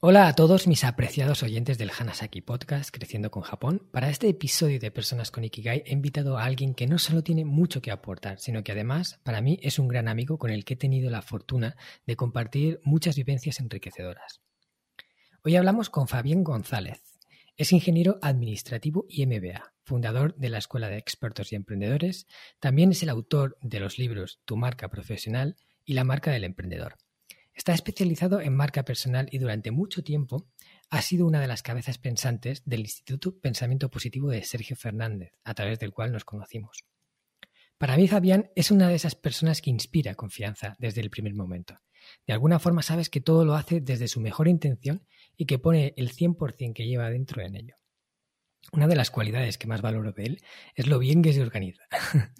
Hola 0.00 0.28
a 0.28 0.34
todos 0.36 0.68
mis 0.68 0.84
apreciados 0.84 1.42
oyentes 1.42 1.76
del 1.76 1.90
Hanasaki 1.90 2.40
Podcast 2.40 2.94
Creciendo 2.94 3.32
con 3.32 3.42
Japón. 3.42 3.88
Para 3.90 4.08
este 4.10 4.28
episodio 4.28 4.78
de 4.78 4.92
Personas 4.92 5.32
con 5.32 5.42
Ikigai 5.42 5.82
he 5.84 5.92
invitado 5.92 6.38
a 6.38 6.44
alguien 6.44 6.74
que 6.74 6.86
no 6.86 7.00
solo 7.00 7.24
tiene 7.24 7.44
mucho 7.44 7.82
que 7.82 7.90
aportar, 7.90 8.38
sino 8.38 8.62
que 8.62 8.70
además 8.70 9.18
para 9.24 9.40
mí 9.40 9.58
es 9.60 9.80
un 9.80 9.88
gran 9.88 10.06
amigo 10.06 10.38
con 10.38 10.52
el 10.52 10.64
que 10.64 10.74
he 10.74 10.76
tenido 10.76 11.10
la 11.10 11.20
fortuna 11.20 11.74
de 12.06 12.14
compartir 12.14 12.80
muchas 12.84 13.16
vivencias 13.16 13.58
enriquecedoras. 13.58 14.40
Hoy 15.42 15.56
hablamos 15.56 15.90
con 15.90 16.06
Fabián 16.06 16.44
González. 16.44 17.02
Es 17.56 17.72
ingeniero 17.72 18.20
administrativo 18.22 19.04
y 19.08 19.26
MBA, 19.26 19.74
fundador 19.82 20.36
de 20.36 20.50
la 20.50 20.58
Escuela 20.58 20.88
de 20.88 20.98
Expertos 20.98 21.52
y 21.52 21.56
Emprendedores. 21.56 22.28
También 22.60 22.92
es 22.92 23.02
el 23.02 23.08
autor 23.08 23.58
de 23.62 23.80
los 23.80 23.98
libros 23.98 24.38
Tu 24.44 24.56
marca 24.56 24.90
profesional 24.90 25.56
y 25.84 25.94
La 25.94 26.04
marca 26.04 26.30
del 26.30 26.44
emprendedor. 26.44 26.98
Está 27.58 27.74
especializado 27.74 28.40
en 28.40 28.54
marca 28.54 28.84
personal 28.84 29.28
y 29.32 29.38
durante 29.38 29.72
mucho 29.72 30.04
tiempo 30.04 30.46
ha 30.90 31.02
sido 31.02 31.26
una 31.26 31.40
de 31.40 31.48
las 31.48 31.64
cabezas 31.64 31.98
pensantes 31.98 32.62
del 32.64 32.82
Instituto 32.82 33.36
Pensamiento 33.40 33.90
Positivo 33.90 34.30
de 34.30 34.44
Sergio 34.44 34.76
Fernández, 34.76 35.32
a 35.42 35.54
través 35.54 35.80
del 35.80 35.92
cual 35.92 36.12
nos 36.12 36.24
conocimos. 36.24 36.84
Para 37.76 37.96
mí, 37.96 38.06
Fabián 38.06 38.48
es 38.54 38.70
una 38.70 38.88
de 38.88 38.94
esas 38.94 39.16
personas 39.16 39.60
que 39.60 39.70
inspira 39.70 40.14
confianza 40.14 40.76
desde 40.78 41.00
el 41.00 41.10
primer 41.10 41.34
momento. 41.34 41.80
De 42.28 42.32
alguna 42.32 42.60
forma 42.60 42.82
sabes 42.82 43.10
que 43.10 43.20
todo 43.20 43.44
lo 43.44 43.56
hace 43.56 43.80
desde 43.80 44.06
su 44.06 44.20
mejor 44.20 44.46
intención 44.46 45.04
y 45.36 45.46
que 45.46 45.58
pone 45.58 45.94
el 45.96 46.12
100% 46.12 46.72
que 46.72 46.86
lleva 46.86 47.10
dentro 47.10 47.42
en 47.42 47.56
ello. 47.56 47.74
Una 48.70 48.86
de 48.86 48.96
las 48.96 49.10
cualidades 49.10 49.56
que 49.56 49.66
más 49.66 49.80
valoro 49.80 50.12
de 50.12 50.24
él 50.24 50.42
es 50.74 50.86
lo 50.86 50.98
bien 50.98 51.22
que 51.22 51.32
se 51.32 51.40
organiza. 51.40 51.82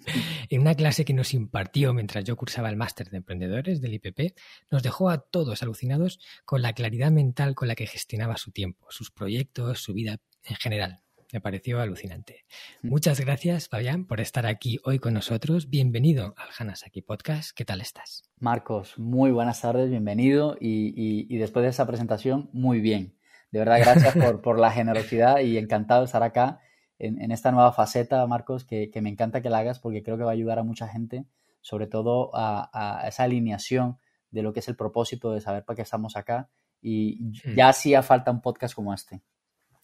en 0.49 0.61
una 0.61 0.75
clase 0.75 1.03
que 1.03 1.13
nos 1.13 1.33
impartió 1.33 1.93
mientras 1.93 2.23
yo 2.23 2.35
cursaba 2.35 2.69
el 2.69 2.75
máster 2.75 3.09
de 3.09 3.17
emprendedores 3.17 3.81
del 3.81 3.95
IPP, 3.95 4.37
nos 4.69 4.83
dejó 4.83 5.09
a 5.09 5.19
todos 5.19 5.63
alucinados 5.63 6.19
con 6.45 6.61
la 6.61 6.73
claridad 6.73 7.11
mental 7.11 7.55
con 7.55 7.67
la 7.67 7.75
que 7.75 7.87
gestionaba 7.87 8.37
su 8.37 8.51
tiempo, 8.51 8.85
sus 8.89 9.09
proyectos, 9.09 9.79
su 9.79 9.93
vida 9.93 10.17
en 10.43 10.55
general. 10.57 11.01
Me 11.33 11.41
pareció 11.41 11.79
alucinante. 11.79 12.45
Mm. 12.81 12.89
Muchas 12.89 13.19
gracias, 13.19 13.67
Fabián, 13.67 14.05
por 14.05 14.19
estar 14.19 14.45
aquí 14.45 14.79
hoy 14.83 14.99
con 14.99 15.13
nosotros. 15.13 15.69
Bienvenido 15.69 16.33
al 16.37 16.49
Hanasaki 16.57 17.01
Podcast. 17.01 17.51
¿Qué 17.55 17.65
tal 17.65 17.81
estás? 17.81 18.23
Marcos, 18.39 18.97
muy 18.97 19.31
buenas 19.31 19.61
tardes, 19.61 19.89
bienvenido. 19.89 20.57
y 20.59 21.37
después 21.37 21.63
de 21.63 21.69
esa 21.69 21.87
presentación, 21.87 22.49
muy 22.53 22.81
bien. 22.81 23.18
De 23.51 23.59
verdad, 23.59 23.79
gracias 23.79 24.15
por, 24.41 24.59
la 24.59 24.71
generosidad 24.71 25.39
y 25.39 25.57
encantado 25.57 26.01
de 26.01 26.05
estar 26.05 26.23
acá 26.23 26.59
en, 26.99 27.31
esta 27.31 27.51
nueva 27.51 27.71
faceta, 27.71 28.25
Marcos, 28.27 28.65
que, 28.65 28.91
me 29.01 29.09
encanta 29.09 29.41
que 29.41 29.49
la 29.49 29.59
hagas 29.59 29.79
porque 29.79 30.03
creo 30.03 30.17
que 30.17 30.23
va 30.23 30.31
a 30.31 30.33
ayudar 30.33 30.59
a 30.59 30.63
mucha 30.63 30.87
gente, 30.87 31.25
sobre 31.61 31.87
todo 31.87 32.31
a, 32.33 33.03
esa 33.07 33.23
alineación 33.23 33.97
de 34.31 34.43
lo 34.43 34.53
que 34.53 34.59
es 34.59 34.67
el 34.67 34.75
propósito 34.75 35.31
de 35.31 35.41
saber 35.41 35.63
para 35.65 35.75
qué 35.77 35.81
estamos 35.81 36.15
acá. 36.15 36.49
Y 36.81 37.31
ya 37.55 37.69
hacía 37.69 38.03
falta 38.03 38.31
un 38.31 38.41
podcast 38.41 38.75
como 38.75 38.93
este. 38.93 39.21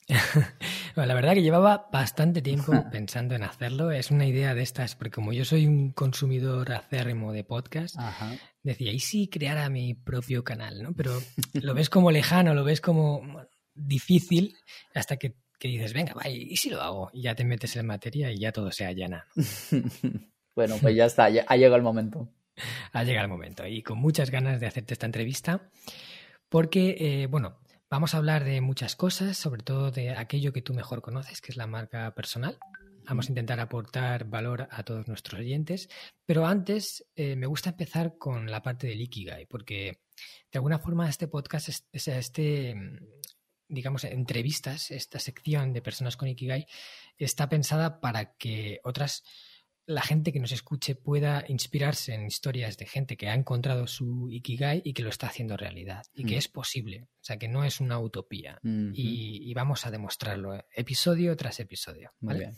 la 0.95 1.13
verdad 1.15 1.33
que 1.33 1.41
llevaba 1.41 1.89
bastante 1.91 2.41
tiempo 2.41 2.71
pensando 2.91 3.35
en 3.35 3.43
hacerlo. 3.43 3.91
Es 3.91 4.11
una 4.11 4.25
idea 4.25 4.53
de 4.53 4.61
estas, 4.61 4.95
porque 4.95 5.15
como 5.15 5.33
yo 5.33 5.45
soy 5.45 5.65
un 5.65 5.91
consumidor 5.91 6.71
acérrimo 6.71 7.33
de 7.33 7.43
podcast, 7.43 7.95
decía, 8.61 8.91
¿y 8.91 8.99
si 8.99 9.27
creara 9.27 9.69
mi 9.69 9.93
propio 9.93 10.43
canal? 10.43 10.83
¿no? 10.83 10.93
Pero 10.93 11.19
lo 11.53 11.73
ves 11.73 11.89
como 11.89 12.11
lejano, 12.11 12.53
lo 12.53 12.63
ves 12.63 12.81
como 12.81 13.21
difícil 13.75 14.55
hasta 14.93 15.17
que, 15.17 15.35
dices, 15.59 15.93
venga, 15.93 16.13
va, 16.13 16.29
¿y 16.29 16.55
si 16.55 16.69
lo 16.69 16.81
hago? 16.81 17.09
Y 17.13 17.23
ya 17.23 17.35
te 17.35 17.43
metes 17.43 17.75
en 17.75 17.85
materia 17.85 18.31
y 18.31 18.39
ya 18.39 18.51
todo 18.51 18.71
se 18.71 18.85
allana. 18.85 19.27
bueno, 20.55 20.77
pues 20.81 20.95
ya 20.95 21.05
está, 21.05 21.25
ha 21.25 21.57
llegado 21.57 21.75
el 21.75 21.81
momento. 21.81 22.29
Ha 22.93 23.03
llegado 23.03 23.25
el 23.25 23.31
momento 23.31 23.67
y 23.67 23.83
con 23.83 23.97
muchas 23.97 24.31
ganas 24.31 24.59
de 24.59 24.67
hacerte 24.67 24.93
esta 24.93 25.05
entrevista 25.05 25.69
porque, 26.49 26.95
eh, 26.99 27.27
bueno, 27.27 27.59
vamos 27.89 28.13
a 28.13 28.17
hablar 28.17 28.43
de 28.43 28.61
muchas 28.61 28.95
cosas, 28.95 29.37
sobre 29.37 29.63
todo 29.63 29.91
de 29.91 30.11
aquello 30.11 30.53
que 30.53 30.61
tú 30.61 30.73
mejor 30.73 31.01
conoces, 31.01 31.41
que 31.41 31.51
es 31.51 31.57
la 31.57 31.67
marca 31.67 32.13
personal. 32.15 32.57
Vamos 33.07 33.27
a 33.27 33.31
intentar 33.31 33.59
aportar 33.59 34.25
valor 34.25 34.67
a 34.71 34.83
todos 34.83 35.07
nuestros 35.07 35.39
oyentes, 35.39 35.89
pero 36.25 36.47
antes 36.47 37.05
eh, 37.15 37.35
me 37.35 37.45
gusta 37.45 37.71
empezar 37.71 38.17
con 38.17 38.49
la 38.49 38.63
parte 38.63 38.87
del 38.87 39.01
Ikigai, 39.01 39.45
porque 39.45 39.99
de 40.51 40.57
alguna 40.57 40.79
forma 40.79 41.09
este 41.09 41.27
podcast, 41.27 41.69
es, 41.69 42.07
este, 42.07 42.75
digamos, 43.67 44.03
entrevistas, 44.03 44.91
esta 44.91 45.19
sección 45.19 45.73
de 45.73 45.81
personas 45.81 46.17
con 46.17 46.27
Ikigai, 46.27 46.67
está 47.17 47.49
pensada 47.49 47.99
para 47.99 48.35
que 48.35 48.79
otras, 48.83 49.23
la 49.87 50.01
gente 50.01 50.33
que 50.33 50.39
nos 50.39 50.51
escuche 50.51 50.95
pueda 50.95 51.43
inspirarse 51.47 52.13
en 52.13 52.25
historias 52.25 52.77
de 52.77 52.85
gente 52.85 53.17
que 53.17 53.29
ha 53.29 53.35
encontrado 53.35 53.87
su 53.87 54.29
Ikigai 54.29 54.81
y 54.83 54.93
que 54.93 55.03
lo 55.03 55.09
está 55.09 55.27
haciendo 55.27 55.57
realidad 55.57 56.03
y 56.13 56.25
que 56.25 56.35
mm. 56.35 56.39
es 56.39 56.47
posible, 56.47 57.03
o 57.03 57.23
sea, 57.23 57.37
que 57.37 57.47
no 57.47 57.63
es 57.63 57.79
una 57.79 57.99
utopía 57.99 58.59
y, 58.63 59.53
vamos 59.53 59.85
a 59.85 59.91
demostrarlo 59.91 60.55
eh, 60.55 60.65
episodio 60.75 61.35
tras 61.37 61.59
episodio. 61.59 62.11
¿vale? 62.19 62.53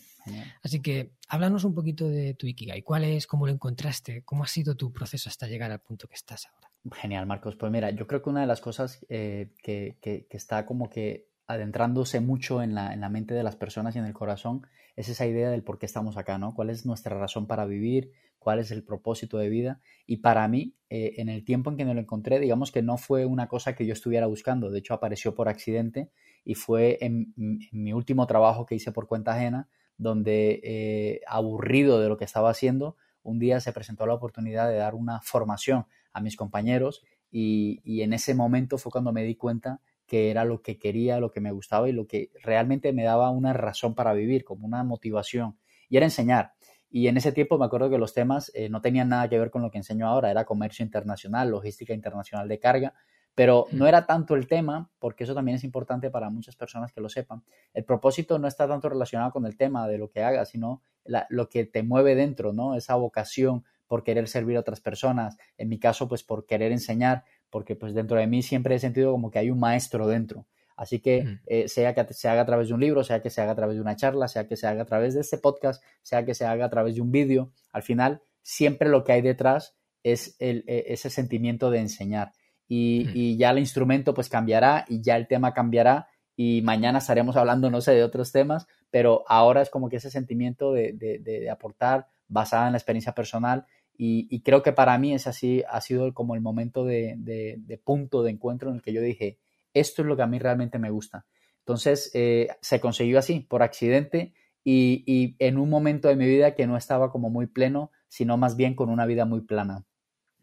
Así 0.64 0.82
que 0.82 1.14
háblanos 1.28 1.64
un 1.64 1.76
poquito 1.76 2.08
de 2.10 2.34
tu 2.34 2.48
Ikigai, 2.48 2.82
cuál 2.82 3.04
es, 3.04 3.28
cómo 3.28 3.46
lo 3.46 3.52
encontraste, 3.52 4.24
cómo 4.24 4.44
ha 4.44 4.48
sido 4.48 4.76
tu 4.76 4.92
proceso 4.92 5.30
hasta 5.30 5.48
llegar 5.48 5.72
al 5.72 5.82
punto 5.82 6.08
que 6.08 6.16
estás 6.16 6.48
ahora. 6.48 6.72
Genial, 6.92 7.26
Marcos. 7.26 7.56
Pues 7.56 7.72
mira, 7.72 7.90
yo 7.92 8.08
creo 8.08 8.22
que 8.22 8.30
una 8.30 8.42
de 8.42 8.48
las 8.48 8.62
cosas 8.62 9.06
eh, 9.10 9.52
que, 9.62 10.28
está 10.30 10.66
como 10.66 10.90
que 10.90 11.28
adentrándose 11.48 12.20
mucho 12.20 12.62
en 12.62 12.76
la, 12.76 12.94
en 12.94 13.02
la, 13.02 13.10
mente 13.10 13.34
de 13.34 13.44
las 13.44 13.56
personas 13.56 13.96
y 13.96 14.00
en 14.00 14.06
el 14.06 14.14
corazón 14.14 14.68
es 14.96 15.10
esa 15.10 15.26
idea 15.26 15.50
del 15.50 15.64
por 15.64 15.80
qué 15.80 15.86
estamos 15.86 16.18
acá, 16.18 16.38
¿no? 16.38 16.54
¿Cuál 16.54 16.70
es 16.70 16.86
nuestra 16.86 17.18
razón 17.18 17.48
para 17.48 17.66
vivir? 17.66 18.12
¿Cuál 18.40 18.60
es 18.60 18.72
el 18.72 18.84
propósito 18.84 19.38
de 19.38 19.50
vida? 19.50 19.82
Y 20.06 20.18
para 20.18 20.48
mí, 20.48 20.76
eh, 20.90 21.16
en 21.18 21.30
el 21.30 21.44
tiempo 21.44 21.70
en 21.70 21.78
que 21.78 21.86
me 21.86 21.94
lo 21.94 22.00
encontré, 22.00 22.40
digamos 22.40 22.72
que 22.72 22.82
no 22.82 22.98
fue 22.98 23.26
una 23.26 23.48
cosa 23.48 23.76
que 23.76 23.86
yo 23.86 23.94
estuviera 23.94 24.26
buscando, 24.28 24.70
de 24.70 24.80
hecho 24.80 24.94
apareció 24.94 25.36
por 25.36 25.50
accidente 25.50 26.10
y 26.44 26.56
fue 26.56 26.98
en, 27.02 27.34
mi 27.36 27.94
último 27.94 28.26
trabajo 28.28 28.66
que 28.66 28.76
hice 28.76 28.92
por 28.92 29.08
cuenta 29.08 29.34
ajena, 29.34 29.68
donde 29.98 30.62
eh, 30.64 31.22
aburrido 31.28 32.00
de 32.00 32.08
lo 32.08 32.18
que 32.18 32.26
estaba 32.26 32.50
haciendo, 32.50 32.96
un 33.24 33.40
día 33.40 33.60
se 33.60 33.74
presentó 33.74 34.06
la 34.06 34.14
oportunidad 34.14 34.70
de 34.70 34.78
dar 34.78 34.96
una 34.96 35.20
formación 35.22 35.86
a 36.18 36.22
mis 36.22 36.36
compañeros 36.36 37.04
y, 37.32 38.02
en 38.02 38.14
ese 38.14 38.34
momento 38.34 38.78
fue 38.78 38.92
cuando 38.92 39.14
me 39.14 39.24
di 39.24 39.36
cuenta 39.36 39.82
que 40.06 40.32
era 40.32 40.46
lo 40.46 40.62
que 40.62 40.80
quería, 40.80 41.20
lo 41.20 41.32
que 41.32 41.42
me 41.42 41.52
gustaba 41.52 41.90
y 41.90 41.92
lo 41.92 42.08
que 42.08 42.32
realmente 42.42 42.94
me 42.94 43.04
daba 43.04 43.30
una 43.30 43.54
razón 43.54 43.94
para 43.94 44.14
vivir, 44.14 44.44
como 44.44 44.66
una 44.66 44.84
motivación. 44.84 45.58
Y 45.90 45.98
era 45.98 46.06
enseñar. 46.06 46.54
Y 46.90 47.08
en 47.08 47.18
ese 47.18 47.34
tiempo 47.34 47.58
me 47.58 47.66
acuerdo 47.66 47.90
que 47.90 47.98
los 47.98 48.14
temas 48.14 48.50
eh, 48.56 48.70
no 48.70 48.82
tenían 48.82 49.10
nada 49.10 49.28
que 49.30 49.38
ver 49.38 49.52
con 49.52 49.62
lo 49.62 49.70
que 49.70 49.78
enseño 49.78 50.08
ahora, 50.08 50.32
era 50.32 50.46
comercio 50.46 50.84
internacional, 50.86 51.50
logística 51.50 51.94
internacional 51.94 52.48
de 52.48 52.60
carga, 52.60 52.94
pero 53.36 53.68
no 53.72 53.86
era 53.86 54.08
tanto 54.08 54.34
el 54.34 54.48
tema, 54.48 54.90
porque 54.98 55.26
eso 55.26 55.36
también 55.36 55.58
es 55.58 55.64
importante 55.64 56.10
para 56.10 56.30
muchas 56.30 56.56
personas 56.56 56.92
que 56.94 57.02
lo 57.02 57.10
sepan. 57.10 57.44
El 57.74 57.84
propósito 57.84 58.40
no 58.40 58.48
está 58.48 58.68
tanto 58.68 58.90
relacionado 58.90 59.32
con 59.32 59.46
el 59.46 59.58
tema 59.58 59.88
de 59.88 59.98
lo 59.98 60.10
que 60.10 60.24
hagas, 60.24 60.50
sino 60.50 60.82
lo 61.30 61.50
que 61.50 61.66
te 61.66 61.84
mueve 61.84 62.16
dentro, 62.16 62.54
¿no? 62.54 62.76
Esa 62.76 62.96
vocación 62.96 63.64
por 63.88 64.04
querer 64.04 64.28
servir 64.28 64.58
a 64.58 64.62
otras 64.62 64.82
personas, 64.82 65.38
en 65.58 65.70
mi 65.70 65.80
caso, 65.80 66.08
pues 66.08 66.24
por 66.24 66.46
querer 66.46 66.72
enseñar, 66.72 67.24
porque 67.50 67.76
pues 67.76 67.94
dentro 67.94 68.18
de 68.18 68.28
mí 68.28 68.42
siempre 68.44 68.76
he 68.76 68.80
sentido 68.80 69.12
como 69.12 69.32
que 69.32 69.40
hay 69.40 69.50
un 69.50 69.60
maestro 69.60 70.08
dentro. 70.08 70.46
Así 70.78 71.00
que 71.00 71.40
eh, 71.48 71.68
sea 71.68 71.96
que 71.96 72.14
se 72.14 72.30
haga 72.30 72.42
a 72.42 72.46
través 72.46 72.68
de 72.68 72.76
un 72.76 72.80
libro, 72.80 73.04
sea 73.04 73.20
que 73.20 73.32
se 73.32 73.42
haga 73.42 73.54
a 73.54 73.56
través 73.56 73.76
de 73.76 73.82
una 73.82 73.96
charla, 73.96 74.28
sea 74.28 74.48
que 74.48 74.56
se 74.56 74.68
haga 74.68 74.84
a 74.84 74.86
través 74.86 75.16
de 75.16 75.22
este 75.22 75.40
podcast, 75.40 75.84
sea 76.04 76.24
que 76.24 76.36
se 76.36 76.46
haga 76.46 76.66
a 76.66 76.70
través 76.70 76.96
de 76.96 77.02
un 77.02 77.12
vídeo, 77.12 77.52
al 77.72 77.82
final 77.82 78.22
siempre 78.44 78.88
lo 78.88 79.04
que 79.04 79.14
hay 79.14 79.22
detrás 79.22 79.76
es 80.04 80.36
el, 80.38 80.64
e, 80.68 80.86
ese 80.90 81.10
sentimiento 81.10 81.72
de 81.72 81.80
enseñar. 81.80 82.34
Y, 82.70 83.38
ya 83.38 83.52
el 83.52 83.60
instrumento 83.60 84.14
pues 84.14 84.30
cambiará 84.30 84.86
y 84.88 85.02
ya 85.02 85.16
el 85.16 85.28
tema 85.28 85.54
cambiará 85.54 86.10
y 86.36 86.62
mañana 86.62 87.00
estaremos 87.00 87.38
hablando, 87.38 87.72
no 87.72 87.82
sé, 87.82 87.94
de 87.94 88.04
otros 88.04 88.32
temas, 88.32 88.68
pero 88.92 89.24
ahora 89.28 89.62
es 89.64 89.70
como 89.72 89.90
que 89.90 89.96
ese 89.96 90.12
sentimiento 90.12 90.74
de, 90.74 90.94
de 90.94 91.50
aportar 91.50 92.08
basada 92.28 92.68
en 92.68 92.74
la 92.74 92.78
experiencia 92.78 93.14
personal 93.14 93.66
y, 93.98 94.42
creo 94.42 94.62
que 94.62 94.74
para 94.74 94.98
mí 94.98 95.14
es 95.14 95.28
así, 95.28 95.64
ha 95.70 95.82
sido 95.82 96.14
como 96.14 96.36
el 96.36 96.42
momento 96.42 96.86
de, 96.86 97.82
punto 97.84 98.24
de 98.24 98.32
encuentro 98.32 98.70
en 98.70 98.76
el 98.76 98.82
que 98.82 98.94
yo 98.94 99.02
dije, 99.02 99.40
esto 99.74 100.02
es 100.02 100.08
lo 100.08 100.16
que 100.16 100.22
a 100.22 100.28
mí 100.28 100.40
realmente 100.40 100.80
me 100.80 100.92
gusta. 100.92 101.26
Entonces 101.60 102.12
eh, 102.14 102.50
se 102.62 102.80
consiguió 102.80 103.20
así, 103.20 103.40
por 103.42 103.64
accidente, 103.64 104.34
y, 104.64 105.04
y 105.06 105.36
en 105.40 105.58
un 105.58 105.70
momento 105.70 106.08
de 106.08 106.16
mi 106.16 106.28
vida 106.28 106.54
que 106.56 106.68
no 106.68 106.78
estaba 106.78 107.12
como 107.12 107.30
muy 107.30 107.48
pleno, 107.48 107.92
sino 108.08 108.38
más 108.38 108.56
bien 108.56 108.76
con 108.76 108.90
una 108.90 109.06
vida 109.06 109.26
muy 109.26 109.42
plana. 109.42 109.86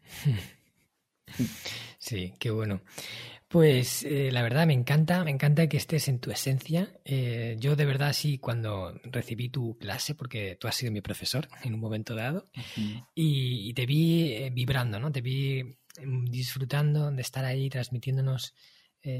Sí, 1.97 2.35
qué 2.37 2.51
bueno. 2.51 2.81
Pues 3.55 4.03
eh, 4.03 4.31
la 4.33 4.41
verdad 4.41 4.67
me 4.67 4.73
encanta, 4.73 5.23
me 5.23 5.31
encanta 5.31 5.69
que 5.69 5.77
estés 5.77 6.09
en 6.09 6.19
tu 6.19 6.29
esencia. 6.29 6.91
Eh, 7.05 7.55
yo 7.57 7.77
de 7.77 7.85
verdad 7.85 8.11
sí, 8.11 8.37
cuando 8.37 8.99
recibí 9.05 9.47
tu 9.47 9.77
clase, 9.77 10.13
porque 10.13 10.57
tú 10.59 10.67
has 10.67 10.75
sido 10.75 10.91
mi 10.91 10.99
profesor 10.99 11.47
en 11.63 11.73
un 11.73 11.79
momento 11.79 12.15
dado, 12.15 12.49
y, 13.13 13.73
te 13.73 13.85
vi 13.85 14.33
eh, 14.33 14.49
vibrando, 14.53 14.99
¿no? 14.99 15.09
Te 15.09 15.21
vi 15.21 15.63
mm, 15.63 16.25
disfrutando 16.25 17.09
de 17.11 17.21
estar 17.21 17.45
ahí 17.45 17.69
transmitiéndonos 17.69 18.53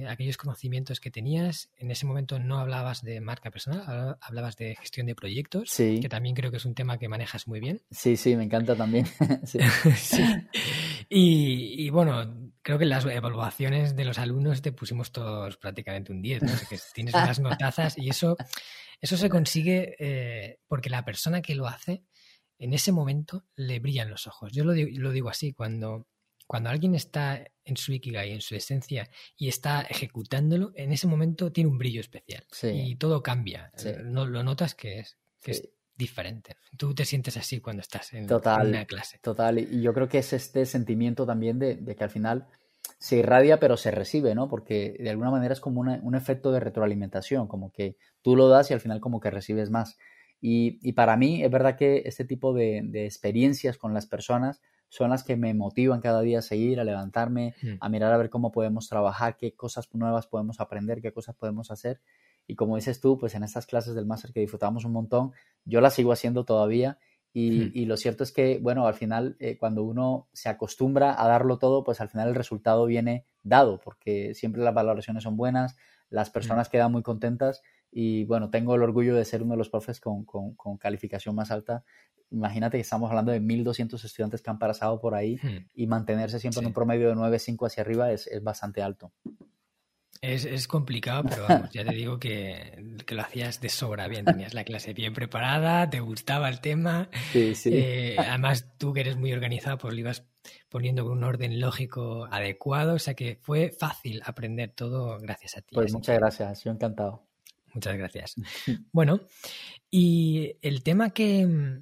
aquellos 0.09 0.35
conocimientos 0.35 0.99
que 0.99 1.11
tenías. 1.11 1.69
En 1.77 1.91
ese 1.91 2.07
momento 2.07 2.39
no 2.39 2.57
hablabas 2.57 3.03
de 3.03 3.21
marca 3.21 3.51
personal, 3.51 4.17
hablabas 4.19 4.57
de 4.57 4.75
gestión 4.75 5.05
de 5.05 5.13
proyectos, 5.13 5.71
que 5.77 6.09
también 6.09 6.33
creo 6.33 6.49
que 6.49 6.57
es 6.57 6.65
un 6.65 6.73
tema 6.73 6.97
que 6.97 7.07
manejas 7.07 7.47
muy 7.47 7.59
bien. 7.59 7.83
Sí, 7.91 8.17
sí, 8.17 8.35
me 8.35 8.43
encanta 8.45 8.75
también. 8.75 9.05
Y, 11.09 11.89
bueno, 11.89 12.44
creo 12.65 12.79
que 12.79 12.85
en 12.85 12.89
las 12.89 13.05
evaluaciones 13.05 13.95
de 13.95 14.05
los 14.05 14.17
alumnos 14.17 14.63
te 14.63 14.71
pusimos 14.71 15.11
todos 15.11 15.55
prácticamente 15.57 16.11
un 16.11 16.23
10, 16.23 16.41
¿no? 16.41 16.51
que 16.67 16.79
tienes 16.95 17.13
unas 17.13 17.39
notazas 17.39 17.95
y 17.95 18.09
eso, 18.09 18.35
eso 18.99 19.17
se 19.17 19.29
consigue 19.29 19.95
eh, 19.99 20.59
porque 20.67 20.89
la 20.89 21.05
persona 21.05 21.43
que 21.43 21.53
lo 21.53 21.67
hace 21.67 22.03
en 22.57 22.73
ese 22.73 22.91
momento 22.91 23.45
le 23.55 23.79
brillan 23.79 24.09
los 24.09 24.25
ojos. 24.25 24.51
Yo 24.51 24.63
lo 24.63 24.73
lo 24.73 25.11
digo 25.11 25.29
así, 25.29 25.53
cuando 25.53 26.07
cuando 26.47 26.69
alguien 26.69 26.95
está 26.95 27.43
en 27.63 27.77
su 27.77 27.93
Ikigai, 27.93 28.31
en 28.31 28.41
su 28.41 28.55
esencia, 28.55 29.09
y 29.35 29.47
está 29.47 29.81
ejecutándolo, 29.81 30.71
en 30.75 30.91
ese 30.91 31.07
momento 31.07 31.51
tiene 31.51 31.69
un 31.69 31.77
brillo 31.77 32.01
especial. 32.01 32.45
Y 32.63 32.95
todo 32.95 33.21
cambia. 33.23 33.71
No, 34.03 34.25
lo 34.25 34.43
notas 34.43 34.75
que 34.75 34.99
es, 34.99 35.17
es 35.43 35.69
diferente. 35.97 36.55
Tú 36.77 36.93
te 36.93 37.05
sientes 37.05 37.37
así 37.37 37.61
cuando 37.61 37.81
estás 37.81 38.13
en, 38.13 38.25
una 38.25 38.85
clase. 38.85 39.19
Total. 39.19 39.59
Y 39.59 39.81
yo 39.81 39.93
creo 39.93 40.07
que 40.07 40.19
es 40.19 40.33
este 40.33 40.65
sentimiento 40.65 41.25
también 41.25 41.59
de, 41.59 41.95
que 41.95 42.03
al 42.03 42.09
final 42.09 42.47
se 42.99 43.17
irradia 43.17 43.59
pero 43.59 43.77
se 43.77 43.91
recibe, 43.91 44.35
¿no? 44.35 44.47
Porque 44.47 44.95
de 44.99 45.09
alguna 45.09 45.31
manera 45.31 45.53
es 45.53 45.59
como 45.59 45.81
un 45.81 46.15
efecto 46.15 46.51
de 46.51 46.59
retroalimentación, 46.59 47.47
como 47.47 47.71
que 47.71 47.95
tú 48.21 48.35
lo 48.35 48.49
das 48.49 48.71
y 48.71 48.73
al 48.73 48.81
final 48.81 48.99
como 48.99 49.19
que 49.19 49.31
recibes 49.31 49.69
más. 49.69 49.97
Y, 50.41 50.91
para 50.93 51.17
mí 51.17 51.43
es 51.43 51.49
verdad 51.49 51.75
que 51.75 52.03
este 52.05 52.25
tipo 52.25 52.53
de, 52.53 52.81
de 52.83 53.05
experiencias 53.05 53.77
con 53.77 53.93
las 53.93 54.05
personas 54.05 54.61
son 54.89 55.09
las 55.09 55.23
que 55.23 55.35
me 55.35 55.53
motivan 55.53 56.01
cada 56.01 56.21
día 56.21 56.39
a 56.39 56.41
seguir, 56.41 56.79
a 56.79 56.83
levantarme, 56.83 57.55
a 57.79 57.89
mirar 57.89 58.13
a 58.13 58.17
ver 58.17 58.29
cómo 58.29 58.51
podemos 58.51 58.87
trabajar, 58.87 59.35
qué 59.37 59.53
cosas 59.53 59.89
nuevas 59.93 60.27
podemos 60.27 60.59
aprender, 60.59 61.01
qué 61.01 61.11
cosas 61.11 61.35
podemos 61.35 61.71
hacer. 61.71 61.99
Y 62.47 62.55
como 62.55 62.75
dices 62.75 62.99
tú, 62.99 63.17
pues 63.17 63.35
en 63.35 63.43
estas 63.43 63.65
clases 63.65 63.95
del 63.95 64.05
máster 64.05 64.31
que 64.31 64.39
disfrutamos 64.39 64.85
un 64.85 64.91
montón, 64.91 65.31
yo 65.63 65.81
las 65.81 65.93
sigo 65.93 66.11
haciendo 66.11 66.45
todavía. 66.45 66.99
Y, 67.37 67.83
lo 67.83 67.97
cierto 67.97 68.23
es 68.23 68.31
que, 68.31 68.59
bueno, 68.59 68.87
al 68.87 68.93
final, 68.93 69.35
eh, 69.39 69.57
cuando 69.57 69.83
uno 69.83 70.29
se 70.31 70.47
acostumbra 70.47 71.21
a 71.21 71.27
darlo 71.27 71.57
todo, 71.57 71.83
pues 71.83 71.99
al 71.99 72.07
final 72.07 72.29
el 72.29 72.35
resultado 72.35 72.85
viene 72.85 73.25
dado, 73.43 73.81
porque 73.81 74.33
siempre 74.33 74.63
las 74.63 74.73
valoraciones 74.73 75.23
son 75.23 75.35
buenas, 75.35 75.75
las 76.09 76.29
personas 76.29 76.69
quedan 76.69 76.93
muy 76.93 77.03
contentas 77.03 77.61
y 77.91 78.23
bueno, 78.23 78.51
tengo 78.51 78.75
el 78.75 78.83
orgullo 78.83 79.15
de 79.15 79.25
ser 79.25 79.43
uno 79.43 79.51
de 79.51 79.57
los 79.57 79.69
profes 79.69 79.99
con, 79.99 80.23
con, 80.23 80.55
con 80.55 80.77
calificación 80.77 81.35
más 81.35 81.51
alta 81.51 81.83
imagínate 82.31 82.77
que 82.77 82.81
estamos 82.81 83.09
hablando 83.09 83.31
de 83.31 83.41
1.200 83.41 84.03
estudiantes 84.03 84.41
que 84.41 84.49
han 84.49 84.59
pasado 84.59 84.99
por 84.99 85.15
ahí 85.15 85.39
y 85.73 85.87
mantenerse 85.87 86.39
siempre 86.39 86.61
en 86.61 86.67
un 86.67 86.73
promedio 86.73 87.09
de 87.09 87.15
9,5 87.15 87.67
hacia 87.67 87.81
arriba 87.81 88.11
es, 88.11 88.29
bastante 88.41 88.81
alto. 88.81 89.11
Es, 90.21 90.67
complicado, 90.67 91.23
pero 91.29 91.45
vamos, 91.47 91.69
ya 91.71 91.85
te 91.85 91.93
digo 91.93 92.19
que, 92.19 92.83
lo 93.07 93.21
hacías 93.21 93.61
de 93.61 93.69
sobra 93.69 94.07
bien, 94.07 94.25
tenías 94.25 94.53
la 94.53 94.63
clase 94.63 94.93
bien 94.93 95.13
preparada, 95.13 95.89
te 95.89 95.99
gustaba 95.99 96.49
el 96.49 96.61
tema. 96.61 97.09
Sí, 97.31 97.53
sí. 97.53 97.69
Eh, 97.73 98.15
además, 98.17 98.77
tú 98.77 98.93
que 98.93 99.01
eres 99.01 99.17
muy 99.17 99.33
organizado, 99.33 99.77
pues 99.77 99.93
lo 99.93 99.99
ibas 99.99 100.25
poniendo 100.69 101.03
con 101.03 101.17
un 101.17 101.23
orden 101.23 101.59
lógico 101.59 102.27
adecuado, 102.31 102.95
o 102.95 102.99
sea 102.99 103.13
que 103.13 103.39
fue 103.41 103.71
fácil 103.71 104.21
aprender 104.25 104.71
todo 104.71 105.17
gracias 105.19 105.57
a 105.57 105.61
ti. 105.61 105.75
Pues 105.75 105.93
muchas 105.93 106.17
gracias, 106.17 106.63
yo 106.63 106.71
encantado. 106.71 107.23
Muchas 107.73 107.97
gracias. 107.97 108.35
Bueno, 108.91 109.19
y 109.91 110.57
el 110.61 110.81
tema 110.81 111.11
que, 111.11 111.81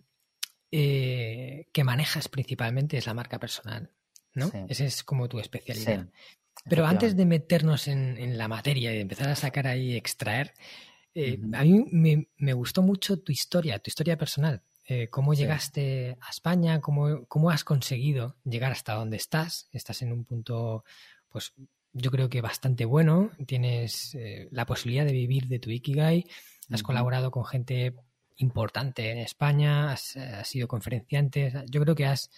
eh, 0.71 1.67
que 1.71 1.83
manejas 1.83 2.27
principalmente 2.27 2.97
es 2.97 3.05
la 3.05 3.13
marca 3.13 3.39
personal, 3.39 3.91
¿no? 4.33 4.51
Esa 4.67 4.85
es 4.85 5.03
como 5.03 5.29
tu 5.29 5.39
especialidad. 5.39 6.07
Pero 6.69 6.85
antes 6.85 7.15
de 7.15 7.25
meternos 7.25 7.87
en, 7.87 8.37
la 8.37 8.47
materia 8.47 8.91
y 8.91 8.95
de 8.95 9.01
empezar 9.01 9.29
a 9.29 9.35
sacar 9.35 9.67
ahí, 9.67 9.95
extraer, 9.95 10.53
eh, 11.13 11.39
a 11.53 11.63
mí 11.63 11.85
me, 12.37 12.53
gustó 12.53 12.81
mucho 12.81 13.19
tu 13.19 13.31
historia, 13.31 13.79
tu 13.79 13.89
historia 13.89 14.17
personal. 14.17 14.61
Eh, 14.85 15.07
cómo 15.09 15.33
llegaste 15.33 16.17
a 16.21 16.29
España, 16.29 16.81
cómo, 16.81 17.25
cómo, 17.27 17.49
has 17.49 17.63
conseguido 17.63 18.35
llegar 18.43 18.71
hasta 18.71 18.93
donde 18.93 19.17
estás. 19.17 19.69
Estás 19.71 20.01
en 20.01 20.11
un 20.11 20.25
punto, 20.25 20.83
pues 21.29 21.53
yo 21.93 22.11
creo 22.11 22.29
que 22.29 22.41
bastante 22.41 22.85
bueno. 22.85 23.31
Tienes 23.45 24.17
la 24.51 24.65
posibilidad 24.65 25.05
de 25.05 25.13
vivir 25.13 25.47
de 25.47 25.59
tu 25.59 25.69
Ikigai. 25.69 26.25
Has 26.69 26.83
colaborado 26.83 27.29
con 27.31 27.45
gente 27.45 27.93
importante 28.37 29.11
en 29.11 29.17
España, 29.17 29.91
has, 29.91 30.17
sido 30.43 30.67
conferenciante. 30.67 31.53
Yo 31.69 31.81
creo 31.81 31.95
que 31.95 32.05
has, 32.05 32.29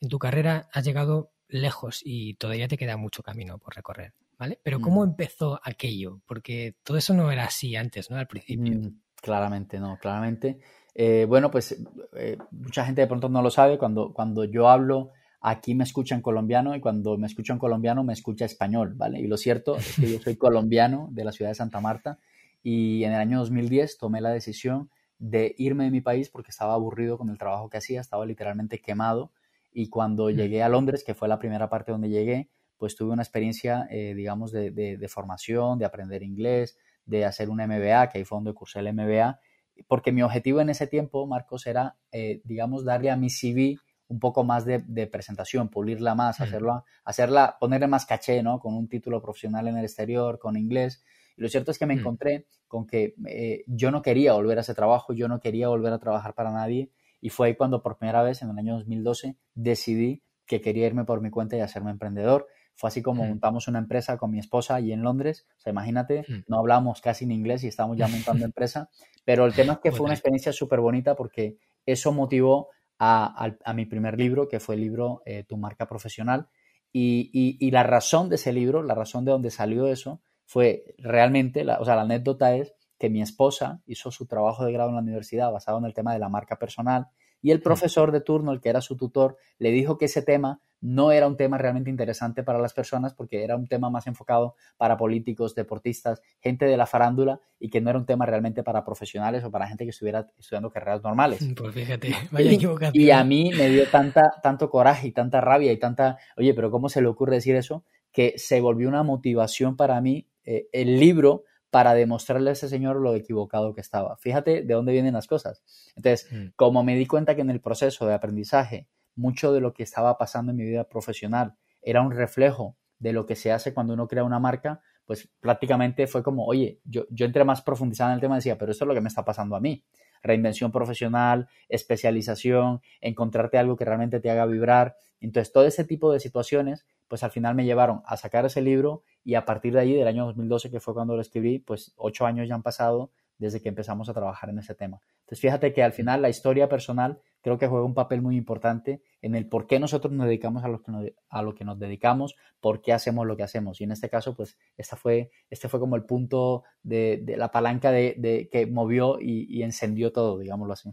en 0.00 0.08
tu 0.08 0.18
carrera 0.18 0.68
has 0.72 0.84
llegado 0.84 1.32
lejos 1.48 2.02
y 2.04 2.34
todavía 2.34 2.68
te 2.68 2.76
queda 2.76 2.96
mucho 2.96 3.22
camino 3.22 3.58
por 3.58 3.74
recorrer, 3.74 4.12
¿vale? 4.38 4.60
Pero 4.62 4.80
¿cómo 4.80 5.00
mm. 5.04 5.08
empezó 5.08 5.60
aquello? 5.62 6.20
Porque 6.26 6.76
todo 6.82 6.96
eso 6.96 7.14
no 7.14 7.30
era 7.30 7.44
así 7.44 7.74
antes, 7.76 8.10
¿no? 8.10 8.16
Al 8.16 8.26
principio. 8.26 8.78
Mm, 8.78 9.00
claramente, 9.20 9.80
no, 9.80 9.98
claramente. 9.98 10.58
Eh, 10.94 11.26
bueno, 11.28 11.50
pues 11.50 11.76
eh, 12.16 12.36
mucha 12.50 12.84
gente 12.84 13.00
de 13.00 13.06
pronto 13.06 13.28
no 13.28 13.42
lo 13.42 13.50
sabe. 13.50 13.78
Cuando, 13.78 14.12
cuando 14.12 14.44
yo 14.44 14.68
hablo, 14.68 15.12
aquí 15.40 15.74
me 15.74 15.84
escuchan 15.84 16.20
colombiano 16.20 16.74
y 16.74 16.80
cuando 16.80 17.16
me 17.16 17.26
escuchan 17.26 17.58
colombiano 17.58 18.04
me 18.04 18.12
escucha 18.12 18.44
español, 18.44 18.94
¿vale? 18.94 19.20
Y 19.20 19.26
lo 19.26 19.36
cierto 19.36 19.76
es 19.76 19.96
que 19.96 20.10
yo 20.12 20.20
soy 20.20 20.36
colombiano 20.36 21.08
de 21.12 21.24
la 21.24 21.32
ciudad 21.32 21.50
de 21.50 21.54
Santa 21.54 21.80
Marta 21.80 22.18
y 22.62 23.04
en 23.04 23.12
el 23.12 23.20
año 23.20 23.38
2010 23.38 23.98
tomé 23.98 24.20
la 24.20 24.30
decisión 24.30 24.90
de 25.18 25.54
irme 25.58 25.84
de 25.84 25.90
mi 25.90 26.00
país 26.00 26.28
porque 26.28 26.50
estaba 26.50 26.74
aburrido 26.74 27.18
con 27.18 27.30
el 27.30 27.38
trabajo 27.38 27.68
que 27.70 27.78
hacía, 27.78 28.00
estaba 28.00 28.26
literalmente 28.26 28.80
quemado 28.80 29.32
y 29.72 29.88
cuando 29.88 30.30
llegué 30.30 30.62
a 30.62 30.68
Londres, 30.68 31.04
que 31.04 31.14
fue 31.14 31.28
la 31.28 31.38
primera 31.38 31.68
parte 31.68 31.92
donde 31.92 32.08
llegué, 32.08 32.50
pues 32.78 32.96
tuve 32.96 33.12
una 33.12 33.22
experiencia, 33.22 33.86
eh, 33.90 34.14
digamos, 34.14 34.52
de, 34.52 34.70
de, 34.70 35.08
formación, 35.08 35.78
de 35.78 35.84
aprender 35.84 36.22
inglés, 36.22 36.78
de 37.04 37.24
hacer 37.24 37.50
un 37.50 37.58
MBA, 37.58 38.08
que 38.08 38.18
ahí 38.18 38.24
fue 38.24 38.36
donde 38.36 38.54
cursé 38.54 38.78
el 38.78 38.92
MBA, 38.92 39.40
porque 39.86 40.12
mi 40.12 40.22
objetivo 40.22 40.60
en 40.60 40.70
ese 40.70 40.86
tiempo, 40.86 41.26
Marcos, 41.26 41.66
era, 41.66 41.96
eh, 42.12 42.40
digamos, 42.44 42.84
darle 42.84 43.10
a 43.10 43.16
mi 43.16 43.30
CV 43.30 43.76
un 44.08 44.20
poco 44.20 44.42
más 44.42 44.64
de, 44.64 45.06
presentación, 45.06 45.68
pulirla 45.68 46.14
más, 46.14 46.40
mm. 46.40 46.42
hacerla, 46.42 46.84
hacerla, 47.04 47.56
ponerle 47.60 47.88
más 47.88 48.06
caché, 48.06 48.42
¿no? 48.42 48.58
Con 48.58 48.74
un 48.74 48.88
título 48.88 49.20
profesional 49.20 49.68
en 49.68 49.76
el 49.76 49.84
exterior, 49.84 50.38
con 50.38 50.56
inglés. 50.56 51.04
Y 51.36 51.42
lo 51.42 51.48
cierto 51.48 51.70
es 51.70 51.78
que 51.78 51.86
me 51.86 51.94
mm. 51.94 51.98
encontré 51.98 52.46
con 52.66 52.86
que 52.86 53.14
eh, 53.26 53.64
yo 53.66 53.90
no 53.90 54.00
quería 54.02 54.32
volver 54.32 54.58
a 54.58 54.60
ese 54.62 54.74
trabajo, 54.74 55.12
yo 55.12 55.28
no 55.28 55.40
quería 55.40 55.68
volver 55.68 55.92
a 55.92 55.98
trabajar 55.98 56.34
para 56.34 56.52
nadie. 56.52 56.90
Y 57.20 57.30
fue 57.30 57.48
ahí 57.48 57.56
cuando 57.56 57.82
por 57.82 57.98
primera 57.98 58.22
vez, 58.22 58.42
en 58.42 58.50
el 58.50 58.58
año 58.58 58.74
2012, 58.74 59.36
decidí 59.54 60.22
que 60.46 60.60
quería 60.60 60.86
irme 60.86 61.04
por 61.04 61.20
mi 61.20 61.30
cuenta 61.30 61.56
y 61.56 61.60
hacerme 61.60 61.90
emprendedor. 61.90 62.46
Fue 62.74 62.88
así 62.88 63.02
como 63.02 63.24
mm. 63.24 63.28
montamos 63.28 63.68
una 63.68 63.78
empresa 63.78 64.16
con 64.16 64.30
mi 64.30 64.38
esposa 64.38 64.76
allí 64.76 64.92
en 64.92 65.02
Londres. 65.02 65.46
O 65.58 65.60
sea, 65.60 65.72
imagínate, 65.72 66.24
mm. 66.28 66.44
no 66.46 66.58
hablamos 66.58 67.00
casi 67.00 67.24
en 67.24 67.32
inglés 67.32 67.64
y 67.64 67.68
estábamos 67.68 67.96
ya 67.96 68.08
montando 68.08 68.44
empresa. 68.44 68.88
Pero 69.24 69.46
el 69.46 69.54
tema 69.54 69.74
es 69.74 69.78
que 69.80 69.92
fue 69.92 70.04
una 70.04 70.14
experiencia 70.14 70.52
súper 70.52 70.80
bonita 70.80 71.14
porque 71.14 71.58
eso 71.84 72.12
motivó 72.12 72.68
a, 72.98 73.74
mi 73.74 73.86
primer 73.86 74.18
libro, 74.18 74.48
que 74.48 74.58
fue 74.60 74.74
el 74.74 74.80
libro 74.80 75.22
eh, 75.24 75.44
Tu 75.44 75.56
marca 75.56 75.86
profesional. 75.86 76.48
Y, 76.92 77.30
y, 77.60 77.70
la 77.70 77.82
razón 77.82 78.28
de 78.28 78.36
ese 78.36 78.52
libro, 78.52 78.82
la 78.82 78.94
razón 78.94 79.24
de 79.24 79.32
donde 79.32 79.50
salió 79.50 79.86
eso, 79.86 80.22
fue 80.46 80.94
realmente, 80.96 81.62
la, 81.62 81.78
o 81.78 81.84
sea, 81.84 81.94
la 81.94 82.02
anécdota 82.02 82.56
es 82.56 82.72
que 82.98 83.10
mi 83.10 83.22
esposa 83.22 83.80
hizo 83.86 84.10
su 84.10 84.26
trabajo 84.26 84.64
de 84.64 84.72
grado 84.72 84.90
en 84.90 84.96
la 84.96 85.02
universidad 85.02 85.52
basado 85.52 85.78
en 85.78 85.84
el 85.84 85.94
tema 85.94 86.12
de 86.12 86.18
la 86.18 86.28
marca 86.28 86.58
personal 86.58 87.08
y 87.40 87.52
el 87.52 87.62
profesor 87.62 88.12
de 88.12 88.20
turno, 88.20 88.52
el 88.52 88.60
que 88.60 88.68
era 88.68 88.80
su 88.80 88.96
tutor, 88.96 89.36
le 89.58 89.70
dijo 89.70 89.96
que 89.96 90.06
ese 90.06 90.22
tema 90.22 90.60
no 90.80 91.10
era 91.10 91.26
un 91.26 91.36
tema 91.36 91.58
realmente 91.58 91.90
interesante 91.90 92.42
para 92.44 92.58
las 92.58 92.72
personas 92.72 93.12
porque 93.14 93.42
era 93.42 93.56
un 93.56 93.66
tema 93.66 93.90
más 93.90 94.06
enfocado 94.06 94.54
para 94.76 94.96
políticos, 94.96 95.54
deportistas, 95.54 96.22
gente 96.40 96.66
de 96.66 96.76
la 96.76 96.86
farándula 96.86 97.40
y 97.58 97.68
que 97.68 97.80
no 97.80 97.90
era 97.90 97.98
un 97.98 98.06
tema 98.06 98.26
realmente 98.26 98.62
para 98.62 98.84
profesionales 98.84 99.42
o 99.44 99.50
para 99.50 99.66
gente 99.66 99.84
que 99.84 99.90
estuviera 99.90 100.28
estudiando 100.38 100.70
carreras 100.70 101.02
normales. 101.02 101.40
Pues 101.58 101.74
fíjate, 101.74 102.14
vaya 102.30 102.52
Y 102.92 103.10
a 103.10 103.24
mí 103.24 103.50
me 103.56 103.68
dio 103.68 103.88
tanta, 103.88 104.34
tanto 104.42 104.70
coraje 104.70 105.08
y 105.08 105.12
tanta 105.12 105.40
rabia 105.40 105.72
y 105.72 105.78
tanta, 105.78 106.18
oye, 106.36 106.54
pero 106.54 106.70
¿cómo 106.70 106.88
se 106.88 107.02
le 107.02 107.08
ocurre 107.08 107.36
decir 107.36 107.56
eso? 107.56 107.84
Que 108.12 108.34
se 108.36 108.60
volvió 108.60 108.88
una 108.88 109.02
motivación 109.02 109.76
para 109.76 110.00
mí 110.00 110.28
eh, 110.44 110.68
el 110.72 111.00
libro 111.00 111.44
para 111.70 111.94
demostrarle 111.94 112.50
a 112.50 112.52
ese 112.54 112.68
señor 112.68 112.96
lo 112.96 113.14
equivocado 113.14 113.74
que 113.74 113.80
estaba. 113.80 114.16
Fíjate 114.16 114.62
de 114.62 114.74
dónde 114.74 114.92
vienen 114.92 115.14
las 115.14 115.26
cosas. 115.26 115.62
Entonces, 115.96 116.30
mm. 116.32 116.46
como 116.56 116.82
me 116.82 116.96
di 116.96 117.06
cuenta 117.06 117.34
que 117.34 117.42
en 117.42 117.50
el 117.50 117.60
proceso 117.60 118.06
de 118.06 118.14
aprendizaje, 118.14 118.88
mucho 119.14 119.52
de 119.52 119.60
lo 119.60 119.74
que 119.74 119.82
estaba 119.82 120.16
pasando 120.16 120.52
en 120.52 120.56
mi 120.56 120.64
vida 120.64 120.88
profesional 120.88 121.56
era 121.82 122.02
un 122.02 122.12
reflejo 122.12 122.76
de 122.98 123.12
lo 123.12 123.26
que 123.26 123.36
se 123.36 123.52
hace 123.52 123.74
cuando 123.74 123.94
uno 123.94 124.08
crea 124.08 124.24
una 124.24 124.38
marca, 124.38 124.80
pues 125.04 125.30
prácticamente 125.40 126.06
fue 126.06 126.22
como, 126.22 126.44
oye, 126.44 126.80
yo, 126.84 127.06
yo 127.10 127.26
entré 127.26 127.44
más 127.44 127.62
profundizado 127.62 128.10
en 128.10 128.16
el 128.16 128.20
tema 128.20 128.36
y 128.36 128.38
decía, 128.38 128.58
pero 128.58 128.72
esto 128.72 128.84
es 128.84 128.88
lo 128.88 128.94
que 128.94 129.00
me 129.00 129.08
está 129.08 129.24
pasando 129.24 129.56
a 129.56 129.60
mí. 129.60 129.84
reinvención 130.22 130.72
profesional, 130.72 131.48
especialización, 131.68 132.80
encontrarte 133.00 133.56
algo 133.56 133.76
que 133.76 133.84
realmente 133.84 134.20
te 134.20 134.30
haga 134.30 134.46
vibrar. 134.46 134.96
Entonces, 135.20 135.52
todo 135.52 135.64
ese 135.64 135.84
tipo 135.84 136.12
de 136.12 136.20
situaciones, 136.20 136.86
pues 137.08 137.22
al 137.22 137.30
final 137.30 137.54
me 137.54 137.64
llevaron 137.64 138.02
a 138.04 138.16
sacar 138.16 138.44
ese 138.46 138.60
libro 138.60 139.02
y 139.24 139.34
a 139.34 139.44
partir 139.44 139.72
de 139.72 139.80
ahí, 139.80 139.94
del 139.94 140.06
año 140.06 140.26
2012, 140.26 140.70
que 140.70 140.80
fue 140.80 140.94
cuando 140.94 141.16
lo 141.16 141.22
escribí, 141.22 141.58
pues 141.58 141.92
ocho 141.96 142.26
años 142.26 142.48
ya 142.48 142.54
han 142.54 142.62
pasado 142.62 143.10
desde 143.38 143.62
que 143.62 143.68
empezamos 143.68 144.08
a 144.08 144.14
trabajar 144.14 144.50
en 144.50 144.58
ese 144.58 144.74
tema. 144.74 145.00
Entonces, 145.20 145.40
fíjate 145.40 145.72
que 145.72 145.82
al 145.82 145.92
final 145.92 146.22
la 146.22 146.28
historia 146.28 146.68
personal 146.68 147.20
creo 147.40 147.56
que 147.56 147.68
juega 147.68 147.84
un 147.84 147.94
papel 147.94 148.20
muy 148.20 148.36
importante 148.36 149.02
en 149.22 149.34
el 149.34 149.48
por 149.48 149.66
qué 149.66 149.78
nosotros 149.78 150.12
nos 150.12 150.26
dedicamos 150.26 150.64
a 150.64 150.68
lo 150.68 150.82
que 150.82 150.90
nos, 150.90 151.06
a 151.28 151.42
lo 151.42 151.54
que 151.54 151.64
nos 151.64 151.78
dedicamos, 151.78 152.34
por 152.60 152.82
qué 152.82 152.92
hacemos 152.92 153.26
lo 153.26 153.36
que 153.36 153.44
hacemos. 153.44 153.80
Y 153.80 153.84
en 153.84 153.92
este 153.92 154.10
caso, 154.10 154.34
pues, 154.34 154.58
esta 154.76 154.96
fue, 154.96 155.30
este 155.50 155.68
fue 155.68 155.80
como 155.80 155.96
el 155.96 156.04
punto 156.04 156.64
de, 156.82 157.22
la 157.36 157.50
palanca 157.50 157.92
de, 157.92 158.48
que 158.50 158.66
movió 158.66 159.18
y, 159.20 159.62
encendió 159.62 160.12
todo, 160.12 160.38
digámoslo 160.38 160.72
así. 160.72 160.90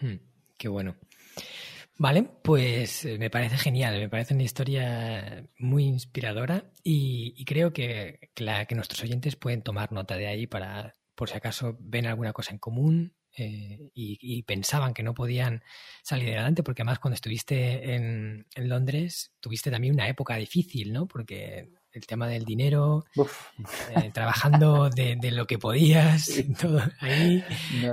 Hmm, 0.00 0.16
qué 0.56 0.68
bueno. 0.68 0.96
Vale, 2.00 2.22
pues 2.44 3.04
eh, 3.04 3.18
me 3.18 3.28
parece 3.28 3.56
genial, 3.56 3.98
me 3.98 4.08
parece 4.08 4.32
una 4.32 4.44
historia 4.44 5.44
muy 5.58 5.84
inspiradora 5.84 6.70
y, 6.84 7.44
creo 7.44 7.72
que, 7.72 8.30
que 8.34 8.74
nuestros 8.76 9.02
oyentes 9.02 9.34
pueden 9.34 9.62
tomar 9.62 9.90
nota 9.92 10.16
de 10.16 10.28
ahí 10.28 10.46
para 10.46 10.94
por 11.16 11.28
si 11.28 11.36
acaso 11.36 11.76
ven 11.80 12.06
alguna 12.06 12.32
cosa 12.32 12.52
en 12.52 12.58
común 12.58 13.16
eh, 13.38 13.90
y, 13.94 14.42
pensaban 14.42 14.94
que 14.94 15.02
no 15.02 15.14
podían 15.14 15.62
salir 16.02 16.30
adelante, 16.30 16.62
porque 16.62 16.82
además 16.82 16.98
cuando 16.98 17.14
estuviste 17.14 17.94
en, 17.94 18.46
Londres 18.56 19.32
tuviste 19.40 19.70
también 19.70 19.94
una 19.94 20.08
época 20.08 20.36
difícil, 20.36 20.92
¿no? 20.92 21.06
Porque 21.06 21.68
el 21.92 22.06
tema 22.06 22.28
del 22.28 22.44
dinero, 22.44 23.04
eh, 23.16 24.10
trabajando 24.12 24.90
de, 24.90 25.18
lo 25.32 25.46
que 25.46 25.58
podías, 25.58 26.30
todo 26.60 26.80
ahí, 27.00 27.44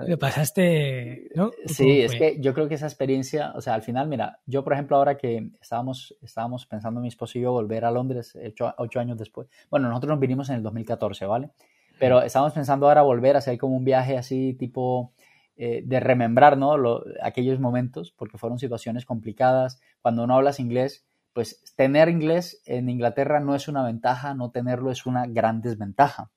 lo 0.08 0.18
pasaste, 0.18 1.30
¿no? 1.36 1.52
Sí, 1.66 2.02
es 2.02 2.16
que 2.16 2.38
yo 2.40 2.54
creo 2.54 2.68
que 2.68 2.76
esa 2.76 2.88
experiencia, 2.88 3.54
o 3.56 3.62
sea, 3.62 3.74
al 3.74 3.84
final, 3.84 4.08
mira, 4.08 4.40
yo 4.46 4.64
por 4.64 4.74
ejemplo 4.74 4.98
ahora 4.98 5.18
que 5.18 5.50
estábamos, 5.62 6.16
estábamos 6.22 6.66
pensando 6.66 7.02
mi 7.02 7.08
esposo 7.08 7.38
y 7.38 7.42
yo 7.42 7.52
volver 7.52 7.86
a 7.86 7.92
Londres 7.92 8.38
ocho, 8.44 8.74
ocho 8.78 9.00
años 9.00 9.18
después, 9.18 9.48
bueno, 9.70 9.90
nosotros 9.90 10.10
nos 10.10 10.20
vinimos 10.20 10.50
en 10.50 10.56
el 10.56 10.64
2014, 10.64 11.26
¿vale? 11.26 11.52
Pero 12.00 12.22
estamos 12.22 12.54
pensando 12.54 12.88
ahora 12.88 13.02
volver 13.02 13.36
a 13.36 13.40
hacer 13.40 13.58
como 13.58 13.76
un 13.76 13.86
viaje 13.86 14.18
así 14.18 14.54
tipo 14.54 15.14
eh, 15.58 15.84
de 15.86 16.00
remembrar 16.00 16.58
¿no? 16.58 16.76
aquellos 17.22 17.60
momentos, 17.60 18.12
porque 18.12 18.38
fueron 18.38 18.60
situaciones 18.60 19.06
complicadas. 19.06 19.80
Cuando 20.02 20.28
no 20.28 20.36
hablas 20.36 20.60
inglés, 20.60 21.06
pues 21.34 21.64
tener 21.76 22.10
inglés 22.10 22.62
en 22.66 22.90
Inglaterra 22.90 23.40
no 23.40 23.56
es 23.56 23.68
una 23.68 23.84
ventaja, 23.84 24.34
no 24.34 24.52
tenerlo 24.52 24.92
es 24.92 25.06
una 25.06 25.26
gran 25.28 25.62
desventaja. 25.62 26.32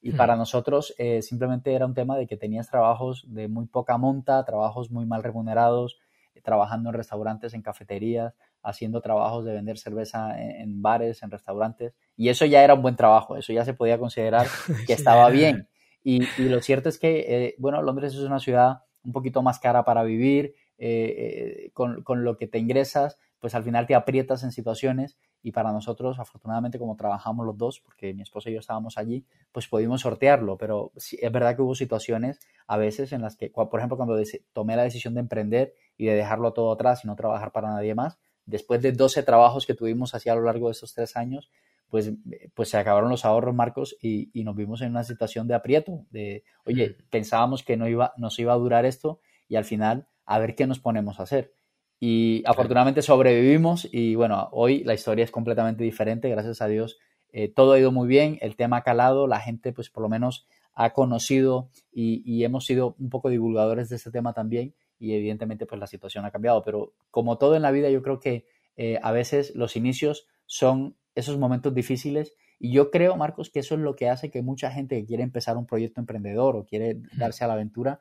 Y 0.00 0.12
para 0.12 0.36
nosotros 0.36 0.94
eh, 0.98 1.22
simplemente 1.22 1.72
era 1.72 1.86
un 1.86 1.94
tema 1.94 2.16
de 2.18 2.26
que 2.26 2.36
tenías 2.36 2.68
trabajos 2.68 3.24
de 3.26 3.48
muy 3.48 3.66
poca 3.66 3.96
monta, 3.96 4.44
trabajos 4.44 4.90
muy 4.90 5.06
mal 5.06 5.22
remunerados, 5.22 5.98
trabajando 6.42 6.90
en 6.90 6.94
restaurantes, 6.94 7.54
en 7.54 7.62
cafeterías, 7.62 8.34
haciendo 8.62 9.00
trabajos 9.00 9.44
de 9.44 9.52
vender 9.52 9.78
cerveza 9.78 10.38
en, 10.38 10.82
bares, 10.82 11.22
en 11.22 11.30
restaurantes. 11.30 11.94
Y 12.16 12.28
eso 12.28 12.44
ya 12.44 12.62
era 12.62 12.74
un 12.74 12.82
buen 12.82 12.96
trabajo, 12.96 13.36
eso 13.36 13.52
ya 13.52 13.64
se 13.64 13.74
podía 13.74 13.98
considerar 13.98 14.46
que 14.86 14.92
estaba 14.92 15.30
bien. 15.30 15.68
Y, 16.04 16.20
lo 16.38 16.60
cierto 16.60 16.90
es 16.90 16.98
que, 16.98 17.24
eh, 17.26 17.54
bueno, 17.58 17.80
Londres 17.82 18.14
es 18.14 18.20
una 18.20 18.38
ciudad 18.38 18.82
un 19.04 19.12
poquito 19.12 19.42
más 19.42 19.58
cara 19.58 19.84
para 19.84 20.02
vivir, 20.02 20.54
eh, 20.76 21.64
eh, 21.66 21.70
con, 21.72 22.02
con, 22.02 22.24
lo 22.24 22.36
que 22.36 22.46
te 22.46 22.58
ingresas, 22.58 23.18
pues 23.40 23.54
al 23.54 23.64
final 23.64 23.86
te 23.86 23.94
aprietas 23.94 24.44
en 24.44 24.52
situaciones 24.52 25.16
y 25.42 25.52
para 25.52 25.72
nosotros, 25.72 26.18
afortunadamente, 26.18 26.78
como 26.78 26.96
trabajamos 26.96 27.46
los 27.46 27.56
dos, 27.56 27.80
porque 27.80 28.12
mi 28.12 28.22
esposa 28.22 28.50
y 28.50 28.54
yo 28.54 28.60
estábamos 28.60 28.98
allí, 28.98 29.24
pues 29.50 29.66
pudimos 29.66 30.02
sortearlo, 30.02 30.58
pero 30.58 30.92
es 30.96 31.32
verdad 31.32 31.56
que 31.56 31.62
hubo 31.62 31.74
situaciones 31.74 32.38
a 32.66 32.76
veces 32.76 33.12
en 33.12 33.22
las 33.22 33.36
que, 33.36 33.50
por 33.50 33.78
ejemplo, 33.78 33.96
cuando 33.96 34.16
tomé 34.52 34.76
la 34.76 34.84
decisión 34.84 35.14
de 35.14 35.20
emprender 35.20 35.74
y 35.96 36.06
de 36.06 36.14
dejarlo 36.14 36.52
todo 36.52 36.72
atrás 36.72 37.04
y 37.04 37.06
no 37.06 37.16
trabajar 37.16 37.52
para 37.52 37.68
nadie 37.68 37.94
más, 37.94 38.18
después 38.46 38.82
de 38.82 38.92
12 38.92 39.22
trabajos 39.22 39.66
que 39.66 39.74
tuvimos 39.74 40.14
así 40.14 40.28
a 40.28 40.34
lo 40.34 40.42
largo 40.42 40.68
de 40.68 40.72
estos 40.72 40.94
tres 40.94 41.16
años, 41.16 41.50
pues, 41.94 42.10
pues 42.54 42.70
se 42.70 42.76
acabaron 42.76 43.08
los 43.08 43.24
ahorros, 43.24 43.54
Marcos, 43.54 43.96
y, 44.02 44.28
nos 44.42 44.56
vimos 44.56 44.82
en 44.82 44.90
una 44.90 45.04
situación 45.04 45.46
de 45.46 45.54
aprieto, 45.54 46.06
de, 46.10 46.42
oye, 46.66 46.96
pensábamos 47.08 47.62
que 47.62 47.76
no 47.76 47.86
iba, 47.86 48.12
nos 48.16 48.36
iba 48.40 48.52
a 48.52 48.56
durar 48.56 48.84
esto 48.84 49.20
y 49.46 49.54
al 49.54 49.64
final, 49.64 50.08
a 50.26 50.40
ver 50.40 50.56
qué 50.56 50.66
nos 50.66 50.80
ponemos 50.80 51.20
a 51.20 51.22
hacer. 51.22 51.52
Y 52.00 52.42
afortunadamente 52.46 53.00
sobrevivimos 53.00 53.88
y 53.92 54.16
bueno, 54.16 54.48
hoy 54.50 54.82
la 54.82 54.94
historia 54.94 55.24
es 55.24 55.30
completamente 55.30 55.84
diferente, 55.84 56.28
gracias 56.28 56.60
a 56.62 56.66
Dios. 56.66 56.98
Eh, 57.28 57.46
todo 57.46 57.74
ha 57.74 57.78
ido 57.78 57.92
muy 57.92 58.08
bien, 58.08 58.38
el 58.40 58.56
tema 58.56 58.78
ha 58.78 58.82
calado, 58.82 59.28
la 59.28 59.38
gente 59.38 59.72
pues 59.72 59.88
por 59.88 60.02
lo 60.02 60.08
menos 60.08 60.48
ha 60.72 60.94
conocido 60.94 61.70
y, 61.92 62.24
y 62.28 62.42
hemos 62.42 62.64
sido 62.64 62.96
un 62.98 63.08
poco 63.08 63.28
divulgadores 63.28 63.88
de 63.88 63.94
este 63.94 64.10
tema 64.10 64.32
también 64.32 64.74
y 64.98 65.12
evidentemente 65.12 65.64
pues 65.64 65.78
la 65.78 65.86
situación 65.86 66.24
ha 66.24 66.32
cambiado, 66.32 66.64
pero 66.64 66.92
como 67.12 67.38
todo 67.38 67.54
en 67.54 67.62
la 67.62 67.70
vida 67.70 67.88
yo 67.88 68.02
creo 68.02 68.18
que 68.18 68.46
eh, 68.74 68.98
a 69.00 69.12
veces 69.12 69.54
los 69.54 69.76
inicios 69.76 70.26
son 70.46 70.96
esos 71.14 71.38
momentos 71.38 71.74
difíciles 71.74 72.34
y 72.58 72.72
yo 72.72 72.90
creo, 72.90 73.16
Marcos, 73.16 73.50
que 73.50 73.60
eso 73.60 73.74
es 73.74 73.80
lo 73.80 73.96
que 73.96 74.08
hace 74.08 74.30
que 74.30 74.42
mucha 74.42 74.70
gente 74.70 74.96
que 74.96 75.06
quiere 75.06 75.22
empezar 75.22 75.56
un 75.56 75.66
proyecto 75.66 76.00
emprendedor 76.00 76.56
o 76.56 76.64
quiere 76.64 77.02
darse 77.16 77.44
a 77.44 77.48
la 77.48 77.54
aventura, 77.54 78.00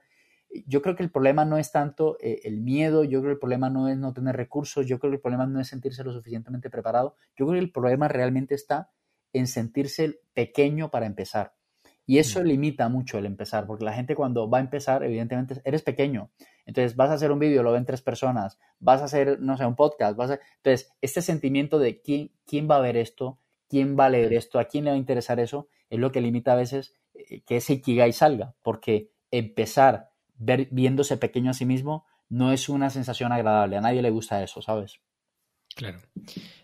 yo 0.68 0.82
creo 0.82 0.96
que 0.96 1.04
el 1.04 1.12
problema 1.12 1.46
no 1.46 1.58
es 1.58 1.72
tanto 1.72 2.18
eh, 2.22 2.42
el 2.44 2.62
miedo, 2.62 3.04
yo 3.04 3.20
creo 3.20 3.32
que 3.32 3.34
el 3.34 3.40
problema 3.40 3.70
no 3.70 3.88
es 3.88 3.98
no 3.98 4.14
tener 4.14 4.36
recursos, 4.36 4.86
yo 4.86 5.00
creo 5.00 5.12
que 5.12 5.16
el 5.16 5.22
problema 5.22 5.48
no 5.48 5.60
es 5.60 5.68
sentirse 5.68 6.04
lo 6.04 6.14
suficientemente 6.14 6.70
preparado, 6.70 7.16
yo 7.36 7.48
creo 7.48 7.60
que 7.60 7.66
el 7.66 7.72
problema 7.72 8.08
realmente 8.08 8.54
está 8.54 8.92
en 9.34 9.48
sentirse 9.48 10.22
pequeño 10.34 10.92
para 10.92 11.08
empezar. 11.08 11.56
Y 12.06 12.20
eso 12.20 12.44
limita 12.44 12.90
mucho 12.90 13.18
el 13.18 13.26
empezar, 13.26 13.66
porque 13.66 13.86
la 13.86 13.94
gente 13.94 14.14
cuando 14.14 14.50
va 14.50 14.60
a 14.60 14.62
empezar, 14.62 15.04
evidentemente, 15.04 15.62
eres 15.64 15.82
pequeño. 15.82 16.30
Entonces, 16.66 16.96
vas 16.96 17.10
a 17.10 17.14
hacer 17.14 17.32
un 17.32 17.40
vídeo, 17.40 17.64
lo 17.64 17.72
ven 17.72 17.86
tres 17.86 18.02
personas, 18.02 18.60
vas 18.80 19.02
a 19.02 19.06
hacer, 19.06 19.40
no 19.40 19.58
sé, 19.58 19.66
un 19.66 19.76
podcast, 19.76 20.16
vas 20.16 20.32
a... 20.32 20.40
Entonces, 20.58 20.92
este 21.02 21.22
sentimiento 21.22 21.80
de 21.80 22.02
quién, 22.02 22.32
quién 22.46 22.70
va 22.70 22.78
a 22.78 22.82
ver 22.82 22.98
esto, 22.98 23.40
quién 23.68 23.98
va 24.00 24.06
a 24.06 24.10
leer 24.10 24.34
esto, 24.34 24.60
a 24.60 24.66
quién 24.66 24.86
le 24.86 24.92
va 24.92 24.96
a 24.96 25.00
interesar 25.00 25.40
eso, 25.40 25.68
es 25.90 26.00
lo 26.00 26.12
que 26.12 26.22
limita 26.22 26.54
a 26.54 26.56
veces 26.56 26.96
eh, 27.14 27.42
que 27.42 27.58
ese 27.58 27.74
Ikigai 27.74 28.14
salga, 28.14 28.56
porque 28.62 29.12
empezar 29.32 30.12
ver, 30.38 30.68
viéndose 30.72 31.18
pequeño 31.18 31.52
a 31.52 31.54
sí 31.54 31.66
mismo 31.66 32.06
no 32.30 32.52
es 32.52 32.70
una 32.70 32.90
sensación 32.90 33.32
agradable, 33.32 33.78
a 33.78 33.82
nadie 33.82 34.02
le 34.02 34.10
gusta 34.10 34.44
eso, 34.44 34.62
¿sabes? 34.62 35.00
Claro. 35.76 36.00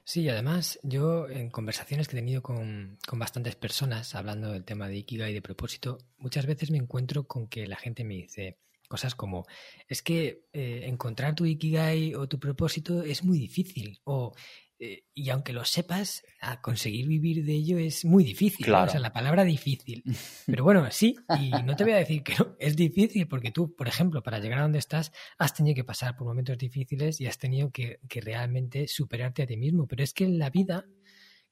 Sí, 0.03 0.29
además 0.29 0.79
yo 0.83 1.27
en 1.29 1.49
conversaciones 1.49 2.07
que 2.07 2.15
he 2.15 2.19
tenido 2.19 2.41
con, 2.41 2.97
bastantes 3.13 3.55
personas 3.55 4.13
hablando 4.15 4.51
del 4.51 4.63
tema 4.63 4.87
de 4.87 4.97
Ikigai 4.97 5.31
y 5.31 5.33
de 5.35 5.41
propósito, 5.41 5.97
muchas 6.17 6.45
veces 6.45 6.71
me 6.71 6.77
encuentro 6.77 7.23
con 7.23 7.47
que 7.47 7.67
la 7.67 7.75
gente 7.75 8.03
me 8.03 8.15
dice 8.15 8.57
cosas 8.89 9.15
como, 9.15 9.45
es 9.87 10.01
que 10.01 10.43
eh, 10.51 10.81
encontrar 10.83 11.35
tu 11.35 11.45
Ikigai 11.45 12.15
o 12.15 12.27
tu 12.27 12.39
propósito 12.39 13.03
es 13.03 13.23
muy 13.23 13.39
difícil, 13.39 14.01
o 14.03 14.33
eh, 14.81 15.03
y 15.13 15.29
aunque 15.29 15.51
lo 15.51 15.65
sepas, 15.65 16.23
a 16.39 16.61
conseguir 16.61 17.05
vivir 17.05 17.43
de 17.43 17.51
ello 17.51 17.77
es 17.77 18.05
muy 18.05 18.23
difícil. 18.23 18.71
O 18.73 18.87
sea, 18.87 19.01
la 19.01 19.11
palabra 19.11 19.43
difícil. 19.43 20.03
Pero 20.45 20.63
bueno, 20.63 20.89
sí, 20.89 21.17
y 21.37 21.49
no 21.63 21.75
te 21.75 21.83
voy 21.83 21.93
a 21.93 21.97
decir 21.97 22.23
que 22.23 22.33
no, 22.39 22.55
es 22.59 22.77
difícil 22.77 23.27
porque 23.27 23.51
tú, 23.51 23.75
por 23.75 23.89
ejemplo, 23.89 24.23
para 24.23 24.39
llegar 24.39 24.59
a 24.59 24.61
donde 24.61 24.79
estás, 24.79 25.11
has 25.37 25.53
tenido 25.53 25.75
que 25.75 25.83
pasar 25.83 26.15
por 26.15 26.27
momentos 26.27 26.57
difíciles 26.57 27.19
y 27.19 27.27
has 27.27 27.37
tenido 27.37 27.71
que, 27.71 27.99
realmente 28.21 28.87
superarte 28.87 29.43
a 29.43 29.47
ti 29.47 29.57
mismo. 29.57 29.85
Pero 29.85 30.01
es 30.01 30.13
que 30.13 30.23
en 30.23 30.39
la 30.39 30.49
vida, 30.49 30.85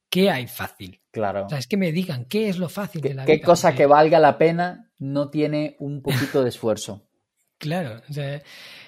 ¿qué 0.10 0.30
hay 0.30 0.48
fácil? 0.48 1.02
Claro. 1.12 1.48
O 1.48 1.50
sea, 1.50 1.58
es 1.58 1.68
que 1.68 1.76
me 1.76 1.92
digan, 1.92 2.26
¿qué 2.26 2.48
es 2.48 2.58
lo 2.58 2.70
fácil 2.70 3.02
de 3.02 3.14
la 3.14 3.26
vida? 3.26 3.36
¿Qué 3.36 3.42
cosa 3.42 3.76
que 3.76 3.86
valga 3.86 4.20
la 4.20 4.38
pena 4.38 4.94
no 5.00 5.30
tiene 5.30 5.76
un 5.80 6.02
poquito 6.02 6.44
de 6.44 6.50
esfuerzo? 6.50 7.07
Claro, 7.58 8.02
o 8.10 8.14
sea, 8.14 8.42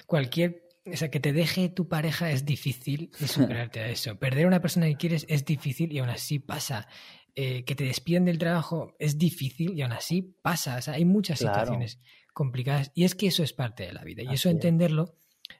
cualquier 0.05 0.69
o 0.93 0.97
sea, 0.97 1.11
que 1.11 1.19
te 1.19 1.33
deje 1.33 1.69
tu 1.69 1.87
pareja 1.87 2.31
es 2.31 2.45
difícil 2.45 3.11
y 3.19 3.27
superarte 3.27 3.79
a 3.79 3.89
eso. 3.89 4.17
Perder 4.17 4.45
a 4.45 4.47
una 4.47 4.61
persona 4.61 4.87
que 4.87 4.95
quieres 4.95 5.25
es 5.29 5.45
difícil 5.45 5.91
y 5.91 5.99
aún 5.99 6.09
así 6.09 6.39
pasa. 6.39 6.87
Eh, 7.35 7.63
que 7.63 7.75
te 7.75 7.85
despiden 7.85 8.25
del 8.25 8.37
trabajo 8.37 8.95
es 8.99 9.17
difícil 9.17 9.77
y 9.77 9.81
aún 9.81 9.93
así 9.93 10.35
pasa. 10.41 10.77
O 10.77 10.81
sea, 10.81 10.95
hay 10.95 11.05
muchas 11.05 11.39
situaciones 11.39 12.01
complicadas 12.33 12.91
y 12.95 13.05
es 13.05 13.15
que 13.15 13.27
eso 13.27 13.43
es 13.43 13.53
parte 13.53 13.85
de 13.85 13.93
la 13.93 14.03
vida. 14.03 14.23
Y 14.23 14.33
eso 14.33 14.49
entenderlo, 14.49 15.15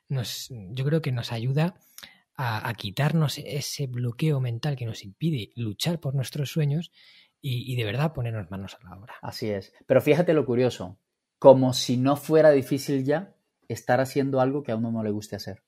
nos, 0.10 0.50
yo 0.50 0.84
creo 0.84 1.02
que 1.02 1.12
nos 1.12 1.32
ayuda 1.32 1.76
a, 2.36 2.74
quitarnos 2.74 3.38
ese 3.38 3.88
bloqueo 3.88 4.40
mental 4.40 4.78
que 4.78 4.86
nos 4.86 5.04
impide 5.04 5.52
luchar 5.56 6.00
por 6.00 6.16
nuestros 6.16 6.50
sueños 6.50 6.92
y, 7.42 7.72
y 7.72 7.76
de 7.76 7.84
verdad 7.84 8.14
ponernos 8.14 8.50
manos 8.50 8.78
a 8.80 8.84
la 8.84 8.98
obra. 8.98 9.16
Así 9.22 9.50
es. 9.50 9.74
Pero 9.86 10.02
fíjate 10.02 10.34
lo 10.34 10.46
curioso. 10.46 10.98
Como 11.40 11.74
si 11.74 11.98
no 11.98 12.16
fuera 12.16 12.52
difícil 12.52 13.04
ya, 13.04 13.34
estar 13.68 14.02
haciendo 14.02 14.42
algo 14.42 14.64
que 14.64 14.72
a 14.72 14.76
uno 14.76 14.92
no 14.92 15.04
le 15.04 15.12
guste 15.12 15.36
hacer. 15.36 15.64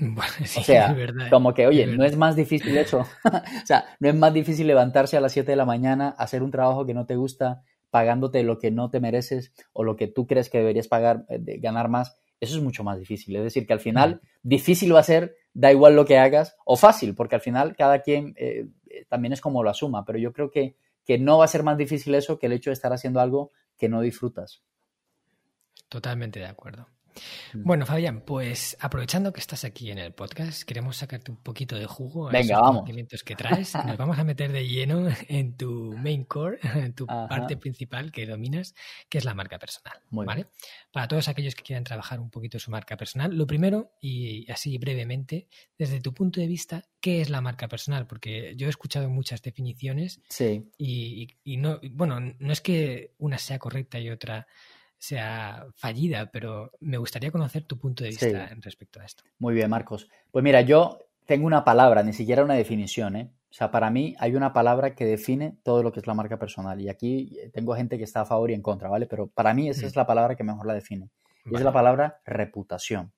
o 0.00 0.62
sea, 0.62 0.96
como 1.28 1.52
que, 1.52 1.66
oye, 1.66 1.86
no 1.86 2.04
es 2.04 2.16
más 2.16 2.36
difícil 2.36 2.76
eso. 2.78 3.00
o 3.24 3.66
sea, 3.66 3.84
no 3.98 4.08
es 4.08 4.14
más 4.14 4.32
difícil 4.32 4.66
levantarse 4.66 5.16
a 5.16 5.20
las 5.20 5.32
7 5.32 5.52
de 5.52 5.56
la 5.56 5.66
mañana, 5.66 6.14
hacer 6.18 6.42
un 6.42 6.50
trabajo 6.50 6.86
que 6.86 6.94
no 6.94 7.06
te 7.06 7.16
gusta, 7.16 7.62
pagándote 7.90 8.42
lo 8.42 8.58
que 8.58 8.70
no 8.70 8.90
te 8.90 9.00
mereces 9.00 9.52
o 9.72 9.84
lo 9.84 9.96
que 9.96 10.06
tú 10.06 10.26
crees 10.26 10.48
que 10.48 10.58
deberías 10.58 10.88
pagar, 10.88 11.26
eh, 11.28 11.58
ganar 11.58 11.88
más. 11.88 12.16
Eso 12.40 12.56
es 12.56 12.62
mucho 12.62 12.84
más 12.84 12.98
difícil. 12.98 13.36
Es 13.36 13.42
decir, 13.42 13.66
que 13.66 13.74
al 13.74 13.80
final, 13.80 14.22
difícil 14.42 14.94
va 14.94 15.00
a 15.00 15.04
ser, 15.04 15.36
da 15.52 15.70
igual 15.70 15.94
lo 15.94 16.06
que 16.06 16.16
hagas, 16.16 16.56
o 16.64 16.76
fácil, 16.76 17.14
porque 17.14 17.34
al 17.34 17.42
final 17.42 17.76
cada 17.76 18.00
quien 18.00 18.34
eh, 18.38 18.68
eh, 18.88 19.04
también 19.08 19.34
es 19.34 19.42
como 19.42 19.62
lo 19.62 19.68
asuma. 19.68 20.06
Pero 20.06 20.18
yo 20.18 20.32
creo 20.32 20.50
que, 20.50 20.76
que 21.04 21.18
no 21.18 21.38
va 21.38 21.44
a 21.44 21.48
ser 21.48 21.62
más 21.62 21.76
difícil 21.76 22.14
eso 22.14 22.38
que 22.38 22.46
el 22.46 22.52
hecho 22.52 22.70
de 22.70 22.74
estar 22.74 22.92
haciendo 22.92 23.20
algo 23.20 23.50
que 23.76 23.90
no 23.90 24.00
disfrutas. 24.00 24.62
Totalmente 25.90 26.40
de 26.40 26.46
acuerdo. 26.46 26.88
Mm. 27.52 27.64
Bueno, 27.64 27.86
Fabián, 27.86 28.20
pues 28.24 28.76
aprovechando 28.80 29.32
que 29.32 29.40
estás 29.40 29.64
aquí 29.64 29.90
en 29.90 29.98
el 29.98 30.12
podcast, 30.14 30.62
queremos 30.62 30.96
sacarte 30.96 31.32
un 31.32 31.36
poquito 31.38 31.76
de 31.76 31.84
jugo 31.84 32.28
a 32.28 32.32
Venga, 32.32 32.54
esos 32.54 32.60
vamos. 32.60 32.74
conocimientos 32.82 33.24
que 33.24 33.34
traes. 33.34 33.74
Nos 33.74 33.96
vamos 33.96 34.16
a 34.20 34.22
meter 34.24 34.52
de 34.52 34.66
lleno 34.68 35.08
en 35.28 35.56
tu 35.56 35.92
main 35.98 36.24
core, 36.24 36.60
en 36.62 36.94
tu 36.94 37.06
Ajá. 37.08 37.26
parte 37.28 37.56
principal 37.56 38.12
que 38.12 38.26
dominas, 38.26 38.74
que 39.08 39.18
es 39.18 39.24
la 39.24 39.34
marca 39.34 39.58
personal. 39.58 39.98
Muy 40.10 40.24
¿vale? 40.24 40.46
Para 40.92 41.08
todos 41.08 41.26
aquellos 41.26 41.56
que 41.56 41.64
quieran 41.64 41.82
trabajar 41.82 42.20
un 42.20 42.30
poquito 42.30 42.60
su 42.60 42.70
marca 42.70 42.96
personal, 42.96 43.36
lo 43.36 43.44
primero, 43.46 43.90
y 44.00 44.48
así 44.50 44.78
brevemente, 44.78 45.48
desde 45.76 46.00
tu 46.00 46.14
punto 46.14 46.40
de 46.40 46.46
vista, 46.46 46.84
¿qué 47.00 47.20
es 47.20 47.28
la 47.28 47.40
marca 47.40 47.66
personal? 47.66 48.06
Porque 48.06 48.54
yo 48.56 48.68
he 48.68 48.70
escuchado 48.70 49.10
muchas 49.10 49.42
definiciones 49.42 50.20
Sí, 50.28 50.70
y- 50.78 51.26
y 51.42 51.56
no, 51.56 51.80
bueno, 51.90 52.20
no 52.20 52.52
es 52.52 52.60
que 52.60 53.14
una 53.18 53.36
sea 53.36 53.58
correcta 53.58 53.98
y 53.98 54.10
otra 54.10 54.46
sea 55.00 55.66
fallida, 55.76 56.30
pero 56.30 56.70
me 56.80 56.98
gustaría 56.98 57.30
conocer 57.32 57.64
tu 57.64 57.78
punto 57.78 58.04
de 58.04 58.12
Sí. 58.12 58.26
vista 58.26 58.48
en 58.48 58.60
respecto 58.60 59.00
a 59.00 59.04
esto. 59.06 59.24
muy 59.38 59.54
bien, 59.54 59.70
Marcos. 59.70 60.08
Pues 60.30 60.44
mira, 60.44 60.60
yo 60.60 60.98
tengo 61.24 61.46
una 61.46 61.64
palabra, 61.64 62.02
ni 62.02 62.12
siquiera 62.12 62.44
una 62.44 62.54
definición, 62.54 63.16
¿eh? 63.16 63.30
O 63.50 63.52
sea, 63.52 63.70
para 63.70 63.90
mí 63.90 64.14
hay 64.18 64.36
una 64.36 64.52
palabra 64.52 64.94
que 64.94 65.04
define 65.06 65.56
todo 65.64 65.82
lo 65.82 65.90
que 65.90 66.00
es 66.00 66.06
la 66.06 66.14
marca 66.14 66.38
personal. 66.38 66.80
Y 66.80 66.88
aquí 66.88 67.36
eh, 67.40 67.48
tengo 67.50 67.74
gente 67.74 67.96
que 67.98 68.04
está 68.04 68.20
a 68.20 68.24
favor 68.26 68.50
y 68.50 68.54
en 68.54 68.62
contra, 68.62 68.88
¿vale? 68.88 69.06
Pero 69.06 69.26
para 69.28 69.54
mí 69.54 69.68
esa 69.68 69.82
Mm. 69.82 69.86
es 69.86 69.96
la 69.96 70.06
palabra 70.06 70.36
que 70.36 70.44
mejor 70.44 70.66
la 70.66 70.74
define. 70.74 71.08
Y 71.46 71.54
es 71.56 71.62
la 71.62 71.72
palabra 71.72 72.20
reputación, 72.26 73.10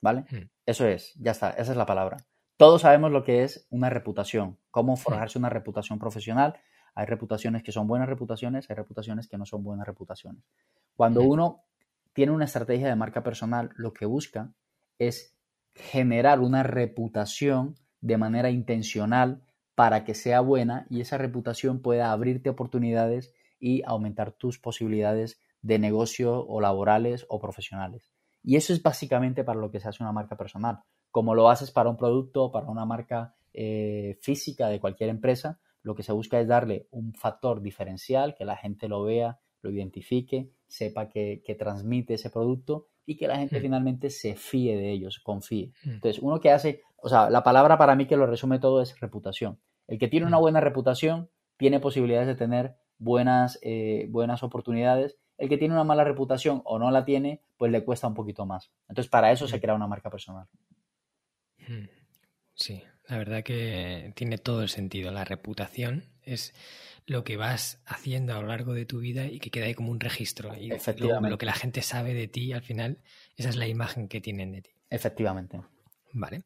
¿vale? 0.00 0.22
Mm. 0.30 0.48
Eso 0.66 0.86
es, 0.88 1.12
ya 1.16 1.32
está, 1.32 1.50
esa 1.50 1.70
es 1.72 1.76
la 1.76 1.86
palabra. 1.86 2.16
Todos 2.56 2.82
sabemos 2.82 3.12
lo 3.12 3.22
que 3.24 3.44
es 3.44 3.66
una 3.70 3.90
reputación, 3.90 4.58
cómo 4.70 4.96
forjarse 4.96 5.38
una 5.38 5.50
reputación 5.50 5.98
profesional. 5.98 6.58
Hay 6.94 7.06
reputaciones 7.06 7.62
que 7.62 7.70
son 7.72 7.86
buenas 7.86 8.08
reputaciones, 8.08 8.68
hay 8.70 8.76
reputaciones 8.76 9.28
que 9.28 9.38
no 9.38 9.46
son 9.46 9.62
buenas 9.62 9.86
reputaciones. 9.86 10.42
Cuando 11.00 11.22
uno 11.22 11.64
tiene 12.12 12.30
una 12.30 12.44
estrategia 12.44 12.88
de 12.88 12.94
marca 12.94 13.22
personal, 13.22 13.70
lo 13.74 13.94
que 13.94 14.04
busca 14.04 14.52
es 14.98 15.34
generar 15.74 16.40
una 16.40 16.62
reputación 16.62 17.76
de 18.02 18.18
manera 18.18 18.50
intencional 18.50 19.42
para 19.74 20.04
que 20.04 20.12
sea 20.12 20.42
buena 20.42 20.86
y 20.90 21.00
esa 21.00 21.16
reputación 21.16 21.80
pueda 21.80 22.12
abrirte 22.12 22.50
oportunidades 22.50 23.32
y 23.58 23.82
aumentar 23.86 24.32
tus 24.32 24.58
posibilidades 24.58 25.40
de 25.62 25.78
negocio 25.78 26.46
o 26.46 26.60
laborales 26.60 27.24
o 27.30 27.40
profesionales. 27.40 28.12
Y 28.42 28.56
eso 28.56 28.74
es 28.74 28.82
básicamente 28.82 29.42
para 29.42 29.58
lo 29.58 29.70
que 29.70 29.80
se 29.80 29.88
hace 29.88 30.02
una 30.02 30.12
marca 30.12 30.36
personal. 30.36 30.80
Como 31.10 31.34
lo 31.34 31.48
haces 31.48 31.70
para 31.70 31.88
un 31.88 31.96
producto, 31.96 32.52
para 32.52 32.68
una 32.68 32.84
marca 32.84 33.34
eh, 33.54 34.18
física 34.20 34.68
de 34.68 34.80
cualquier 34.80 35.08
empresa, 35.08 35.60
lo 35.82 35.94
que 35.94 36.02
se 36.02 36.12
busca 36.12 36.38
es 36.38 36.46
darle 36.46 36.88
un 36.90 37.14
factor 37.14 37.62
diferencial, 37.62 38.34
que 38.34 38.44
la 38.44 38.58
gente 38.58 38.86
lo 38.86 39.02
vea, 39.02 39.40
lo 39.62 39.70
identifique, 39.70 40.50
sepa 40.70 41.08
que, 41.08 41.42
que 41.44 41.54
transmite 41.54 42.14
ese 42.14 42.30
producto 42.30 42.86
y 43.04 43.16
que 43.16 43.26
la 43.28 43.36
gente 43.36 43.58
Mm. 43.58 43.62
finalmente 43.62 44.08
se 44.10 44.36
fíe 44.36 44.76
de 44.76 44.90
ellos, 44.92 45.18
confíe. 45.20 45.72
Mm. 45.84 45.90
Entonces, 45.90 46.22
uno 46.22 46.40
que 46.40 46.50
hace, 46.50 46.82
o 46.96 47.08
sea, 47.08 47.28
la 47.28 47.42
palabra 47.42 47.76
para 47.76 47.94
mí 47.96 48.06
que 48.06 48.16
lo 48.16 48.26
resume 48.26 48.58
todo 48.58 48.80
es 48.80 48.98
reputación. 49.00 49.58
El 49.88 49.98
que 49.98 50.08
tiene 50.08 50.26
una 50.26 50.38
Mm. 50.38 50.42
buena 50.42 50.60
reputación 50.60 51.28
tiene 51.56 51.80
posibilidades 51.80 52.28
de 52.28 52.36
tener 52.36 52.76
buenas, 52.98 53.58
eh, 53.62 54.06
buenas 54.10 54.42
oportunidades. 54.42 55.18
El 55.38 55.48
que 55.48 55.58
tiene 55.58 55.74
una 55.74 55.84
mala 55.84 56.04
reputación 56.04 56.62
o 56.64 56.78
no 56.78 56.90
la 56.90 57.04
tiene, 57.04 57.42
pues 57.56 57.72
le 57.72 57.84
cuesta 57.84 58.06
un 58.06 58.14
poquito 58.14 58.46
más. 58.46 58.70
Entonces, 58.88 59.10
para 59.10 59.32
eso 59.32 59.48
se 59.48 59.60
crea 59.60 59.74
una 59.74 59.86
marca 59.88 60.10
personal. 60.10 60.46
Sí, 62.54 62.82
la 63.10 63.18
verdad 63.18 63.42
que 63.42 64.12
tiene 64.14 64.38
todo 64.38 64.62
el 64.62 64.68
sentido. 64.68 65.10
La 65.10 65.24
reputación 65.24 66.04
es 66.22 66.54
lo 67.06 67.24
que 67.24 67.36
vas 67.36 67.82
haciendo 67.84 68.36
a 68.36 68.40
lo 68.40 68.46
largo 68.46 68.72
de 68.72 68.86
tu 68.86 69.00
vida 69.00 69.26
y 69.26 69.40
que 69.40 69.50
queda 69.50 69.66
ahí 69.66 69.74
como 69.74 69.90
un 69.90 69.98
registro. 69.98 70.56
Y 70.56 70.70
Efectivamente. 70.70 71.28
lo 71.28 71.36
que 71.36 71.46
la 71.46 71.54
gente 71.54 71.82
sabe 71.82 72.14
de 72.14 72.28
ti, 72.28 72.52
al 72.52 72.62
final, 72.62 72.98
esa 73.36 73.48
es 73.48 73.56
la 73.56 73.66
imagen 73.66 74.06
que 74.06 74.20
tienen 74.20 74.52
de 74.52 74.62
ti. 74.62 74.70
Efectivamente. 74.88 75.60
Vale, 76.12 76.44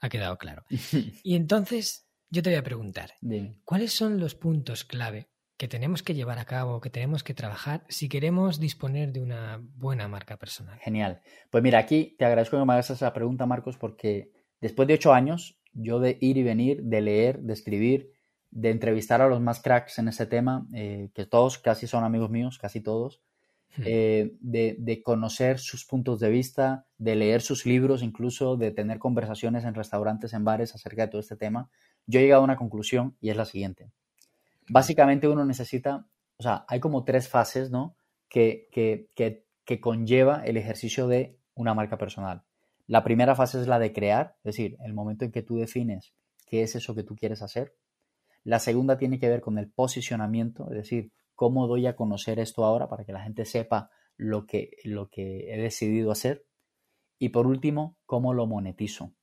ha 0.00 0.08
quedado 0.10 0.36
claro. 0.36 0.64
Y 1.22 1.36
entonces, 1.36 2.06
yo 2.28 2.42
te 2.42 2.50
voy 2.50 2.58
a 2.58 2.64
preguntar, 2.64 3.14
Dime. 3.22 3.56
¿cuáles 3.64 3.92
son 3.92 4.20
los 4.20 4.34
puntos 4.34 4.84
clave 4.84 5.30
que 5.56 5.68
tenemos 5.68 6.02
que 6.02 6.14
llevar 6.14 6.38
a 6.38 6.44
cabo, 6.44 6.82
que 6.82 6.90
tenemos 6.90 7.22
que 7.22 7.32
trabajar 7.32 7.84
si 7.88 8.10
queremos 8.10 8.60
disponer 8.60 9.12
de 9.12 9.22
una 9.22 9.62
buena 9.62 10.06
marca 10.08 10.36
personal? 10.36 10.78
Genial. 10.80 11.22
Pues 11.50 11.62
mira, 11.62 11.78
aquí 11.78 12.14
te 12.18 12.26
agradezco 12.26 12.58
que 12.58 12.64
me 12.66 12.74
hagas 12.74 12.90
esa 12.90 13.12
pregunta, 13.14 13.46
Marcos, 13.46 13.78
porque 13.78 14.32
después 14.60 14.86
de 14.86 14.94
ocho 14.94 15.14
años, 15.14 15.58
yo 15.74 16.00
de 16.00 16.18
ir 16.20 16.36
y 16.36 16.42
venir, 16.42 16.82
de 16.82 17.00
leer, 17.00 17.40
de 17.40 17.52
escribir, 17.52 18.12
de 18.50 18.70
entrevistar 18.70 19.20
a 19.20 19.28
los 19.28 19.40
más 19.40 19.60
cracks 19.60 19.98
en 19.98 20.08
este 20.08 20.26
tema, 20.26 20.66
eh, 20.72 21.10
que 21.14 21.26
todos 21.26 21.58
casi 21.58 21.86
son 21.86 22.04
amigos 22.04 22.30
míos, 22.30 22.58
casi 22.58 22.80
todos, 22.80 23.20
Hmm. 23.76 23.82
eh, 23.86 24.36
de, 24.40 24.76
de 24.78 25.02
conocer 25.02 25.58
sus 25.58 25.84
puntos 25.84 26.20
de 26.20 26.30
vista, 26.30 26.86
de 26.96 27.16
leer 27.16 27.42
sus 27.42 27.66
libros, 27.66 28.04
incluso 28.04 28.56
de 28.56 28.70
tener 28.70 29.00
conversaciones 29.00 29.64
en 29.64 29.74
restaurantes, 29.74 30.32
en 30.32 30.44
bares 30.44 30.76
acerca 30.76 31.02
de 31.02 31.08
todo 31.08 31.20
este 31.20 31.36
tema, 31.36 31.70
yo 32.06 32.20
he 32.20 32.22
llegado 32.22 32.42
a 32.42 32.44
una 32.44 32.56
conclusión 32.56 33.16
y 33.20 33.30
es 33.30 33.36
la 33.36 33.46
siguiente. 33.46 33.90
Básicamente 34.68 35.26
uno 35.26 35.44
necesita, 35.44 36.06
o 36.36 36.42
sea, 36.44 36.64
hay 36.68 36.78
como 36.78 37.02
tres 37.04 37.28
fases, 37.28 37.70
¿no? 37.72 37.96
Que, 38.28 38.68
que, 38.70 39.08
que, 39.16 39.44
que 39.64 39.80
conlleva 39.80 40.44
el 40.44 40.56
ejercicio 40.56 41.08
de 41.08 41.36
una 41.54 41.74
marca 41.74 41.98
personal. 41.98 42.42
La 42.86 43.02
primera 43.04 43.34
fase 43.34 43.60
es 43.60 43.66
la 43.66 43.78
de 43.78 43.92
crear, 43.92 44.36
es 44.38 44.56
decir, 44.56 44.76
el 44.84 44.92
momento 44.94 45.24
en 45.24 45.32
que 45.32 45.42
tú 45.42 45.56
defines 45.56 46.14
qué 46.46 46.62
es 46.62 46.74
eso 46.76 46.94
que 46.94 47.02
tú 47.02 47.16
quieres 47.16 47.40
hacer. 47.42 47.74
La 48.42 48.58
segunda 48.58 48.98
tiene 48.98 49.18
que 49.18 49.28
ver 49.28 49.40
con 49.40 49.56
el 49.58 49.70
posicionamiento, 49.70 50.68
es 50.70 50.76
decir, 50.76 51.12
cómo 51.34 51.66
doy 51.66 51.86
a 51.86 51.96
conocer 51.96 52.38
esto 52.38 52.64
ahora 52.64 52.88
para 52.88 53.04
que 53.04 53.12
la 53.12 53.22
gente 53.22 53.44
sepa 53.46 53.90
lo 54.16 54.46
que, 54.46 54.70
lo 54.84 55.08
que 55.08 55.52
he 55.52 55.56
decidido 55.60 56.10
hacer. 56.12 56.44
Y 57.18 57.30
por 57.30 57.46
último, 57.46 57.96
cómo 58.04 58.34
lo 58.34 58.46
monetizo. 58.46 59.14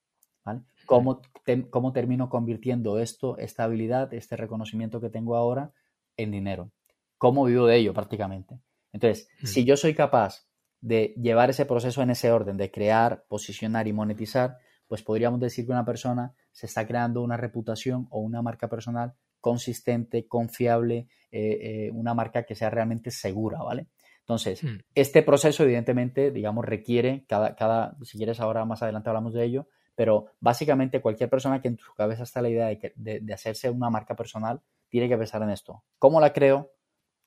¿vale? 0.43 0.61
¿Cómo, 0.87 1.21
te- 1.45 1.69
cómo 1.69 1.93
termino 1.93 2.29
convirtiendo 2.29 2.97
esto, 2.97 3.37
esta 3.37 3.63
habilidad, 3.65 4.11
este 4.13 4.35
reconocimiento 4.37 4.99
que 4.99 5.09
tengo 5.11 5.35
ahora 5.35 5.71
en 6.17 6.31
dinero. 6.31 6.71
¿Cómo 7.19 7.45
vivo 7.45 7.67
de 7.67 7.77
ello 7.77 7.93
prácticamente? 7.93 8.59
Entonces, 8.91 9.29
Mm. 9.41 9.45
si 9.45 9.65
yo 9.65 9.77
soy 9.77 9.93
capaz 9.93 10.47
de 10.81 11.13
llevar 11.21 11.49
ese 11.49 11.65
proceso 11.65 12.01
en 12.01 12.09
ese 12.09 12.31
orden, 12.31 12.57
de 12.57 12.71
crear, 12.71 13.23
posicionar 13.27 13.87
y 13.87 13.93
monetizar, 13.93 14.57
pues 14.87 15.03
podríamos 15.03 15.39
decir 15.39 15.65
que 15.65 15.71
una 15.71 15.85
persona 15.85 16.33
se 16.51 16.65
está 16.65 16.85
creando 16.85 17.21
una 17.21 17.37
reputación 17.37 18.07
o 18.09 18.19
una 18.19 18.41
marca 18.41 18.67
personal 18.67 19.13
consistente, 19.39 20.27
confiable, 20.27 21.07
eh, 21.31 21.87
eh, 21.87 21.91
una 21.93 22.13
marca 22.13 22.43
que 22.43 22.55
sea 22.55 22.69
realmente 22.69 23.09
segura, 23.11 23.61
¿vale? 23.63 23.87
Entonces, 24.19 24.63
Hmm. 24.63 24.79
este 24.95 25.23
proceso, 25.23 25.63
evidentemente, 25.63 26.31
digamos, 26.31 26.63
requiere, 26.65 27.25
cada, 27.27 27.55
cada, 27.55 27.95
si 28.03 28.17
quieres 28.17 28.39
ahora 28.39 28.65
más 28.65 28.83
adelante 28.83 29.09
hablamos 29.09 29.33
de 29.33 29.43
ello, 29.43 29.67
pero 29.95 30.27
básicamente 30.39 31.01
cualquier 31.01 31.29
persona 31.29 31.61
que 31.61 31.67
en 31.69 31.77
su 31.77 31.93
cabeza 31.95 32.23
está 32.23 32.41
la 32.41 32.49
idea 32.49 32.67
de, 32.67 32.79
que- 32.79 32.93
de- 32.95 33.19
de 33.19 33.33
hacerse 33.33 33.69
una 33.69 33.89
marca 33.89 34.15
personal, 34.15 34.61
tiene 34.89 35.07
que 35.09 35.17
pensar 35.17 35.41
en 35.43 35.49
esto. 35.51 35.83
¿Cómo 35.99 36.19
la 36.21 36.33
creo? 36.33 36.71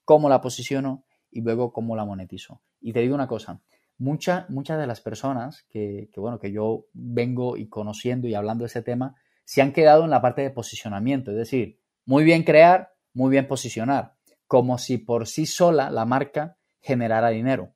¿Cómo 0.04 0.28
la 0.28 0.40
posiciono? 0.40 1.04
Y 1.34 1.40
luego, 1.42 1.72
¿cómo 1.72 1.96
la 1.96 2.04
monetizo? 2.04 2.62
Y 2.80 2.92
te 2.92 3.00
digo 3.00 3.14
una 3.14 3.26
cosa, 3.26 3.60
mucha- 3.98 4.46
muchas 4.48 4.78
de 4.78 4.86
las 4.86 5.00
personas 5.00 5.64
que, 5.68 6.08
que, 6.12 6.20
bueno, 6.20 6.38
que 6.38 6.52
yo 6.52 6.86
vengo 6.92 7.56
y 7.56 7.68
conociendo 7.68 8.28
y 8.28 8.34
hablando 8.34 8.62
de 8.62 8.68
ese 8.68 8.82
tema, 8.82 9.16
se 9.44 9.60
han 9.60 9.72
quedado 9.72 10.04
en 10.04 10.10
la 10.10 10.22
parte 10.22 10.42
de 10.42 10.50
posicionamiento, 10.50 11.32
es 11.32 11.36
decir, 11.36 11.80
muy 12.06 12.22
bien 12.24 12.44
crear, 12.44 12.92
muy 13.12 13.30
bien 13.30 13.48
posicionar, 13.48 14.14
como 14.46 14.78
si 14.78 14.96
por 14.98 15.26
sí 15.26 15.44
sola 15.44 15.90
la 15.90 16.04
marca 16.04 16.56
generara 16.80 17.30
dinero. 17.30 17.74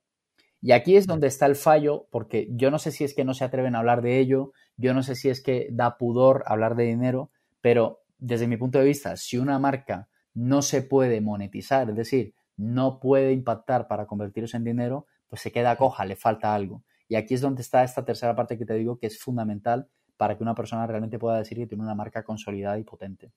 Y 0.60 0.72
aquí 0.72 0.96
es 0.96 1.06
donde 1.06 1.26
está 1.26 1.46
el 1.46 1.56
fallo, 1.56 2.06
porque 2.10 2.48
yo 2.52 2.70
no 2.70 2.78
sé 2.78 2.90
si 2.90 3.04
es 3.04 3.14
que 3.14 3.24
no 3.24 3.34
se 3.34 3.44
atreven 3.44 3.74
a 3.74 3.78
hablar 3.80 4.02
de 4.02 4.18
ello, 4.18 4.52
yo 4.76 4.94
no 4.94 5.02
sé 5.02 5.14
si 5.14 5.28
es 5.28 5.42
que 5.42 5.68
da 5.72 5.98
pudor 5.98 6.42
hablar 6.46 6.74
de 6.76 6.84
dinero, 6.84 7.30
pero 7.60 8.00
desde 8.18 8.48
mi 8.48 8.56
punto 8.56 8.78
de 8.78 8.84
vista, 8.84 9.16
si 9.16 9.38
una 9.38 9.58
marca 9.58 10.08
no 10.34 10.62
se 10.62 10.82
puede 10.82 11.20
monetizar, 11.20 11.90
es 11.90 11.96
decir, 11.96 12.34
no 12.58 13.00
puede 13.00 13.32
impactar 13.32 13.88
para 13.88 14.06
convertirse 14.06 14.58
en 14.58 14.64
dinero, 14.64 15.06
pues 15.28 15.40
se 15.40 15.50
queda 15.50 15.76
coja, 15.76 16.04
le 16.04 16.16
falta 16.16 16.54
algo. 16.54 16.82
Y 17.08 17.14
aquí 17.14 17.32
es 17.32 17.40
donde 17.40 17.62
está 17.62 17.82
esta 17.82 18.04
tercera 18.04 18.36
parte 18.36 18.58
que 18.58 18.66
te 18.66 18.74
digo 18.74 18.98
que 18.98 19.06
es 19.06 19.18
fundamental 19.18 19.88
para 20.18 20.36
que 20.36 20.42
una 20.42 20.54
persona 20.54 20.86
realmente 20.86 21.18
pueda 21.18 21.38
decir 21.38 21.56
que 21.56 21.66
tiene 21.66 21.84
una 21.84 21.94
marca 21.94 22.22
consolidada 22.22 22.78
y 22.78 22.84
potente. 22.84 23.32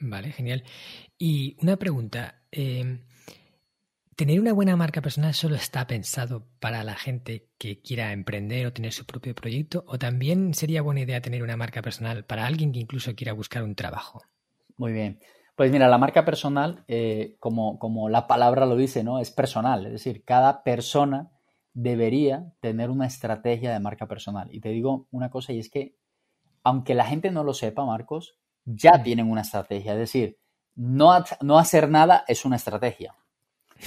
Vale, 0.00 0.32
genial. 0.32 0.62
Y 1.16 1.56
una 1.62 1.78
pregunta. 1.78 2.42
eh, 2.52 2.98
¿Tener 4.16 4.40
una 4.40 4.54
buena 4.54 4.76
marca 4.76 5.02
personal 5.02 5.34
solo 5.34 5.56
está 5.56 5.86
pensado 5.86 6.46
para 6.58 6.82
la 6.84 6.94
gente 6.94 7.50
que 7.58 7.82
quiera 7.82 8.12
emprender 8.12 8.66
o 8.66 8.72
tener 8.72 8.92
su 8.92 9.04
propio 9.04 9.34
proyecto? 9.34 9.84
¿O 9.86 9.98
también 9.98 10.54
sería 10.54 10.80
buena 10.80 11.02
idea 11.02 11.20
tener 11.20 11.42
una 11.42 11.58
marca 11.58 11.82
personal 11.82 12.24
para 12.24 12.46
alguien 12.46 12.72
que 12.72 12.78
incluso 12.78 13.14
quiera 13.14 13.34
buscar 13.34 13.62
un 13.62 13.74
trabajo? 13.74 14.22
Muy 14.78 14.92
bien. 14.94 15.20
Pues 15.56 15.72
mira, 15.72 15.88
la 15.88 15.96
marca 15.96 16.26
personal, 16.26 16.84
eh, 16.86 17.36
como, 17.40 17.78
como 17.78 18.10
la 18.10 18.26
palabra 18.26 18.66
lo 18.66 18.76
dice, 18.76 19.02
¿no? 19.02 19.18
Es 19.18 19.30
personal. 19.30 19.86
Es 19.86 19.92
decir, 19.92 20.22
cada 20.22 20.62
persona 20.62 21.32
debería 21.72 22.52
tener 22.60 22.90
una 22.90 23.06
estrategia 23.06 23.72
de 23.72 23.80
marca 23.80 24.06
personal. 24.06 24.48
Y 24.54 24.60
te 24.60 24.68
digo 24.68 25.08
una 25.10 25.30
cosa, 25.30 25.54
y 25.54 25.58
es 25.58 25.70
que, 25.70 25.96
aunque 26.62 26.94
la 26.94 27.06
gente 27.06 27.30
no 27.30 27.42
lo 27.42 27.54
sepa, 27.54 27.86
Marcos, 27.86 28.38
ya 28.66 29.02
tienen 29.02 29.30
una 29.30 29.40
estrategia. 29.40 29.92
Es 29.94 29.98
decir, 29.98 30.38
no, 30.74 31.24
no 31.40 31.58
hacer 31.58 31.88
nada 31.88 32.24
es 32.28 32.44
una 32.44 32.56
estrategia. 32.56 33.14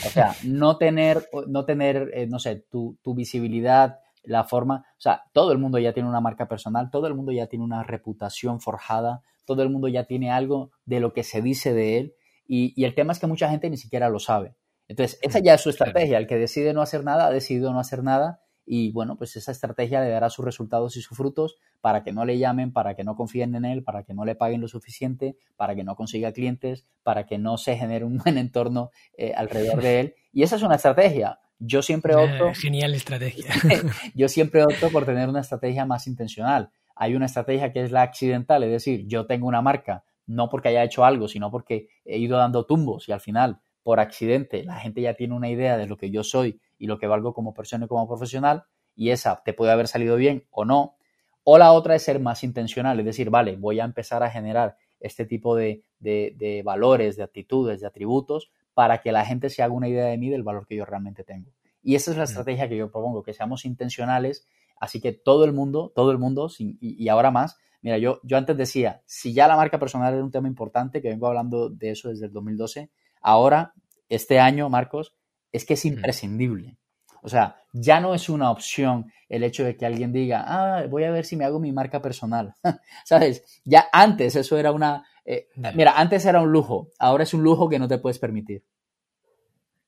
O 0.06 0.10
sea, 0.10 0.36
no 0.44 0.78
tener, 0.78 1.30
no 1.48 1.66
tener, 1.66 2.10
eh, 2.14 2.26
no 2.26 2.40
sé, 2.40 2.66
tu, 2.70 2.98
tu 3.04 3.14
visibilidad, 3.14 4.00
la 4.24 4.44
forma, 4.44 4.86
o 4.98 5.02
sea, 5.02 5.24
todo 5.34 5.52
el 5.52 5.58
mundo 5.58 5.78
ya 5.80 5.94
tiene 5.94 6.10
una 6.10 6.22
marca 6.22 6.48
personal, 6.48 6.90
todo 6.92 7.08
el 7.08 7.16
mundo 7.16 7.32
ya 7.32 7.48
tiene 7.48 7.66
una 7.66 7.84
reputación 7.84 8.60
forjada, 8.60 9.24
todo 9.50 9.64
el 9.64 9.72
mundo 9.72 9.88
ya 9.88 10.04
tiene 10.04 10.30
algo 10.30 10.70
de 10.86 11.00
lo 11.00 11.12
que 11.12 11.24
se 11.24 11.42
dice 11.42 11.74
de 11.74 11.98
él 11.98 12.14
y, 12.46 12.84
el 12.84 12.94
tema 12.94 13.14
es 13.14 13.20
que 13.20 13.26
mucha 13.26 13.50
gente 13.50 13.68
ni 13.68 13.78
siquiera 13.78 14.10
lo 14.10 14.20
sabe. 14.20 14.56
Entonces, 14.88 15.20
esa 15.24 15.40
ya 15.40 15.56
es 15.56 15.62
su 15.62 15.72
estrategia. 15.72 16.20
El 16.20 16.28
que 16.28 16.36
decide 16.36 16.72
no 16.74 16.84
hacer 16.84 17.04
nada, 17.04 17.26
ha 17.28 17.32
decidido 17.32 17.74
no 17.74 17.80
hacer 17.80 18.04
nada 18.04 18.42
y 18.64 18.92
bueno, 18.92 19.18
pues 19.18 19.36
esa 19.36 19.52
estrategia 19.52 20.00
le 20.02 20.10
dará 20.10 20.30
sus 20.30 20.46
resultados 20.46 20.96
y 20.96 21.02
sus 21.02 21.18
frutos 21.18 21.56
para 21.82 22.04
que 22.04 22.12
no 22.12 22.24
le 22.24 22.38
llamen, 22.38 22.72
para 22.72 22.96
que 22.96 23.04
no 23.04 23.16
confíen 23.16 23.56
en 23.56 23.66
él, 23.66 23.84
para 23.84 24.04
que 24.04 24.14
no 24.14 24.26
le 24.26 24.36
paguen 24.36 24.62
lo 24.62 24.68
suficiente, 24.68 25.38
para 25.56 25.74
que 25.74 25.84
no 25.84 25.96
consiga 25.96 26.32
clientes, 26.32 26.86
para 27.02 27.26
que 27.26 27.40
no 27.40 27.58
se 27.58 27.76
genere 27.76 28.06
un 28.06 28.18
buen 28.24 28.38
entorno 28.38 28.92
eh, 29.18 29.34
alrededor 29.36 29.82
de 29.82 30.00
él. 30.00 30.16
Y 30.32 30.44
esa 30.44 30.58
es 30.58 30.62
una 30.62 30.76
estrategia. 30.76 31.40
Yo 31.58 31.82
siempre 31.82 32.16
opto. 32.16 32.54
genial 32.54 32.94
estrategia. 32.94 33.52
yo 34.16 34.30
siempre 34.30 34.64
opto 34.64 34.90
por 34.90 35.06
tener 35.06 35.30
una 35.30 35.42
estrategia 35.42 35.86
más 35.86 36.08
intencional. 36.08 36.72
Hay 37.02 37.16
una 37.16 37.28
estrategia 37.28 37.72
que 37.72 37.82
es 37.82 37.92
la 37.92 38.02
accidental, 38.02 38.62
es 38.64 38.72
decir, 38.72 39.08
yo 39.08 39.26
tengo 39.26 39.48
una 39.48 39.62
marca, 39.62 40.04
no 40.28 40.50
porque 40.50 40.68
haya 40.68 40.84
hecho 40.84 41.06
algo, 41.06 41.30
sino 41.30 41.50
porque 41.50 41.88
he 42.04 42.18
ido 42.18 42.38
dando 42.38 42.66
tumbos 42.66 43.08
y 43.08 43.14
al 43.14 43.22
final, 43.22 43.62
por 43.84 44.02
accidente, 44.02 44.66
la 44.66 44.76
gente 44.76 45.00
ya 45.00 45.14
tiene 45.14 45.34
una 45.34 45.50
idea 45.50 45.78
de 45.78 45.88
lo 45.88 45.96
que 45.96 46.12
yo 46.12 46.26
soy 46.26 46.60
y 46.78 46.88
lo 46.88 47.00
que 47.00 47.08
valgo 47.08 47.34
como 47.34 47.54
persona 47.54 47.86
y 47.86 47.88
como 47.88 48.06
profesional, 48.06 48.66
y 48.98 49.12
esa 49.12 49.42
te 49.46 49.54
puede 49.54 49.72
haber 49.72 49.88
salido 49.88 50.18
bien 50.18 50.46
o 50.52 50.66
no. 50.66 50.98
O 51.46 51.58
la 51.58 51.72
otra 51.72 51.96
es 51.96 52.04
ser 52.04 52.20
más 52.20 52.44
intencional, 52.44 53.00
es 53.00 53.06
decir, 53.06 53.30
vale, 53.30 53.56
voy 53.56 53.80
a 53.80 53.86
empezar 53.86 54.22
a 54.22 54.30
generar 54.30 54.76
este 55.00 55.26
tipo 55.26 55.56
de, 55.56 55.86
de 56.00 56.62
valores, 56.66 57.16
de 57.16 57.24
actitudes, 57.24 57.80
de 57.80 57.88
atributos 57.88 58.52
para 58.74 59.00
que 59.00 59.14
la 59.14 59.26
gente 59.26 59.50
se 59.50 59.64
haga 59.64 59.74
una 59.74 59.88
idea 59.88 60.06
de 60.08 60.18
mí 60.18 60.30
del 60.30 60.44
valor 60.44 60.68
que 60.68 60.76
yo 60.76 60.84
realmente 60.86 61.24
tengo. 61.24 61.52
Y 61.82 61.96
esa 61.96 62.12
es 62.12 62.18
la 62.18 62.26
estrategia 62.26 62.68
que 62.68 62.78
yo 62.78 62.92
propongo, 62.92 63.24
que 63.24 63.34
seamos 63.34 63.66
intencionales. 63.66 64.48
Así 64.80 65.02
que 65.02 65.12
todo 65.12 65.46
el 65.46 65.54
mundo, 65.54 65.92
todo 65.96 66.12
el 66.12 66.18
mundo, 66.18 66.50
y, 66.58 67.08
ahora 67.10 67.32
más, 67.32 67.58
mira, 67.82 67.98
yo, 67.98 68.20
yo 68.24 68.38
antes 68.38 68.58
decía, 68.58 69.02
si 69.06 69.34
ya 69.34 69.48
la 69.48 69.56
marca 69.56 69.80
personal 69.80 70.13
era 70.13 70.24
un 70.24 70.32
tema 70.32 70.48
importante, 70.48 71.02
que 71.02 71.10
vengo 71.10 71.28
hablando 71.28 71.70
de 71.70 71.92
eso 71.92 72.10
desde 72.10 72.28
el 72.28 72.34
2012, 72.34 72.89
ahora, 73.22 73.74
este 74.08 74.39
año, 74.39 74.70
Marcos, 74.70 75.13
es 75.52 75.65
que 75.65 75.74
es 75.74 75.86
imprescindible. 75.86 76.78
O 77.22 77.30
sea, 77.30 77.58
ya 77.74 78.00
no 78.00 78.15
es 78.15 78.30
una 78.30 78.52
opción 78.52 79.12
el 79.28 79.44
hecho 79.44 79.63
de 79.63 79.76
que 79.76 79.86
alguien 79.86 80.12
diga, 80.13 80.44
ah, 80.48 80.86
voy 80.89 81.04
a 81.04 81.12
ver 81.12 81.26
si 81.26 81.36
me 81.36 81.46
hago 81.46 81.60
mi 81.60 81.72
marca 81.72 82.02
personal. 82.02 82.56
¿Sabes? 83.04 83.62
Ya 83.65 83.88
antes 83.92 84.36
eso 84.36 84.58
era 84.58 84.72
una, 84.72 85.06
eh, 85.26 85.50
mira, 85.76 85.94
antes 85.98 86.26
era 86.26 86.42
un 86.42 86.52
lujo, 86.52 86.89
ahora 86.98 87.24
es 87.24 87.34
un 87.34 87.44
lujo 87.44 87.70
que 87.70 87.80
no 87.80 87.88
te 87.88 87.98
puedes 87.98 88.20
permitir. 88.20 88.63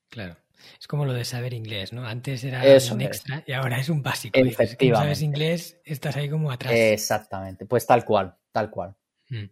Claro. 0.08 0.36
Es 0.78 0.86
como 0.86 1.04
lo 1.04 1.12
de 1.12 1.24
saber 1.24 1.54
inglés, 1.54 1.92
¿no? 1.92 2.06
Antes 2.06 2.44
era 2.44 2.62
un 2.92 3.00
extra 3.00 3.44
y 3.46 3.52
ahora 3.52 3.78
es 3.78 3.88
un 3.88 4.02
básico. 4.02 4.38
Efectivamente. 4.38 4.78
Si 4.78 4.90
sabes 4.90 5.22
inglés, 5.22 5.80
estás 5.84 6.16
ahí 6.16 6.28
como 6.28 6.50
atrás. 6.50 6.72
Exactamente. 6.74 7.66
Pues 7.66 7.86
tal 7.86 8.04
cual, 8.04 8.34
tal 8.52 8.70
cual. 8.70 8.94
Mm. 9.28 9.46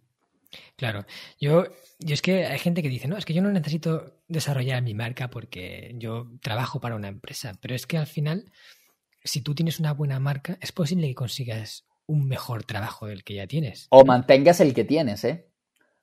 Claro. 0.75 1.05
Yo, 1.39 1.65
yo 1.99 2.13
es 2.13 2.21
que 2.21 2.45
hay 2.45 2.59
gente 2.59 2.81
que 2.81 2.89
dice, 2.89 3.07
no, 3.07 3.17
es 3.17 3.25
que 3.25 3.33
yo 3.33 3.41
no 3.41 3.51
necesito 3.51 4.21
desarrollar 4.27 4.81
mi 4.81 4.93
marca 4.93 5.29
porque 5.29 5.93
yo 5.95 6.29
trabajo 6.41 6.79
para 6.79 6.95
una 6.95 7.07
empresa. 7.07 7.53
Pero 7.61 7.75
es 7.75 7.85
que 7.87 7.97
al 7.97 8.07
final, 8.07 8.51
si 9.23 9.41
tú 9.41 9.55
tienes 9.55 9.79
una 9.79 9.93
buena 9.93 10.19
marca, 10.19 10.57
es 10.61 10.71
posible 10.71 11.07
que 11.07 11.15
consigas 11.15 11.85
un 12.05 12.27
mejor 12.27 12.63
trabajo 12.63 13.07
del 13.07 13.23
que 13.23 13.35
ya 13.35 13.47
tienes. 13.47 13.87
O 13.89 14.03
mantengas 14.05 14.59
el 14.59 14.73
que 14.73 14.83
tienes, 14.83 15.23
¿eh? 15.23 15.47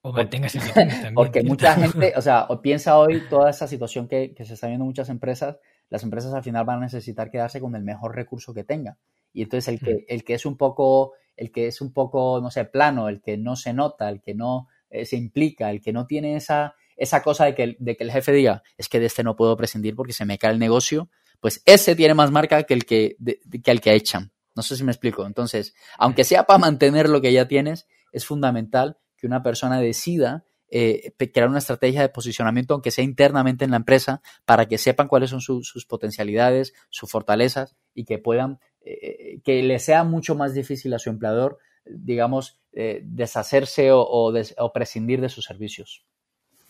O 0.03 0.13
mantengas 0.13 0.55
el 0.55 0.63
que 0.65 0.73
también. 0.73 1.15
Porque 1.15 1.43
mucha 1.43 1.75
gente, 1.75 2.13
o 2.17 2.23
sea, 2.23 2.49
piensa 2.63 2.99
hoy 2.99 3.23
toda 3.29 3.51
esa 3.51 3.67
situación 3.67 4.09
que, 4.09 4.35
se 4.45 4.55
está 4.55 4.67
viendo 4.67 4.85
en 4.85 4.89
muchas 4.89 5.09
empresas, 5.09 5.59
las 5.91 6.03
empresas 6.03 6.33
al 6.35 6.43
final 6.43 6.65
van 6.65 6.79
a 6.79 6.83
necesitar 6.83 7.31
quedarse 7.31 7.61
con 7.61 7.75
el 7.75 7.83
mejor 7.83 8.15
recurso 8.15 8.55
que 8.55 8.65
tengan. 8.65 8.97
Y 9.33 9.43
entonces 9.43 9.69
el 9.69 9.81
que, 9.81 9.95
mm. 9.95 10.05
el 10.09 10.25
que 10.25 10.35
es 10.35 10.47
un 10.47 10.57
poco, 10.57 11.13
el 11.37 11.51
que 11.51 11.67
es 11.67 11.81
un 11.81 11.93
poco, 11.93 12.41
no 12.41 12.51
sé, 12.51 12.65
plano, 12.65 13.09
el 13.09 13.21
que 13.21 13.37
no 13.37 13.57
se 13.57 13.73
nota, 13.73 14.09
el 14.09 14.21
que 14.21 14.35
no 14.35 14.69
eh, 14.91 15.05
se 15.05 15.17
implica, 15.17 15.71
el 15.71 15.81
que 15.81 15.93
no 15.93 16.07
tiene 16.07 16.37
esa, 16.37 16.75
esa 16.97 17.23
cosa 17.23 17.45
de 17.45 17.55
que, 17.55 17.77
de 17.79 17.97
que 17.97 18.05
el 18.05 18.13
jefe 18.13 18.33
diga, 18.33 18.63
es 18.77 18.89
que 18.89 19.01
de 19.01 19.07
este 19.07 19.23
no 19.23 19.37
puedo 19.37 19.57
prescindir 19.57 19.95
porque 19.95 20.13
se 20.13 20.25
me 20.25 20.39
cae 20.39 20.53
el 20.53 20.59
negocio, 20.59 21.09
pues 21.41 21.63
ese 21.65 21.95
tiene 21.95 22.15
más 22.15 22.31
marca 22.31 22.63
que 22.65 22.75
el 22.75 22.85
que, 22.85 23.17
que 23.63 23.71
el 23.71 23.81
que 23.81 23.95
echan. 23.95 24.33
No 24.55 24.63
sé 24.63 24.77
si 24.77 24.83
me 24.83 24.91
explico. 24.91 25.25
Entonces, 25.25 25.75
aunque 25.99 26.25
sea 26.25 26.45
para 26.45 26.59
mantener 26.59 27.09
lo 27.09 27.21
que 27.21 27.33
ya 27.33 27.47
tienes, 27.47 27.87
es 28.11 28.27
fundamental 28.27 28.99
que 29.19 29.27
una 29.27 29.43
persona 29.43 29.81
decida 29.81 30.45
eh, 30.71 31.13
crear 31.33 31.49
una 31.49 31.59
estrategia 31.59 32.03
de 32.03 32.09
posicionamiento, 32.11 32.75
aunque 32.75 32.91
sea 32.91 33.05
internamente 33.05 33.65
en 33.65 33.71
la 33.71 33.79
empresa, 33.79 34.21
para 34.45 34.67
que 34.67 34.79
sepan 34.79 35.09
cuáles 35.09 35.31
son 35.31 35.41
sus 35.41 35.87
potencialidades, 35.87 36.75
sus 36.91 37.11
fortalezas 37.11 37.75
y 37.95 38.05
que 38.05 38.19
puedan, 38.19 38.61
eh, 38.83 39.41
que 39.45 39.63
le 39.63 39.79
sea 39.79 40.05
mucho 40.05 40.35
más 40.35 40.55
difícil 40.55 40.93
a 40.95 40.99
su 40.99 41.11
empleador, 41.11 41.59
digamos, 41.87 42.59
eh, 42.73 43.01
deshacerse 43.03 43.91
o, 43.93 44.33
prescindir 44.75 45.21
de 45.21 45.31
sus 45.31 45.45
servicios. 45.45 46.05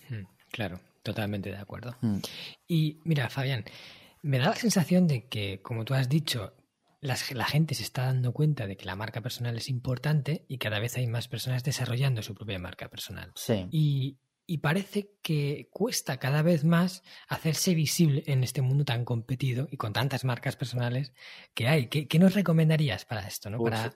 Hmm, 0.08 0.26
claro, 0.50 0.80
totalmente 1.02 1.50
de 1.50 1.56
acuerdo. 1.56 1.96
Hmm. 2.00 2.18
Y 2.68 3.00
mira, 3.04 3.28
Fabián, 3.30 3.64
me 4.22 4.38
da 4.38 4.50
la 4.50 4.56
sensación 4.56 5.06
de 5.08 5.26
que, 5.26 5.60
como 5.60 5.84
tú 5.84 5.94
has 5.94 6.08
dicho, 6.08 6.54
la 7.00 7.44
gente 7.44 7.74
se 7.74 7.82
está 7.82 8.06
dando 8.06 8.32
cuenta 8.32 8.66
de 8.66 8.76
que 8.76 8.84
la 8.84 8.96
marca 8.96 9.20
personal 9.20 9.56
es 9.56 9.68
importante 9.68 10.44
y 10.48 10.58
cada 10.58 10.80
vez 10.80 10.96
hay 10.96 11.06
más 11.06 11.28
personas 11.28 11.62
desarrollando 11.62 12.22
su 12.22 12.34
propia 12.34 12.58
marca 12.58 12.88
personal. 12.88 13.32
Sí. 13.34 13.66
Y, 13.70 14.18
parece 14.62 15.12
que 15.22 15.68
cuesta 15.70 16.18
cada 16.18 16.40
vez 16.40 16.64
más 16.64 17.02
hacerse 17.28 17.74
visible 17.74 18.24
en 18.26 18.42
este 18.42 18.62
mundo 18.62 18.84
tan 18.84 19.04
competido 19.04 19.68
y 19.70 19.76
con 19.76 19.92
tantas 19.92 20.24
marcas 20.24 20.56
personales 20.56 21.12
que 21.54 21.68
hay. 21.68 21.88
¿Qué, 21.88 22.18
nos 22.18 22.34
recomendarías 22.34 23.04
para 23.04 23.26
esto? 23.28 23.50
¿no? 23.50 23.62
para 23.62 23.92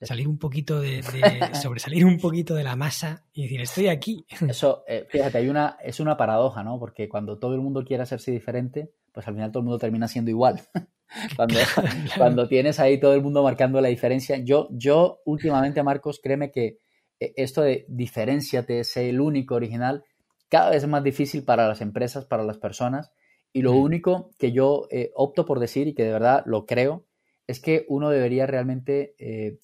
salir 0.00 0.28
un 0.28 0.38
poquito 0.38 0.80
de, 0.80 1.02
sobresalir 1.60 2.04
un 2.04 2.18
poquito 2.18 2.54
de 2.54 2.62
la 2.62 2.76
masa 2.76 3.24
y 3.32 3.42
decir 3.42 3.60
estoy 3.60 3.88
aquí. 3.88 4.24
Eso, 4.48 4.84
eh, 4.86 5.06
fíjate, 5.10 5.38
hay 5.38 5.48
una, 5.48 5.76
es 5.82 6.00
una 6.00 6.16
paradoja, 6.16 6.62
¿no? 6.62 6.78
Porque 6.78 7.08
cuando 7.08 7.38
todo 7.38 7.54
el 7.54 7.60
mundo 7.60 7.84
quiere 7.84 8.04
hacerse 8.04 8.30
diferente, 8.30 8.92
pues 9.12 9.26
al 9.26 9.34
final 9.34 9.50
todo 9.50 9.60
el 9.60 9.64
mundo 9.64 9.78
termina 9.78 10.06
siendo 10.08 10.30
igual. 10.30 10.60
Cuando, 11.36 11.58
cuando 12.18 12.48
tienes 12.48 12.78
ahí 12.80 13.00
todo 13.00 13.14
el 13.14 13.22
mundo 13.22 13.42
marcando 13.42 13.80
la 13.80 13.88
diferencia. 13.88 14.36
Yo, 14.38 14.68
yo 14.70 15.20
últimamente, 15.24 15.82
Marcos, 15.82 16.20
créeme 16.22 16.50
que 16.50 16.78
eh, 17.20 17.32
esto 17.36 17.62
de 17.62 17.86
diferenciate, 17.88 18.84
sé 18.84 19.08
el 19.08 19.20
único 19.20 19.54
original, 19.54 20.04
cada 20.48 20.70
vez 20.70 20.82
es 20.82 20.88
más 20.88 21.02
difícil 21.02 21.44
para 21.44 21.68
las 21.68 21.80
empresas, 21.80 22.24
para 22.24 22.44
las 22.44 22.58
personas. 22.58 23.10
Y 23.52 23.62
lo 23.62 23.72
único 23.72 24.30
que 24.38 24.52
yo 24.52 24.86
eh, 24.90 25.10
opto 25.14 25.46
por 25.46 25.58
decir 25.58 25.88
y 25.88 25.94
que 25.94 26.04
de 26.04 26.12
verdad 26.12 26.42
lo 26.46 26.66
creo, 26.66 27.06
es 27.46 27.60
que 27.60 27.86
uno 27.88 28.10
debería 28.10 28.46
realmente 28.46 29.14
eh, 29.18 29.58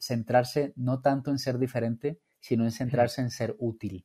centrarse 0.00 0.72
no 0.76 1.00
tanto 1.00 1.30
en 1.30 1.38
ser 1.38 1.58
diferente, 1.58 2.18
sino 2.40 2.64
en 2.64 2.72
centrarse 2.72 3.20
en 3.20 3.30
ser 3.30 3.54
útil. 3.58 4.04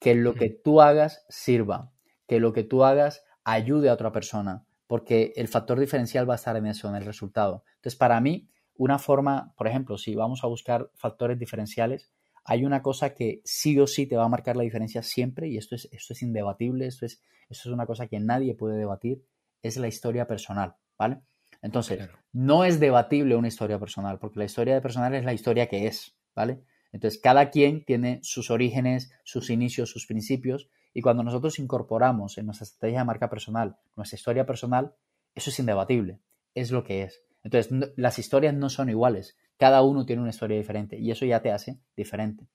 Que 0.00 0.14
lo 0.14 0.34
que 0.34 0.50
tú 0.50 0.80
hagas 0.80 1.24
sirva, 1.28 1.92
que 2.26 2.40
lo 2.40 2.52
que 2.52 2.64
tú 2.64 2.84
hagas 2.84 3.24
ayude 3.44 3.88
a 3.88 3.94
otra 3.94 4.12
persona, 4.12 4.66
porque 4.88 5.34
el 5.36 5.46
factor 5.46 5.78
diferencial 5.78 6.28
va 6.28 6.32
a 6.32 6.36
estar 6.36 6.56
en 6.56 6.66
eso, 6.66 6.88
en 6.88 6.96
el 6.96 7.04
resultado. 7.04 7.62
Entonces, 7.76 7.96
para 7.96 8.20
mí, 8.20 8.48
una 8.74 8.98
forma, 8.98 9.54
por 9.56 9.68
ejemplo, 9.68 9.98
si 9.98 10.16
vamos 10.16 10.42
a 10.42 10.48
buscar 10.48 10.90
factores 10.94 11.38
diferenciales, 11.38 12.10
hay 12.44 12.64
una 12.64 12.82
cosa 12.82 13.14
que 13.14 13.42
sí 13.44 13.78
o 13.78 13.86
sí 13.86 14.06
te 14.06 14.16
va 14.16 14.24
a 14.24 14.28
marcar 14.28 14.56
la 14.56 14.62
diferencia 14.62 15.02
siempre, 15.02 15.48
y 15.48 15.58
esto 15.58 15.74
es, 15.74 15.88
esto 15.92 16.14
es 16.14 16.22
indebatible, 16.22 16.86
esto 16.86 17.04
es, 17.04 17.22
esto 17.50 17.68
es 17.68 17.74
una 17.74 17.86
cosa 17.86 18.06
que 18.06 18.18
nadie 18.18 18.54
puede 18.54 18.78
debatir, 18.78 19.22
es 19.62 19.76
la 19.76 19.88
historia 19.88 20.26
personal, 20.26 20.74
¿vale? 20.98 21.20
Entonces, 21.60 22.08
no 22.32 22.64
es 22.64 22.80
debatible 22.80 23.36
una 23.36 23.48
historia 23.48 23.78
personal, 23.78 24.18
porque 24.18 24.38
la 24.38 24.46
historia 24.46 24.80
personal 24.80 25.14
es 25.14 25.24
la 25.24 25.34
historia 25.34 25.68
que 25.68 25.86
es, 25.86 26.16
¿vale? 26.34 26.62
Entonces, 26.92 27.20
cada 27.20 27.50
quien 27.50 27.84
tiene 27.84 28.20
sus 28.22 28.50
orígenes, 28.50 29.12
sus 29.24 29.50
inicios, 29.50 29.90
sus 29.90 30.06
principios, 30.06 30.70
y 30.94 31.02
cuando 31.02 31.22
nosotros 31.22 31.58
incorporamos 31.58 32.38
en 32.38 32.46
nuestra 32.46 32.64
estrategia 32.64 33.00
de 33.00 33.04
marca 33.04 33.28
personal 33.30 33.76
nuestra 33.96 34.16
historia 34.16 34.46
personal, 34.46 34.94
eso 35.34 35.50
es 35.50 35.58
indebatible, 35.58 36.20
es 36.54 36.70
lo 36.70 36.84
que 36.84 37.02
es. 37.02 37.22
Entonces, 37.44 37.92
las 37.96 38.18
historias 38.18 38.54
no 38.54 38.68
son 38.68 38.88
iguales, 38.88 39.36
cada 39.56 39.82
uno 39.82 40.06
tiene 40.06 40.22
una 40.22 40.30
historia 40.30 40.56
diferente 40.56 40.98
y 40.98 41.10
eso 41.10 41.24
ya 41.24 41.42
te 41.42 41.52
hace 41.52 41.80
diferente. 41.96 42.46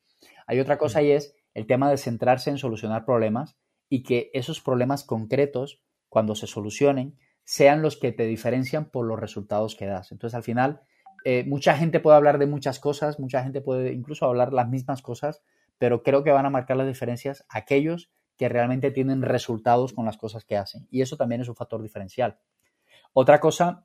Hay 0.47 0.59
otra 0.59 0.77
cosa 0.77 1.01
y 1.01 1.11
es 1.11 1.35
el 1.53 1.67
tema 1.67 1.89
de 1.89 1.97
centrarse 1.97 2.49
en 2.49 2.57
solucionar 2.57 3.05
problemas 3.05 3.57
y 3.89 4.03
que 4.03 4.31
esos 4.33 4.61
problemas 4.61 5.03
concretos, 5.03 5.81
cuando 6.09 6.35
se 6.35 6.47
solucionen, 6.47 7.17
sean 7.43 7.81
los 7.81 7.97
que 7.97 8.11
te 8.11 8.25
diferencian 8.25 8.89
por 8.89 9.05
los 9.05 9.19
resultados 9.19 9.75
que 9.75 9.85
das. 9.85 10.11
Entonces, 10.11 10.35
al 10.35 10.43
final, 10.43 10.81
eh, 11.25 11.43
mucha 11.45 11.75
gente 11.75 11.99
puede 11.99 12.17
hablar 12.17 12.39
de 12.39 12.47
muchas 12.47 12.79
cosas, 12.79 13.19
mucha 13.19 13.43
gente 13.43 13.61
puede 13.61 13.93
incluso 13.93 14.25
hablar 14.25 14.53
las 14.53 14.69
mismas 14.69 15.01
cosas, 15.01 15.43
pero 15.77 16.03
creo 16.03 16.23
que 16.23 16.31
van 16.31 16.45
a 16.45 16.49
marcar 16.49 16.77
las 16.77 16.87
diferencias 16.87 17.45
aquellos 17.49 18.11
que 18.37 18.49
realmente 18.49 18.91
tienen 18.91 19.21
resultados 19.21 19.93
con 19.93 20.05
las 20.05 20.17
cosas 20.17 20.45
que 20.45 20.57
hacen. 20.57 20.87
Y 20.89 21.01
eso 21.01 21.17
también 21.17 21.41
es 21.41 21.49
un 21.49 21.55
factor 21.55 21.81
diferencial. 21.81 22.39
Otra 23.13 23.39
cosa 23.39 23.83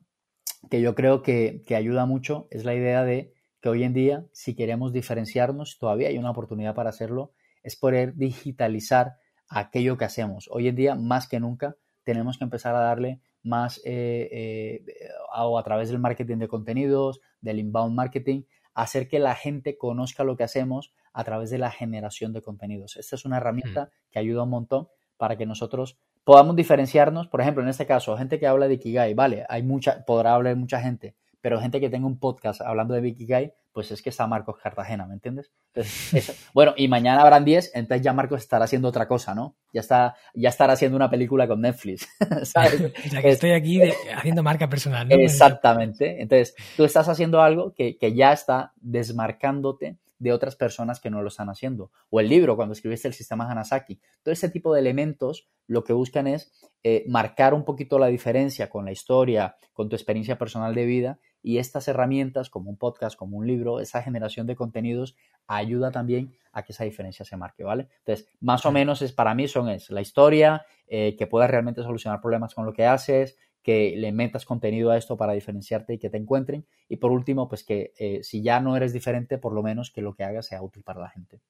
que 0.69 0.81
yo 0.81 0.95
creo 0.95 1.21
que, 1.21 1.63
ayuda 1.75 2.05
mucho 2.05 2.47
es 2.51 2.65
la 2.65 2.73
idea 2.73 3.03
de 3.03 3.33
que 3.61 3.69
hoy 3.69 3.83
en 3.83 3.93
día, 3.93 4.25
si 4.31 4.55
queremos 4.55 4.93
diferenciarnos, 4.93 5.77
todavía 5.79 6.09
hay 6.09 6.17
una 6.17 6.31
oportunidad 6.31 6.75
para 6.75 6.89
hacerlo, 6.89 7.33
es 7.61 7.75
poder 7.75 8.15
digitalizar 8.15 9.17
aquello 9.47 9.97
que 9.97 10.05
hacemos. 10.05 10.49
Hoy 10.51 10.67
en 10.67 10.75
día, 10.75 10.95
más 10.95 11.27
que 11.27 11.39
nunca, 11.39 11.75
tenemos 12.03 12.37
que 12.37 12.45
empezar 12.45 12.75
a 12.75 12.79
darle 12.79 13.19
más 13.43 13.79
eh, 13.85 14.27
eh, 14.31 15.09
o 15.35 15.57
a 15.59 15.63
través 15.63 15.89
del 15.89 15.99
marketing 15.99 16.37
de 16.37 16.47
contenidos, 16.47 17.21
del 17.41 17.59
inbound 17.59 17.95
marketing, 17.95 18.43
hacer 18.81 19.07
que 19.07 19.19
la 19.19 19.35
gente 19.35 19.77
conozca 19.77 20.23
lo 20.23 20.35
que 20.35 20.43
hacemos 20.43 20.93
a 21.13 21.23
través 21.23 21.49
de 21.49 21.57
la 21.57 21.71
generación 21.71 22.33
de 22.33 22.41
contenidos. 22.41 22.97
Esta 22.97 23.15
es 23.15 23.25
una 23.25 23.37
herramienta 23.37 23.89
que 24.11 24.19
ayuda 24.19 24.43
un 24.43 24.49
montón 24.49 24.87
para 25.17 25.37
que 25.37 25.45
nosotros 25.45 25.97
podamos 26.23 26.55
diferenciarnos. 26.55 27.27
Por 27.27 27.41
ejemplo, 27.41 27.63
en 27.63 27.69
este 27.69 27.85
caso, 27.85 28.15
gente 28.17 28.39
que 28.39 28.47
habla 28.47 28.67
de 28.67 28.75
Ikigai, 28.75 29.13
vale, 29.13 29.45
hay 29.49 29.63
mucha, 29.63 30.05
podrá 30.05 30.33
hablar 30.33 30.55
mucha 30.55 30.79
gente, 30.81 31.15
pero 31.41 31.59
gente 31.59 31.79
que 31.79 31.89
tenga 31.89 32.07
un 32.07 32.19
podcast 32.19 32.61
hablando 32.61 32.93
de 32.93 33.07
Ikigai, 33.07 33.53
pues 33.71 33.91
es 33.91 34.01
que 34.01 34.09
está 34.09 34.27
Marcos 34.27 34.57
Cartagena, 34.61 35.05
¿me 35.05 35.13
entiendes? 35.13 35.51
bueno, 36.53 36.73
y 36.75 36.87
mañana 36.87 37.21
habrán 37.21 37.45
10, 37.45 37.71
entonces 37.75 38.03
ya 38.03 38.13
Marcos 38.13 38.41
estará 38.41 38.65
haciendo 38.65 38.87
otra 38.87 39.07
cosa, 39.07 39.35
¿no? 39.35 39.55
Ya, 39.71 39.81
está, 39.81 40.15
ya 40.33 40.49
estará 40.49 40.73
haciendo 40.73 40.95
una 40.95 41.09
película 41.09 41.47
con 41.47 41.61
Netflix, 41.61 42.07
¿sabes? 42.43 42.91
ya 43.11 43.21
que 43.21 43.29
estoy 43.29 43.51
aquí 43.51 43.81
haciendo 44.15 44.43
marca 44.43 44.67
personal, 44.67 45.07
¿no? 45.07 45.15
Exactamente. 45.15 46.21
Entonces, 46.21 46.55
tú 46.75 46.83
estás 46.83 47.07
haciendo 47.07 47.41
algo 47.41 47.73
que, 47.73 47.97
que 47.97 48.13
ya 48.13 48.33
está 48.33 48.73
desmarcándote 48.77 49.97
de 50.19 50.33
otras 50.33 50.55
personas 50.55 50.99
que 50.99 51.09
no 51.09 51.21
lo 51.21 51.29
están 51.29 51.49
haciendo. 51.49 51.91
O 52.09 52.19
el 52.19 52.29
libro, 52.29 52.55
cuando 52.55 52.73
escribiste 52.73 53.07
el 53.07 53.13
sistema 53.13 53.49
Hanasaki. 53.49 53.99
Todo 54.21 54.33
ese 54.33 54.49
tipo 54.49 54.73
de 54.73 54.81
elementos 54.81 55.49
lo 55.65 55.83
que 55.83 55.93
buscan 55.93 56.27
es 56.27 56.51
eh, 56.83 57.05
marcar 57.07 57.53
un 57.53 57.63
poquito 57.63 57.99
la 57.99 58.07
diferencia 58.07 58.69
con 58.69 58.85
la 58.85 58.91
historia, 58.91 59.55
con 59.73 59.89
tu 59.89 59.95
experiencia 59.95 60.37
personal 60.37 60.75
de 60.75 60.85
vida 60.85 61.19
y 61.41 61.57
estas 61.57 61.87
herramientas 61.87 62.49
como 62.49 62.69
un 62.69 62.77
podcast, 62.77 63.17
como 63.17 63.37
un 63.37 63.47
libro, 63.47 63.79
esa 63.79 64.01
generación 64.01 64.45
de 64.47 64.55
contenidos 64.55 65.15
ayuda 65.47 65.91
también 65.91 66.35
a 66.51 66.63
que 66.63 66.73
esa 66.73 66.83
diferencia 66.83 67.25
se 67.25 67.37
marque, 67.37 67.63
¿vale? 67.63 67.87
Entonces, 67.99 68.27
más 68.41 68.65
o 68.65 68.71
menos 68.71 69.01
es 69.01 69.13
para 69.13 69.33
mí 69.35 69.47
son 69.47 69.69
es 69.69 69.89
la 69.89 70.01
historia, 70.01 70.65
eh, 70.87 71.15
que 71.17 71.27
puedas 71.27 71.49
realmente 71.49 71.83
solucionar 71.83 72.19
problemas 72.19 72.53
con 72.53 72.65
lo 72.65 72.73
que 72.73 72.85
haces, 72.85 73.37
que 73.63 73.95
le 73.97 74.11
metas 74.11 74.45
contenido 74.45 74.91
a 74.91 74.97
esto 74.97 75.17
para 75.17 75.33
diferenciarte 75.33 75.93
y 75.93 75.97
que 75.99 76.09
te 76.09 76.17
encuentren. 76.17 76.65
Y 76.87 76.97
por 76.97 77.11
último, 77.11 77.47
pues 77.47 77.63
que 77.63 77.93
eh, 77.97 78.19
si 78.23 78.41
ya 78.41 78.59
no 78.59 78.75
eres 78.75 78.93
diferente, 78.93 79.37
por 79.37 79.53
lo 79.53 79.63
menos 79.63 79.91
que 79.91 80.01
lo 80.01 80.13
que 80.13 80.23
hagas 80.23 80.47
sea 80.47 80.61
útil 80.61 80.83
para 80.83 81.01
la 81.01 81.09
gente. 81.09 81.41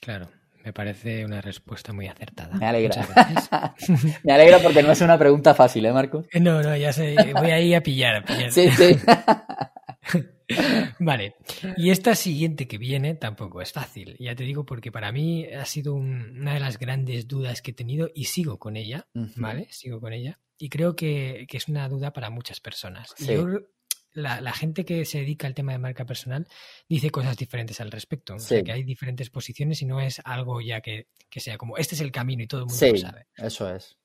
Claro, 0.00 0.28
me 0.64 0.72
parece 0.72 1.24
una 1.24 1.40
respuesta 1.40 1.92
muy 1.92 2.06
acertada. 2.06 2.56
Me 2.56 2.66
alegra. 2.66 3.06
me 4.24 4.32
alegra 4.32 4.58
porque 4.58 4.82
no 4.82 4.92
es 4.92 5.00
una 5.00 5.18
pregunta 5.18 5.54
fácil, 5.54 5.84
¿eh, 5.86 5.92
Marco? 5.92 6.24
No, 6.40 6.62
no, 6.62 6.76
ya 6.76 6.92
sé. 6.92 7.14
Voy 7.36 7.50
ahí 7.50 7.74
a 7.74 7.82
pillar, 7.82 8.16
a 8.16 8.24
pillar. 8.24 8.52
Sí, 8.52 8.70
sí. 8.70 8.96
Vale, 10.98 11.34
y 11.76 11.90
esta 11.90 12.14
siguiente 12.14 12.66
que 12.68 12.78
viene 12.78 13.14
tampoco 13.14 13.60
es 13.62 13.72
fácil. 13.72 14.16
Ya 14.18 14.34
te 14.34 14.44
digo 14.44 14.64
porque 14.64 14.92
para 14.92 15.12
mí 15.12 15.46
ha 15.46 15.64
sido 15.64 15.94
una 15.94 16.54
de 16.54 16.60
las 16.60 16.78
grandes 16.78 17.28
dudas 17.28 17.62
que 17.62 17.72
he 17.72 17.74
tenido 17.74 18.10
y 18.14 18.24
sigo 18.24 18.58
con 18.58 18.76
ella, 18.76 19.08
¿vale? 19.36 19.68
Sigo 19.70 20.00
con 20.00 20.12
ella. 20.12 20.40
Y 20.58 20.68
creo 20.68 20.94
que, 20.94 21.46
es 21.50 21.68
una 21.68 21.88
duda 21.88 22.12
para 22.12 22.30
muchas 22.30 22.60
personas. 22.60 23.14
la, 24.12 24.52
gente 24.52 24.84
que 24.84 25.04
se 25.04 25.18
dedica 25.18 25.46
al 25.46 25.54
tema 25.54 25.72
de 25.72 25.78
marca 25.78 26.04
personal 26.04 26.46
dice 26.88 27.10
cosas 27.10 27.36
diferentes 27.36 27.80
al 27.80 27.90
respecto. 27.90 28.36
que 28.48 28.72
hay 28.72 28.84
diferentes 28.84 29.30
posiciones 29.30 29.82
y 29.82 29.86
no 29.86 30.00
es 30.00 30.20
algo 30.24 30.60
ya 30.60 30.80
que, 30.80 31.08
sea 31.30 31.58
como 31.58 31.78
este 31.78 31.94
es 31.94 32.00
el 32.00 32.12
camino 32.12 32.42
y 32.42 32.46
todo 32.46 32.60
el 32.60 32.66
mundo 32.66 32.86
lo 32.86 32.96
sabe. 32.98 33.26
Eso 33.36 33.74
es. 33.74 33.96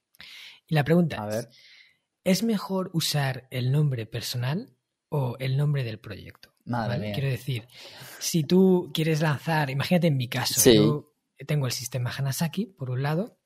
Y 0.67 0.75
la 0.75 0.83
pregunta 0.83 1.27
es: 1.29 1.49
¿es 2.23 2.43
mejor 2.43 2.89
usar 2.93 3.47
el 3.51 3.71
nombre 3.71 4.05
personal 4.05 4.76
o 5.09 5.35
el 5.39 5.57
nombre 5.57 5.83
del 5.83 5.99
proyecto? 5.99 6.53
Madre 6.65 7.13
Quiero 7.13 7.29
decir, 7.29 7.67
si 8.19 8.43
tú 8.43 8.91
quieres 8.93 9.21
lanzar, 9.21 9.69
imagínate 9.69 10.07
en 10.07 10.17
mi 10.17 10.27
caso, 10.27 10.71
yo 10.71 11.13
tengo 11.45 11.65
el 11.65 11.71
sistema 11.71 12.11
Hanasaki, 12.11 12.65
por 12.65 12.89
un 12.89 13.03
lado, 13.03 13.37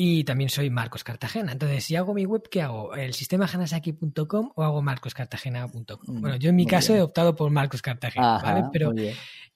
y 0.00 0.22
también 0.22 0.48
soy 0.48 0.70
Marcos 0.70 1.02
Cartagena. 1.02 1.50
Entonces, 1.50 1.82
si 1.82 1.96
hago 1.96 2.14
mi 2.14 2.24
web, 2.24 2.48
¿qué 2.48 2.62
hago? 2.62 2.94
¿El 2.94 3.14
sistema 3.14 3.48
hanasaki.com 3.52 4.52
o 4.54 4.62
hago 4.62 4.80
marcoscartagena.com? 4.80 5.98
Mm, 6.06 6.20
bueno, 6.20 6.36
yo 6.36 6.50
en 6.50 6.54
mi 6.54 6.66
caso 6.66 6.94
he 6.94 7.02
optado 7.02 7.34
por 7.34 7.50
Marcos 7.50 7.82
Cartagena, 7.82 8.38
¿vale? 8.38 8.68
Pero, 8.72 8.92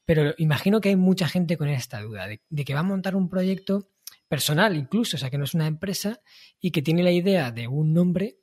pero 0.04 0.34
imagino 0.38 0.80
que 0.80 0.88
hay 0.88 0.96
mucha 0.96 1.28
gente 1.28 1.56
con 1.56 1.68
esta 1.68 2.00
duda 2.00 2.26
de, 2.26 2.40
que 2.64 2.74
va 2.74 2.80
a 2.80 2.82
montar 2.82 3.14
un 3.14 3.28
proyecto 3.28 3.88
personal 4.26 4.74
incluso, 4.76 5.16
o 5.16 5.20
sea, 5.20 5.30
que 5.30 5.38
no 5.38 5.44
es 5.44 5.54
una 5.54 5.68
empresa 5.68 6.20
y 6.60 6.72
que 6.72 6.82
tiene 6.82 7.04
la 7.04 7.12
idea 7.12 7.52
de 7.52 7.68
un 7.68 7.92
nombre 7.92 8.38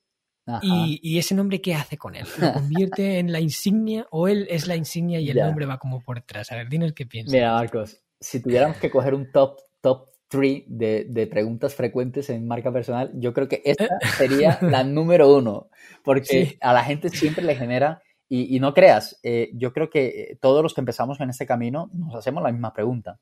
y, 0.61 1.17
ese 1.17 1.35
nombre, 1.35 1.61
¿qué 1.61 1.75
hace 1.75 1.97
con 1.97 2.15
él? 2.15 2.25
¿Lo 2.39 2.53
convierte 2.53 3.19
en 3.19 3.31
la 3.31 3.39
insignia 3.39 4.07
o 4.11 4.27
él 4.27 4.47
es 4.49 4.67
la 4.67 4.75
insignia 4.75 5.19
y 5.19 5.29
el 5.29 5.37
nombre 5.37 5.65
va 5.65 5.77
como 5.77 6.01
por 6.01 6.17
detrás? 6.17 6.51
A 6.51 6.55
ver, 6.55 6.69
dinos 6.69 6.93
qué 6.93 7.05
piensas. 7.05 7.33
Mira, 7.33 7.53
Marcos, 7.53 8.01
si 8.19 8.41
tuviéramos 8.41 8.77
que 8.77 8.89
coger 8.89 9.13
un 9.13 9.31
top, 9.31 9.59
top 9.81 10.09
de, 10.31 11.27
preguntas 11.29 11.73
frecuentes 11.73 12.29
en 12.29 12.47
marca 12.47 12.71
personal, 12.71 13.11
yo 13.15 13.33
creo 13.33 13.47
que 13.47 13.61
esta 13.65 13.87
sería 14.17 14.59
la 14.61 14.83
número 14.83 15.33
uno, 15.35 15.69
porque 16.03 16.57
a 16.61 16.73
la 16.73 16.83
gente 16.83 17.09
siempre 17.09 17.43
le 17.43 17.55
genera, 17.55 18.01
y, 18.31 18.59
no 18.59 18.75
creas, 18.75 19.19
eh, 19.23 19.49
yo 19.55 19.73
creo 19.73 19.89
que 19.89 20.05
eh, 20.05 20.37
todos 20.39 20.61
los 20.61 20.75
que 20.75 20.81
empezamos 20.81 21.19
en 21.19 21.31
este 21.31 21.47
camino 21.47 21.89
nos 21.93 22.13
hacemos 22.13 22.43
la 22.43 22.51
misma 22.51 22.73
pregunta. 22.73 23.19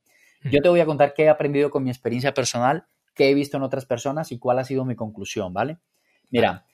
Yo 0.51 0.61
te 0.61 0.67
voy 0.67 0.81
a 0.81 0.85
contar 0.85 1.13
qué 1.13 1.23
he 1.23 1.29
aprendido 1.29 1.69
con 1.71 1.83
mi 1.85 1.89
experiencia 1.89 2.33
personal, 2.33 2.85
qué 3.15 3.29
he 3.29 3.33
visto 3.33 3.55
en 3.55 3.63
otras 3.63 3.85
personas 3.85 4.33
y 4.33 4.37
cuál 4.37 4.59
ha 4.59 4.65
sido 4.65 4.83
mi 4.83 4.95
conclusión, 4.95 5.53
¿vale? 5.53 5.77
Mira, 6.29 6.65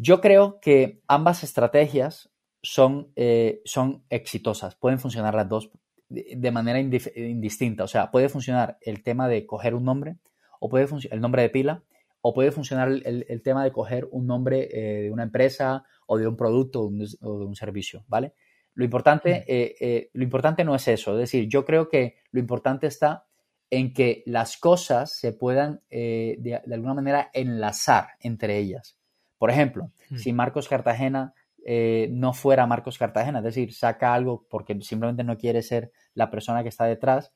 yo 0.00 0.20
creo 0.20 0.60
que 0.60 1.02
ambas 1.08 1.44
estrategias 1.44 2.30
son, 2.62 3.12
eh, 3.16 3.60
son 3.64 4.04
exitosas, 4.08 4.76
pueden 4.76 4.98
funcionar 4.98 5.34
las 5.34 5.48
dos 5.48 5.70
de 6.10 6.50
manera 6.50 6.80
indistinta. 6.80 7.84
O 7.84 7.88
sea, 7.88 8.10
puede 8.10 8.28
funcionar 8.28 8.78
el 8.80 9.02
tema 9.02 9.28
de 9.28 9.46
coger 9.46 9.74
un 9.74 9.84
nombre, 9.84 10.16
o 10.58 10.68
puede 10.68 10.86
funcionar 10.86 11.14
el 11.14 11.20
nombre 11.20 11.42
de 11.42 11.50
pila, 11.50 11.84
o 12.20 12.34
puede 12.34 12.50
funcionar 12.50 12.88
el, 12.88 13.42
tema 13.42 13.64
de 13.64 13.72
coger 13.72 14.08
un 14.10 14.26
nombre 14.26 14.68
eh, 14.72 15.02
de 15.02 15.10
una 15.10 15.22
empresa 15.22 15.84
o 16.06 16.18
de 16.18 16.26
un 16.26 16.36
producto 16.36 16.82
o 16.82 16.90
de 16.90 17.44
un, 17.46 17.56
servicio, 17.56 18.04
¿vale? 18.08 18.34
Lo 18.74 18.84
importante, 18.84 19.44
eh, 19.46 19.74
eh, 19.80 20.10
lo 20.12 20.22
importante 20.22 20.64
no 20.64 20.74
es 20.74 20.86
eso, 20.88 21.12
es 21.12 21.18
decir, 21.18 21.48
yo 21.48 21.64
creo 21.64 21.88
que 21.88 22.16
lo 22.30 22.40
importante 22.40 22.86
está 22.86 23.26
en 23.70 23.94
que 23.94 24.22
las 24.26 24.56
cosas 24.58 25.16
se 25.16 25.32
puedan 25.32 25.80
de, 25.88 26.60
alguna 26.70 26.94
manera 26.94 27.30
enlazar 27.32 28.08
entre 28.20 28.58
ellas. 28.58 28.99
Por 29.40 29.50
ejemplo, 29.50 29.90
si 30.18 30.34
Marcos 30.34 30.68
Cartagena 30.68 31.32
eh, 31.64 32.10
no 32.12 32.34
fuera 32.34 32.66
Marcos 32.66 32.98
Cartagena, 32.98 33.38
es 33.38 33.44
decir, 33.46 33.72
saca 33.72 34.12
algo 34.12 34.46
porque 34.50 34.78
simplemente 34.82 35.24
no 35.24 35.38
quiere 35.38 35.62
ser 35.62 35.92
la 36.12 36.30
persona 36.30 36.62
que 36.62 36.68
está 36.68 36.84
detrás 36.84 37.32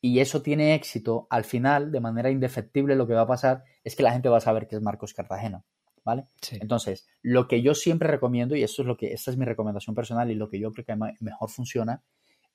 y 0.00 0.18
eso 0.18 0.42
tiene 0.42 0.74
éxito, 0.74 1.28
al 1.30 1.44
final, 1.44 1.92
de 1.92 2.00
manera 2.00 2.30
indefectible, 2.30 2.96
lo 2.96 3.06
que 3.06 3.14
va 3.14 3.20
a 3.20 3.28
pasar 3.28 3.62
es 3.84 3.94
que 3.94 4.02
la 4.02 4.10
gente 4.10 4.28
va 4.28 4.38
a 4.38 4.40
saber 4.40 4.66
que 4.66 4.74
es 4.74 4.82
Marcos 4.82 5.14
Cartagena, 5.14 5.62
¿vale? 6.04 6.24
Entonces, 6.50 7.06
lo 7.22 7.46
que 7.46 7.62
yo 7.62 7.76
siempre 7.76 8.08
recomiendo, 8.08 8.56
y 8.56 8.64
esto 8.64 8.82
es 8.82 8.88
lo 8.88 8.96
que, 8.96 9.12
esta 9.12 9.30
es 9.30 9.36
mi 9.36 9.44
recomendación 9.44 9.94
personal 9.94 10.32
y 10.32 10.34
lo 10.34 10.48
que 10.48 10.58
yo 10.58 10.72
creo 10.72 10.84
que 10.84 10.96
mejor 11.20 11.48
funciona, 11.48 12.02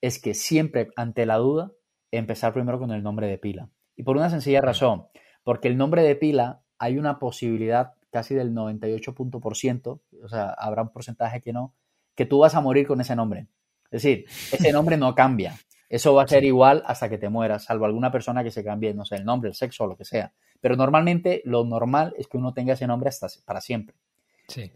es 0.02 0.20
que 0.20 0.34
siempre, 0.34 0.90
ante 0.96 1.24
la 1.24 1.38
duda, 1.38 1.72
empezar 2.10 2.52
primero 2.52 2.78
con 2.78 2.90
el 2.90 3.02
nombre 3.02 3.26
de 3.26 3.38
pila. 3.38 3.70
Y 3.96 4.02
por 4.02 4.18
una 4.18 4.28
sencilla 4.28 4.60
razón, 4.60 5.06
porque 5.44 5.68
el 5.68 5.78
nombre 5.78 6.02
de 6.02 6.14
pila 6.14 6.60
hay 6.78 6.98
una 6.98 7.18
posibilidad 7.18 7.94
casi 8.12 8.34
del 8.34 8.52
98%, 8.52 10.00
o 10.22 10.28
sea, 10.28 10.50
habrá 10.50 10.82
un 10.82 10.90
porcentaje 10.90 11.40
que 11.40 11.52
no, 11.52 11.74
que 12.14 12.26
tú 12.26 12.38
vas 12.38 12.54
a 12.54 12.60
morir 12.60 12.86
con 12.86 13.00
ese 13.00 13.16
nombre. 13.16 13.48
Es 13.90 14.02
decir, 14.02 14.26
ese 14.52 14.72
nombre 14.72 14.96
no 14.96 15.14
cambia. 15.14 15.58
Eso 15.88 16.14
va 16.14 16.22
a 16.22 16.28
ser 16.28 16.44
igual 16.44 16.82
hasta 16.86 17.08
que 17.08 17.18
te 17.18 17.28
mueras, 17.28 17.64
salvo 17.64 17.86
alguna 17.86 18.12
persona 18.12 18.44
que 18.44 18.50
se 18.50 18.62
cambie, 18.62 18.94
no 18.94 19.04
sé, 19.04 19.16
el 19.16 19.24
nombre, 19.24 19.48
el 19.48 19.54
sexo 19.54 19.84
o 19.84 19.86
lo 19.86 19.96
que 19.96 20.04
sea. 20.04 20.32
Pero 20.60 20.76
normalmente 20.76 21.42
lo 21.44 21.64
normal 21.64 22.14
es 22.16 22.28
que 22.28 22.36
uno 22.36 22.54
tenga 22.54 22.74
ese 22.74 22.86
nombre 22.86 23.08
hasta 23.08 23.26
para 23.44 23.60
siempre. 23.60 23.96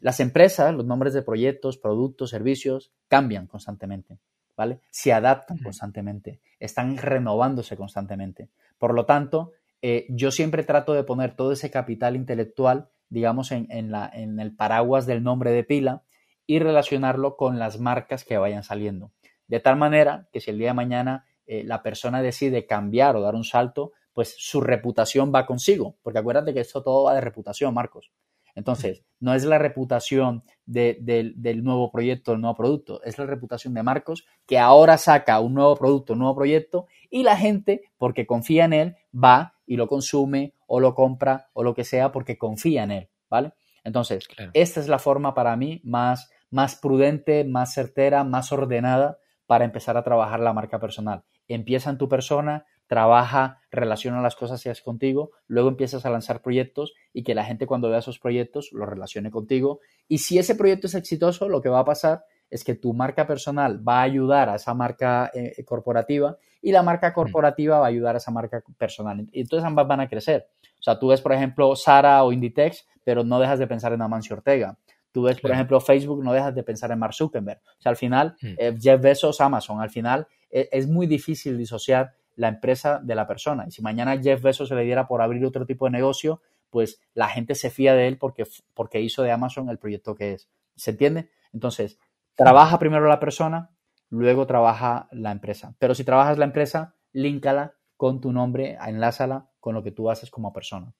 Las 0.00 0.20
empresas, 0.20 0.74
los 0.74 0.86
nombres 0.86 1.12
de 1.12 1.22
proyectos, 1.22 1.76
productos, 1.76 2.30
servicios, 2.30 2.92
cambian 3.08 3.46
constantemente, 3.46 4.18
¿vale? 4.56 4.80
Se 4.90 5.12
adaptan 5.12 5.58
constantemente, 5.58 6.40
están 6.58 6.96
renovándose 6.96 7.76
constantemente. 7.76 8.48
Por 8.78 8.94
lo 8.94 9.04
tanto, 9.04 9.52
eh, 9.82 10.06
yo 10.08 10.30
siempre 10.30 10.62
trato 10.62 10.94
de 10.94 11.04
poner 11.04 11.34
todo 11.34 11.52
ese 11.52 11.70
capital 11.70 12.16
intelectual 12.16 12.88
digamos, 13.08 13.52
en, 13.52 13.90
la, 13.90 14.10
en 14.12 14.40
el 14.40 14.54
paraguas 14.54 15.06
del 15.06 15.22
nombre 15.22 15.50
de 15.50 15.64
pila 15.64 16.02
y 16.46 16.58
relacionarlo 16.58 17.36
con 17.36 17.58
las 17.58 17.80
marcas 17.80 18.24
que 18.24 18.38
vayan 18.38 18.62
saliendo. 18.62 19.12
De 19.48 19.60
tal 19.60 19.76
manera 19.76 20.28
que 20.32 20.40
si 20.40 20.50
el 20.50 20.58
día 20.58 20.68
de 20.68 20.74
mañana 20.74 21.24
eh, 21.46 21.62
la 21.64 21.82
persona 21.82 22.22
decide 22.22 22.66
cambiar 22.66 23.16
o 23.16 23.20
dar 23.20 23.34
un 23.34 23.44
salto, 23.44 23.92
pues 24.12 24.34
su 24.38 24.60
reputación 24.60 25.32
va 25.34 25.46
consigo, 25.46 25.96
porque 26.02 26.18
acuérdate 26.18 26.54
que 26.54 26.60
esto 26.60 26.82
todo 26.82 27.04
va 27.04 27.14
de 27.14 27.20
reputación, 27.20 27.74
Marcos. 27.74 28.10
Entonces, 28.54 29.04
no 29.20 29.34
es 29.34 29.44
la 29.44 29.58
reputación 29.58 30.42
del 30.64 31.62
nuevo 31.62 31.92
proyecto, 31.92 32.32
del 32.32 32.40
nuevo 32.40 32.56
producto, 32.56 33.02
es 33.02 33.18
la 33.18 33.26
reputación 33.26 33.74
de 33.74 33.82
Marcos 33.82 34.26
que 34.46 34.58
ahora 34.58 34.96
saca 34.96 35.38
un 35.40 35.52
nuevo 35.52 35.76
producto, 35.76 36.14
un 36.14 36.20
nuevo 36.20 36.34
proyecto 36.34 36.86
y 37.10 37.22
la 37.22 37.36
gente, 37.36 37.82
porque 37.98 38.26
confía 38.26 38.64
en 38.64 38.72
él, 38.72 38.96
va 39.14 39.55
y 39.66 39.76
lo 39.76 39.88
consume 39.88 40.54
o 40.66 40.80
lo 40.80 40.94
compra 40.94 41.48
o 41.52 41.62
lo 41.62 41.74
que 41.74 41.84
sea 41.84 42.12
porque 42.12 42.38
confía 42.38 42.84
en 42.84 42.90
él, 42.90 43.08
¿vale? 43.28 43.52
Entonces, 43.84 44.26
esta 44.52 44.80
es 44.80 44.88
la 44.88 44.98
forma 44.98 45.34
para 45.34 45.56
mí 45.56 45.80
más, 45.84 46.30
más 46.50 46.76
prudente, 46.76 47.44
más 47.44 47.72
certera, 47.74 48.24
más 48.24 48.50
ordenada 48.52 49.18
para 49.46 49.64
empezar 49.64 49.96
a 49.96 50.02
trabajar 50.02 50.40
la 50.40 50.52
marca 50.52 50.80
personal. 50.80 51.22
Empieza 51.46 51.90
en 51.90 51.98
tu 51.98 52.08
persona, 52.08 52.66
trabaja, 52.88 53.60
relaciona 53.70 54.20
las 54.20 54.34
cosas 54.34 54.62
que 54.62 54.70
haces 54.70 54.82
contigo, 54.82 55.30
luego 55.46 55.68
empiezas 55.68 56.04
a 56.04 56.10
lanzar 56.10 56.42
proyectos 56.42 56.94
y 57.12 57.22
que 57.22 57.34
la 57.34 57.44
gente 57.44 57.66
cuando 57.66 57.88
vea 57.88 58.00
esos 58.00 58.18
proyectos 58.18 58.70
lo 58.72 58.86
relacione 58.86 59.30
contigo. 59.30 59.80
Y 60.08 60.18
si 60.18 60.38
ese 60.38 60.56
proyecto 60.56 60.88
es 60.88 60.94
exitoso, 60.94 61.48
lo 61.48 61.62
que 61.62 61.68
va 61.68 61.80
a 61.80 61.84
pasar 61.84 62.24
es 62.50 62.64
que 62.64 62.74
tu 62.74 62.92
marca 62.92 63.26
personal 63.26 63.86
va 63.86 64.00
a 64.00 64.02
ayudar 64.02 64.48
a 64.48 64.56
esa 64.56 64.74
marca 64.74 65.30
eh, 65.34 65.64
corporativa 65.64 66.38
y 66.66 66.72
la 66.72 66.82
marca 66.82 67.12
corporativa 67.12 67.78
va 67.78 67.86
a 67.86 67.88
ayudar 67.90 68.16
a 68.16 68.18
esa 68.18 68.32
marca 68.32 68.60
personal. 68.76 69.24
Y 69.30 69.42
entonces 69.42 69.64
ambas 69.64 69.86
van 69.86 70.00
a 70.00 70.08
crecer. 70.08 70.48
O 70.80 70.82
sea, 70.82 70.98
tú 70.98 71.06
ves, 71.06 71.20
por 71.20 71.32
ejemplo, 71.32 71.76
Sara 71.76 72.24
o 72.24 72.32
Inditex, 72.32 72.88
pero 73.04 73.22
no 73.22 73.38
dejas 73.38 73.60
de 73.60 73.68
pensar 73.68 73.92
en 73.92 74.02
Amancio 74.02 74.34
Ortega. 74.34 74.76
Tú 75.12 75.22
ves, 75.22 75.40
por 75.40 75.52
ejemplo, 75.52 75.80
Facebook, 75.80 76.24
no 76.24 76.32
dejas 76.32 76.56
de 76.56 76.64
pensar 76.64 76.90
en 76.90 76.98
Mark 76.98 77.14
Zuckerberg. 77.14 77.60
O 77.78 77.80
sea, 77.80 77.90
al 77.90 77.96
final, 77.96 78.34
eh, 78.42 78.76
Jeff 78.80 79.00
Bezos, 79.00 79.40
Amazon, 79.40 79.80
al 79.80 79.90
final 79.90 80.26
e, 80.50 80.68
es 80.72 80.88
muy 80.88 81.06
difícil 81.06 81.56
disociar 81.56 82.14
la 82.34 82.48
empresa 82.48 82.98
de 83.00 83.14
la 83.14 83.28
persona. 83.28 83.64
Y 83.68 83.70
si 83.70 83.80
mañana 83.80 84.20
Jeff 84.20 84.42
Bezos 84.42 84.68
se 84.68 84.74
le 84.74 84.82
diera 84.82 85.06
por 85.06 85.22
abrir 85.22 85.46
otro 85.46 85.66
tipo 85.66 85.84
de 85.84 85.92
negocio, 85.92 86.42
pues 86.68 87.00
la 87.14 87.28
gente 87.28 87.54
se 87.54 87.70
fía 87.70 87.94
de 87.94 88.08
él 88.08 88.18
porque, 88.18 88.42
porque 88.74 89.00
hizo 89.00 89.22
de 89.22 89.30
Amazon 89.30 89.68
el 89.68 89.78
proyecto 89.78 90.16
que 90.16 90.32
es. 90.32 90.48
¿Se 90.74 90.90
entiende? 90.90 91.30
Entonces, 91.52 92.00
trabaja 92.34 92.80
primero 92.80 93.06
la 93.06 93.20
persona, 93.20 93.70
luego 94.10 94.46
trabaja 94.46 95.08
la 95.12 95.32
empresa. 95.32 95.74
Pero 95.78 95.94
si 95.94 96.04
trabajas 96.04 96.38
la 96.38 96.44
empresa, 96.44 96.94
líncala 97.12 97.74
con 97.96 98.20
tu 98.20 98.32
nombre, 98.32 98.78
enlázala 98.86 99.50
con 99.60 99.74
lo 99.74 99.82
que 99.82 99.92
tú 99.92 100.10
haces 100.10 100.30
como 100.30 100.52
persona. 100.52 100.92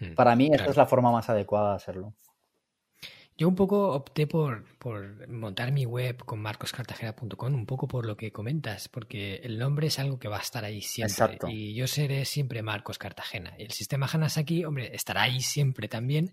Hmm, 0.00 0.14
Para 0.14 0.36
mí, 0.36 0.50
esta 0.52 0.70
es 0.70 0.76
la 0.76 0.86
forma 0.86 1.10
más 1.10 1.28
adecuada 1.28 1.70
de 1.70 1.76
hacerlo. 1.76 2.14
Yo 3.38 3.46
un 3.46 3.54
poco 3.54 3.92
opté 3.92 4.26
por, 4.26 4.64
por 4.78 5.28
montar 5.28 5.70
mi 5.70 5.86
web 5.86 6.24
con 6.24 6.40
marcoscartagena.com, 6.40 7.54
un 7.54 7.66
poco 7.66 7.86
por 7.86 8.04
lo 8.04 8.16
que 8.16 8.32
comentas, 8.32 8.88
porque 8.88 9.36
el 9.44 9.60
nombre 9.60 9.86
es 9.86 10.00
algo 10.00 10.18
que 10.18 10.26
va 10.26 10.38
a 10.38 10.42
estar 10.42 10.64
ahí 10.64 10.82
siempre. 10.82 11.38
Y 11.48 11.72
yo 11.72 11.86
seré 11.86 12.24
siempre 12.24 12.62
Marcos 12.62 12.98
Cartagena. 12.98 13.54
Y 13.56 13.62
el 13.62 13.70
sistema 13.70 14.08
Hanasaki, 14.12 14.64
hombre, 14.64 14.90
estará 14.92 15.22
ahí 15.22 15.40
siempre 15.40 15.86
también, 15.86 16.32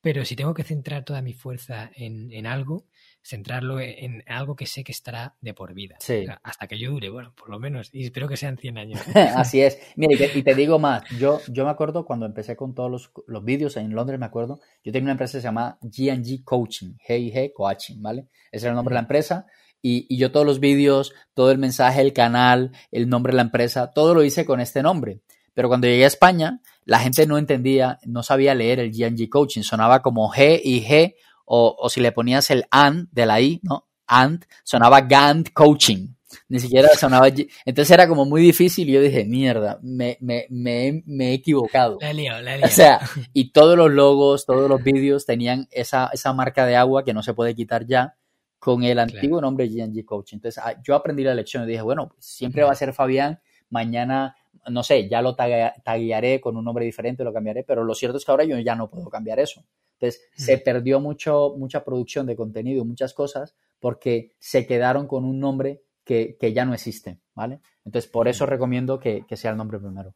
pero 0.00 0.24
si 0.24 0.36
tengo 0.36 0.54
que 0.54 0.64
centrar 0.64 1.04
toda 1.04 1.20
mi 1.20 1.34
fuerza 1.34 1.90
en, 1.94 2.32
en 2.32 2.46
algo, 2.46 2.86
centrarlo 3.22 3.80
en, 3.80 4.22
algo 4.26 4.56
que 4.56 4.66
sé 4.66 4.84
que 4.84 4.92
estará 4.92 5.36
de 5.40 5.54
por 5.54 5.74
vida. 5.74 5.96
hasta 6.42 6.66
que 6.66 6.78
yo 6.78 6.90
dure, 6.90 7.10
bueno, 7.10 7.34
por 7.34 7.50
lo 7.50 7.58
menos. 7.58 7.90
Y 7.92 8.04
espero 8.04 8.28
que 8.28 8.36
sean 8.36 8.56
100 8.56 8.78
años. 8.78 9.00
Así 9.14 9.60
es. 9.60 9.78
Mira, 9.96 10.14
y 10.34 10.42
te, 10.42 10.54
digo 10.54 10.78
más. 10.78 11.02
Yo, 11.18 11.40
yo 11.48 11.64
me 11.64 11.70
acuerdo 11.70 12.04
cuando 12.04 12.26
empecé 12.26 12.56
con 12.56 12.74
todos 12.74 12.90
los, 12.90 13.10
los 13.26 13.44
vídeos 13.44 13.76
en 13.76 13.94
Londres, 13.94 14.18
me 14.18 14.26
acuerdo, 14.26 14.60
yo 14.82 14.92
tenía 14.92 15.04
una 15.04 15.12
empresa 15.12 15.38
que 15.38 15.42
se 15.42 15.48
llama 15.48 15.78
G&G 15.82 16.44
Coaching, 16.44 16.94
G&G 17.06 17.52
Coaching, 17.52 18.00
¿vale? 18.00 18.28
Ese 18.50 18.66
era 18.66 18.72
el 18.72 18.76
nombre 18.76 18.92
de 18.92 18.96
la 18.96 19.02
empresa. 19.02 19.46
Y, 19.80 20.06
y, 20.08 20.18
yo 20.18 20.32
todos 20.32 20.44
los 20.44 20.58
vídeos, 20.58 21.14
todo 21.34 21.52
el 21.52 21.58
mensaje, 21.58 22.00
el 22.00 22.12
canal, 22.12 22.72
el 22.90 23.08
nombre 23.08 23.32
de 23.32 23.36
la 23.36 23.42
empresa, 23.42 23.92
todo 23.92 24.12
lo 24.12 24.24
hice 24.24 24.44
con 24.44 24.60
este 24.60 24.82
nombre. 24.82 25.20
Pero 25.54 25.68
cuando 25.68 25.86
llegué 25.86 26.04
a 26.04 26.08
España, 26.08 26.60
la 26.84 27.00
gente 27.00 27.26
no 27.26 27.36
entendía, 27.36 27.98
no 28.06 28.22
sabía 28.22 28.54
leer 28.54 28.80
el 28.80 28.92
G&G 28.92 29.28
Coaching. 29.28 29.62
Sonaba 29.62 30.02
como 30.02 30.32
G 30.32 30.60
y 30.62 30.82
G 30.82 31.16
o, 31.48 31.88
si 31.88 32.00
le 32.00 32.12
ponías 32.12 32.50
el 32.50 32.66
and 32.70 33.08
de 33.10 33.26
la 33.26 33.40
I, 33.40 33.60
¿no? 33.62 33.88
And, 34.06 34.44
sonaba 34.64 35.02
Gant 35.02 35.52
Coaching. 35.52 36.14
Ni 36.48 36.58
siquiera 36.58 36.88
sonaba. 36.90 37.28
Entonces 37.28 37.90
era 37.90 38.06
como 38.06 38.24
muy 38.24 38.42
difícil 38.42 38.88
y 38.88 38.92
yo 38.92 39.00
dije, 39.00 39.24
mierda, 39.24 39.78
me, 39.82 40.18
me, 40.20 40.46
me, 40.50 41.02
me 41.06 41.30
he 41.30 41.34
equivocado. 41.34 41.98
La 42.00 42.12
lío, 42.12 42.40
la 42.40 42.56
lío. 42.56 42.66
O 42.66 42.68
sea, 42.68 43.00
y 43.32 43.50
todos 43.50 43.76
los 43.76 43.90
logos, 43.90 44.44
todos 44.44 44.68
los 44.68 44.82
vídeos 44.82 45.24
tenían 45.26 45.68
esa, 45.70 46.10
esa 46.12 46.32
marca 46.32 46.66
de 46.66 46.76
agua 46.76 47.04
que 47.04 47.14
no 47.14 47.22
se 47.22 47.34
puede 47.34 47.54
quitar 47.54 47.86
ya 47.86 48.14
con 48.58 48.82
el 48.82 48.98
antiguo 48.98 49.40
nombre 49.40 49.68
GNG 49.68 50.04
Coaching. 50.04 50.36
Entonces 50.36 50.62
ah, 50.64 50.74
yo 50.82 50.94
aprendí 50.94 51.22
la 51.24 51.34
lección 51.34 51.64
y 51.64 51.66
dije, 51.66 51.82
bueno, 51.82 52.14
siempre 52.18 52.62
va 52.62 52.72
a 52.72 52.74
ser 52.76 52.92
Fabián, 52.92 53.40
mañana, 53.70 54.36
no 54.68 54.82
sé, 54.82 55.08
ya 55.08 55.22
lo 55.22 55.34
taguearé 55.34 56.40
con 56.40 56.56
un 56.56 56.64
nombre 56.64 56.84
diferente, 56.84 57.24
lo 57.24 57.32
cambiaré, 57.32 57.62
pero 57.62 57.84
lo 57.84 57.94
cierto 57.94 58.18
es 58.18 58.24
que 58.24 58.30
ahora 58.30 58.44
yo 58.44 58.58
ya 58.58 58.74
no 58.74 58.90
puedo 58.90 59.08
cambiar 59.08 59.38
eso. 59.38 59.64
Entonces, 60.00 60.22
se 60.32 60.58
perdió 60.58 61.00
mucho, 61.00 61.54
mucha 61.58 61.84
producción 61.84 62.26
de 62.26 62.36
contenido, 62.36 62.84
muchas 62.84 63.14
cosas, 63.14 63.56
porque 63.80 64.30
se 64.38 64.64
quedaron 64.64 65.08
con 65.08 65.24
un 65.24 65.40
nombre 65.40 65.82
que, 66.04 66.36
ya 66.54 66.64
no 66.64 66.72
existe, 66.72 67.18
¿vale? 67.34 67.60
Entonces, 67.84 68.10
por 68.10 68.28
eso 68.28 68.46
recomiendo 68.46 69.00
que, 69.00 69.26
que 69.26 69.36
sea 69.36 69.50
el 69.50 69.56
nombre 69.56 69.80
primero. 69.80 70.14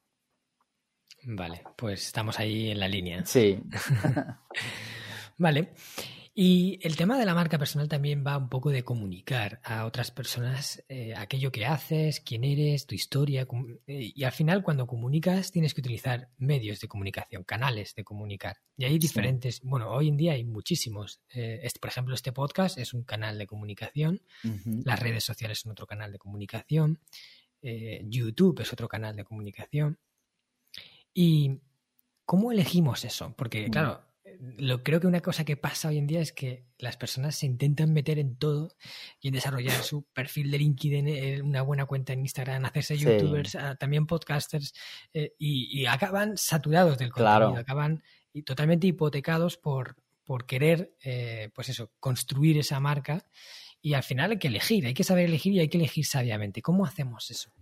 Vale, 1.24 1.62
pues 1.76 2.06
estamos 2.06 2.38
ahí 2.38 2.70
en 2.70 2.80
la 2.80 2.88
línea. 2.88 3.24
Sí. 3.24 3.60
vale. 5.38 5.72
Y 6.34 6.78
el 6.80 6.96
tema 6.96 7.18
de 7.18 7.26
la 7.26 7.34
marca 7.34 7.58
personal 7.58 7.88
también 7.88 8.24
va 8.26 8.38
un 8.38 8.48
poco 8.48 8.70
de 8.70 8.84
comunicar 8.84 9.60
a 9.64 9.84
otras 9.84 10.10
personas 10.10 10.82
eh, 10.88 11.14
aquello 11.14 11.52
que 11.52 11.66
haces, 11.66 12.20
quién 12.20 12.42
eres, 12.42 12.86
tu 12.86 12.94
historia. 12.94 13.46
Eh, 13.86 14.12
y 14.14 14.24
al 14.24 14.32
final, 14.32 14.62
cuando 14.62 14.86
comunicas, 14.86 15.52
tienes 15.52 15.74
que 15.74 15.82
utilizar 15.82 16.30
medios 16.38 16.80
de 16.80 16.88
comunicación, 16.88 17.44
canales 17.44 17.94
de 17.94 18.02
comunicar. 18.02 18.56
Y 18.78 18.86
hay 18.86 18.98
diferentes, 18.98 19.60
bueno, 19.62 19.90
hoy 19.90 20.08
en 20.08 20.16
día 20.16 20.32
hay 20.32 20.44
muchísimos. 20.44 21.20
Eh, 21.34 21.60
este, 21.64 21.78
por 21.78 21.90
ejemplo, 21.90 22.14
este 22.14 22.32
podcast 22.32 22.78
es 22.78 22.94
un 22.94 23.04
canal 23.04 23.36
de 23.36 23.46
comunicación, 23.46 24.22
las 24.84 25.00
redes 25.00 25.24
sociales 25.24 25.60
son 25.60 25.72
otro 25.72 25.86
canal 25.86 26.12
de 26.12 26.18
comunicación, 26.18 26.98
YouTube 27.60 28.60
es 28.60 28.72
otro 28.72 28.88
canal 28.88 29.14
de 29.16 29.24
comunicación. 29.24 29.98
¿Y 31.12 31.60
cómo 32.24 32.52
elegimos 32.52 33.04
eso? 33.04 33.34
Porque, 33.36 33.68
mm. 33.68 33.70
claro, 33.70 34.11
lo, 34.42 34.82
creo 34.82 34.98
que 34.98 35.06
una 35.06 35.20
cosa 35.20 35.44
que 35.44 35.56
pasa 35.56 35.88
hoy 35.88 35.98
en 35.98 36.08
día 36.08 36.20
es 36.20 36.32
que 36.32 36.66
las 36.78 36.96
personas 36.96 37.36
se 37.36 37.46
intentan 37.46 37.92
meter 37.92 38.18
en 38.18 38.34
todo 38.34 38.74
y 39.20 39.28
en 39.28 39.34
desarrollar 39.34 39.84
su 39.84 40.02
perfil 40.12 40.50
de 40.50 40.58
LinkedIn, 40.58 41.08
eh, 41.08 41.42
una 41.42 41.62
buena 41.62 41.86
cuenta 41.86 42.12
en 42.12 42.20
Instagram, 42.20 42.64
hacerse 42.64 42.98
youtubers, 42.98 43.54
ah, 43.54 43.76
también 43.76 44.06
podcasters, 44.06 44.74
eh, 45.14 45.34
y, 45.38 45.86
acaban 45.86 46.36
saturados 46.36 46.98
del 46.98 47.12
contenido, 47.12 47.56
acaban 47.56 48.02
totalmente 48.44 48.88
hipotecados 48.88 49.56
por, 49.58 49.96
por 50.24 50.44
querer, 50.44 50.92
eh, 51.04 51.50
pues 51.54 51.68
eso, 51.68 51.92
construir 52.00 52.58
esa 52.58 52.80
marca. 52.80 53.24
Y 53.80 53.94
al 53.94 54.02
final 54.02 54.32
hay 54.32 54.38
que 54.38 54.48
elegir, 54.48 54.86
hay 54.86 54.94
que 54.94 55.04
saber 55.04 55.26
elegir 55.26 55.52
y 55.52 55.60
hay 55.60 55.68
que 55.68 55.78
elegir 55.78 56.04
sabiamente. 56.04 56.62
¿Cómo 56.62 56.84
hacemos 56.84 57.30
eso? 57.30 57.52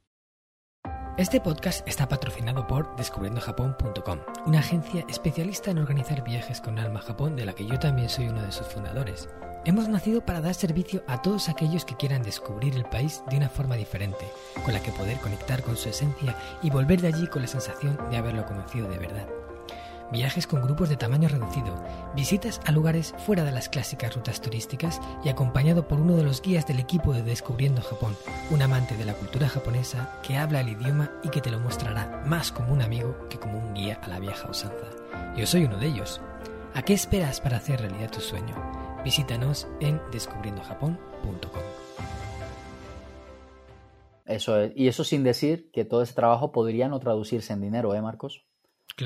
Este 1.17 1.41
podcast 1.41 1.87
está 1.87 2.09
patrocinado 2.09 2.67
por 2.67 2.97
descubriendojapón.com, 2.97 4.21
una 4.47 4.61
agencia 4.61 5.05
especialista 5.09 5.71
en 5.71 5.79
organizar 5.79 6.23
viajes 6.23 6.61
con 6.61 6.79
alma 6.79 7.01
a 7.01 7.03
Japón 7.03 7.37
de 7.37 7.45
la 7.45 7.53
que 7.53 7.67
yo 7.67 7.79
también 7.79 8.09
soy 8.09 8.29
uno 8.29 8.43
de 8.43 8.53
sus 8.53 8.67
fundadores. 8.67 9.29
Hemos 9.67 9.89
nacido 9.89 10.25
para 10.25 10.41
dar 10.41 10.55
servicio 10.55 11.03
a 11.07 11.21
todos 11.21 11.49
aquellos 11.49 11.85
que 11.85 11.97
quieran 11.97 12.23
descubrir 12.23 12.75
el 12.75 12.85
país 12.85 13.23
de 13.29 13.37
una 13.37 13.51
forma 13.51 13.75
diferente, 13.75 14.25
con 14.65 14.73
la 14.73 14.81
que 14.81 14.93
poder 14.93 15.19
conectar 15.19 15.63
con 15.63 15.77
su 15.77 15.91
esencia 15.91 16.35
y 16.63 16.71
volver 16.71 17.03
de 17.03 17.09
allí 17.09 17.27
con 17.27 17.43
la 17.43 17.49
sensación 17.49 17.99
de 18.11 18.17
haberlo 18.17 18.47
conocido 18.47 18.89
de 18.89 18.99
verdad 18.99 19.40
viajes 20.11 20.47
con 20.47 20.63
grupos 20.63 20.89
de 20.89 20.97
tamaño 20.97 21.29
reducido, 21.29 21.75
visitas 22.15 22.61
a 22.65 22.73
lugares 22.73 23.15
fuera 23.27 23.45
de 23.45 23.53
las 23.53 23.69
clásicas 23.69 24.15
rutas 24.15 24.41
turísticas 24.41 25.01
y 25.25 25.29
acompañado 25.29 25.87
por 25.87 26.01
uno 26.01 26.17
de 26.17 26.25
los 26.25 26.43
guías 26.43 26.67
del 26.67 26.81
equipo 26.81 27.13
de 27.13 27.23
Descubriendo 27.23 27.83
Japón, 27.83 28.17
un 28.51 28.63
amante 28.63 28.97
de 28.97 29.05
la 29.05 29.15
cultura 29.15 29.49
japonesa 29.49 30.19
que 30.23 30.37
habla 30.37 30.61
el 30.61 30.71
idioma 30.71 31.11
y 31.23 31.29
que 31.29 31.41
te 31.41 31.51
lo 31.51 31.61
mostrará 31.61 32.23
más 32.27 32.53
como 32.53 32.73
un 32.73 32.83
amigo 32.83 33.29
que 33.29 33.39
como 33.39 33.59
un 33.59 33.75
guía 33.75 34.01
a 34.03 34.09
la 34.09 34.21
vieja 34.21 34.51
usanza. 34.51 34.87
Yo 35.37 35.47
soy 35.47 35.65
uno 35.65 35.77
de 35.77 35.87
ellos. 35.87 36.21
¿A 36.75 36.83
qué 36.83 36.95
esperas 36.95 37.41
para 37.41 37.57
hacer 37.57 37.81
realidad 37.81 38.11
tu 38.11 38.21
sueño? 38.21 38.55
Visítanos 39.05 39.67
en 39.81 40.01
descubriendojapón.com. 40.13 41.63
Eso 44.27 44.61
es. 44.61 44.73
Y 44.77 44.87
eso 44.87 45.03
sin 45.03 45.25
decir 45.25 45.71
que 45.73 45.85
todo 45.85 46.03
ese 46.03 46.15
trabajo 46.15 46.53
podría 46.53 46.89
no 46.89 47.01
traducirse 47.01 47.53
en 47.53 47.61
dinero, 47.61 47.95
¿eh, 47.95 48.01
Marcos? 48.01 48.45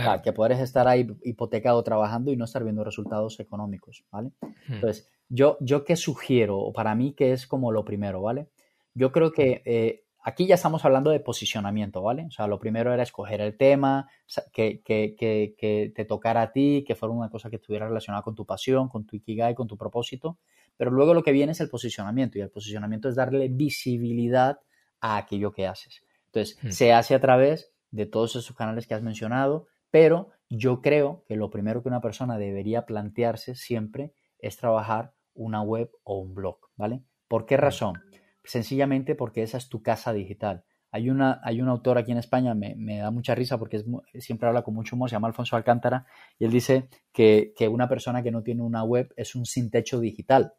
Claro. 0.02 0.22
que 0.22 0.32
puedes 0.32 0.58
estar 0.58 0.88
ahí 0.88 1.06
hipotecado 1.22 1.82
trabajando 1.82 2.32
y 2.32 2.36
no 2.36 2.44
estar 2.44 2.64
viendo 2.64 2.82
resultados 2.84 3.38
económicos, 3.40 4.04
¿vale? 4.10 4.32
Entonces, 4.68 5.08
yo, 5.28 5.56
yo 5.60 5.84
qué 5.84 5.96
sugiero, 5.96 6.58
o 6.58 6.72
para 6.72 6.94
mí 6.94 7.14
que 7.14 7.32
es 7.32 7.46
como 7.46 7.72
lo 7.72 7.84
primero, 7.84 8.20
¿vale? 8.20 8.48
Yo 8.94 9.12
creo 9.12 9.32
que 9.32 9.62
eh, 9.64 10.04
aquí 10.24 10.46
ya 10.46 10.56
estamos 10.56 10.84
hablando 10.84 11.10
de 11.10 11.20
posicionamiento, 11.20 12.02
¿vale? 12.02 12.26
O 12.26 12.30
sea, 12.30 12.46
lo 12.46 12.58
primero 12.58 12.92
era 12.92 13.02
escoger 13.02 13.40
el 13.40 13.56
tema, 13.56 14.08
que, 14.52 14.82
que, 14.82 15.14
que, 15.16 15.54
que 15.56 15.92
te 15.94 16.04
tocara 16.04 16.42
a 16.42 16.52
ti, 16.52 16.84
que 16.86 16.94
fuera 16.94 17.14
una 17.14 17.30
cosa 17.30 17.50
que 17.50 17.56
estuviera 17.56 17.86
relacionada 17.86 18.22
con 18.22 18.34
tu 18.34 18.44
pasión, 18.46 18.88
con 18.88 19.06
tu 19.06 19.16
ikigai, 19.16 19.54
con 19.54 19.68
tu 19.68 19.76
propósito, 19.76 20.38
pero 20.76 20.90
luego 20.90 21.14
lo 21.14 21.22
que 21.22 21.32
viene 21.32 21.52
es 21.52 21.60
el 21.60 21.68
posicionamiento 21.68 22.38
y 22.38 22.40
el 22.40 22.50
posicionamiento 22.50 23.08
es 23.08 23.14
darle 23.14 23.48
visibilidad 23.48 24.58
a 25.00 25.18
aquello 25.18 25.52
que 25.52 25.66
haces. 25.66 26.02
Entonces, 26.26 26.58
se 26.74 26.92
hace 26.92 27.14
a 27.14 27.20
través 27.20 27.72
de 27.90 28.06
todos 28.06 28.34
esos 28.34 28.56
canales 28.56 28.86
que 28.86 28.94
has 28.94 29.02
mencionado, 29.02 29.68
pero 29.94 30.30
yo 30.50 30.82
creo 30.82 31.22
que 31.28 31.36
lo 31.36 31.50
primero 31.50 31.80
que 31.80 31.88
una 31.88 32.00
persona 32.00 32.36
debería 32.36 32.84
plantearse 32.84 33.54
siempre 33.54 34.12
es 34.40 34.56
trabajar 34.56 35.14
una 35.34 35.62
web 35.62 35.88
o 36.02 36.18
un 36.18 36.34
blog, 36.34 36.58
¿vale? 36.74 37.04
¿Por 37.28 37.46
qué 37.46 37.56
razón? 37.56 38.02
Sencillamente 38.42 39.14
porque 39.14 39.44
esa 39.44 39.56
es 39.56 39.68
tu 39.68 39.84
casa 39.84 40.12
digital. 40.12 40.64
Hay 40.90 41.10
una, 41.10 41.40
hay 41.44 41.60
un 41.60 41.68
autor 41.68 41.96
aquí 41.96 42.10
en 42.10 42.18
España, 42.18 42.54
me, 42.54 42.98
da 42.98 43.12
mucha 43.12 43.36
risa 43.36 43.56
porque 43.56 43.84
siempre 44.14 44.48
habla 44.48 44.64
con 44.64 44.74
mucho 44.74 44.96
humor, 44.96 45.10
se 45.10 45.14
llama 45.14 45.28
Alfonso 45.28 45.54
Alcántara, 45.54 46.06
y 46.40 46.46
él 46.46 46.50
dice 46.50 46.88
que, 47.12 47.52
que 47.56 47.68
una 47.68 47.88
persona 47.88 48.24
que 48.24 48.32
no 48.32 48.42
tiene 48.42 48.62
una 48.62 48.82
web 48.82 49.14
es 49.16 49.36
un 49.36 49.46
sin 49.46 49.70
techo 49.70 50.00
digital. 50.00 50.54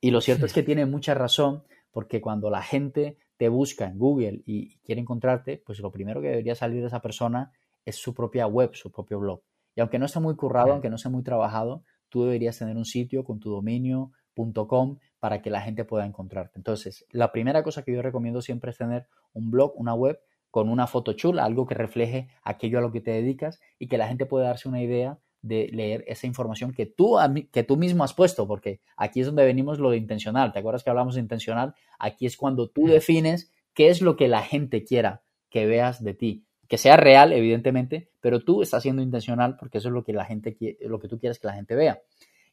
Y 0.00 0.12
lo 0.12 0.22
cierto 0.22 0.46
es 0.46 0.54
que 0.54 0.62
tiene 0.62 0.86
mucha 0.86 1.12
razón 1.12 1.64
porque 1.90 2.22
cuando 2.22 2.48
la 2.48 2.62
gente 2.62 3.18
te 3.36 3.50
busca 3.50 3.84
en 3.84 3.98
Google 3.98 4.42
y 4.46 4.78
quiere 4.78 5.02
encontrarte, 5.02 5.62
pues 5.66 5.78
lo 5.80 5.92
primero 5.92 6.22
que 6.22 6.28
debería 6.28 6.54
salir 6.54 6.80
de 6.80 6.86
esa 6.86 7.02
persona 7.02 7.52
es 7.84 7.96
su 7.96 8.14
propia 8.14 8.46
web, 8.46 8.74
su 8.74 8.90
propio 8.90 9.18
blog. 9.18 9.42
Y 9.74 9.80
aunque 9.80 9.98
no 9.98 10.06
esté 10.06 10.20
muy 10.20 10.36
currado, 10.36 10.72
aunque 10.72 10.90
no 10.90 10.98
sea 10.98 11.10
muy 11.10 11.22
trabajado, 11.22 11.84
tú 12.08 12.24
deberías 12.24 12.58
tener 12.58 12.76
un 12.76 12.84
sitio 12.84 13.24
con 13.24 13.40
tu 13.40 13.50
dominio.com 13.50 14.98
para 15.18 15.40
que 15.40 15.50
la 15.50 15.60
gente 15.60 15.84
pueda 15.84 16.04
encontrarte. 16.04 16.58
Entonces, 16.58 17.06
la 17.10 17.32
primera 17.32 17.62
cosa 17.62 17.82
que 17.82 17.92
yo 17.92 18.02
recomiendo 18.02 18.42
siempre 18.42 18.70
es 18.70 18.78
tener 18.78 19.06
un 19.32 19.50
blog, 19.50 19.72
una 19.76 19.94
web 19.94 20.20
con 20.50 20.68
una 20.68 20.86
foto 20.86 21.14
chula, 21.14 21.44
algo 21.44 21.66
que 21.66 21.74
refleje 21.74 22.28
aquello 22.42 22.78
a 22.78 22.82
lo 22.82 22.92
que 22.92 23.00
te 23.00 23.10
dedicas 23.10 23.60
y 23.78 23.88
que 23.88 23.96
la 23.96 24.08
gente 24.08 24.26
pueda 24.26 24.48
darse 24.48 24.68
una 24.68 24.82
idea 24.82 25.18
de 25.40 25.68
leer 25.72 26.04
esa 26.06 26.26
información 26.26 26.72
que 26.72 26.86
tú, 26.86 27.16
que 27.50 27.64
tú 27.64 27.76
mismo 27.76 28.04
has 28.04 28.14
puesto, 28.14 28.46
porque 28.46 28.80
aquí 28.96 29.20
es 29.20 29.26
donde 29.26 29.44
venimos 29.44 29.78
lo 29.78 29.90
de 29.90 29.96
intencional. 29.96 30.52
¿Te 30.52 30.58
acuerdas 30.58 30.84
que 30.84 30.90
hablamos 30.90 31.14
de 31.14 31.20
intencional? 31.20 31.74
Aquí 31.98 32.26
es 32.26 32.36
cuando 32.36 32.68
tú 32.68 32.86
defines 32.86 33.50
qué 33.74 33.88
es 33.88 34.02
lo 34.02 34.16
que 34.16 34.28
la 34.28 34.42
gente 34.42 34.84
quiera 34.84 35.22
que 35.50 35.66
veas 35.66 36.04
de 36.04 36.14
ti. 36.14 36.46
Que 36.72 36.78
sea 36.78 36.96
real, 36.96 37.34
evidentemente, 37.34 38.08
pero 38.22 38.40
tú 38.40 38.62
estás 38.62 38.82
siendo 38.82 39.02
intencional 39.02 39.58
porque 39.58 39.76
eso 39.76 39.88
es 39.88 39.92
lo 39.92 40.04
que 40.04 40.14
la 40.14 40.24
gente 40.24 40.56
lo 40.80 40.98
que 41.00 41.06
tú 41.06 41.18
quieres 41.18 41.38
que 41.38 41.46
la 41.46 41.52
gente 41.52 41.74
vea. 41.74 42.00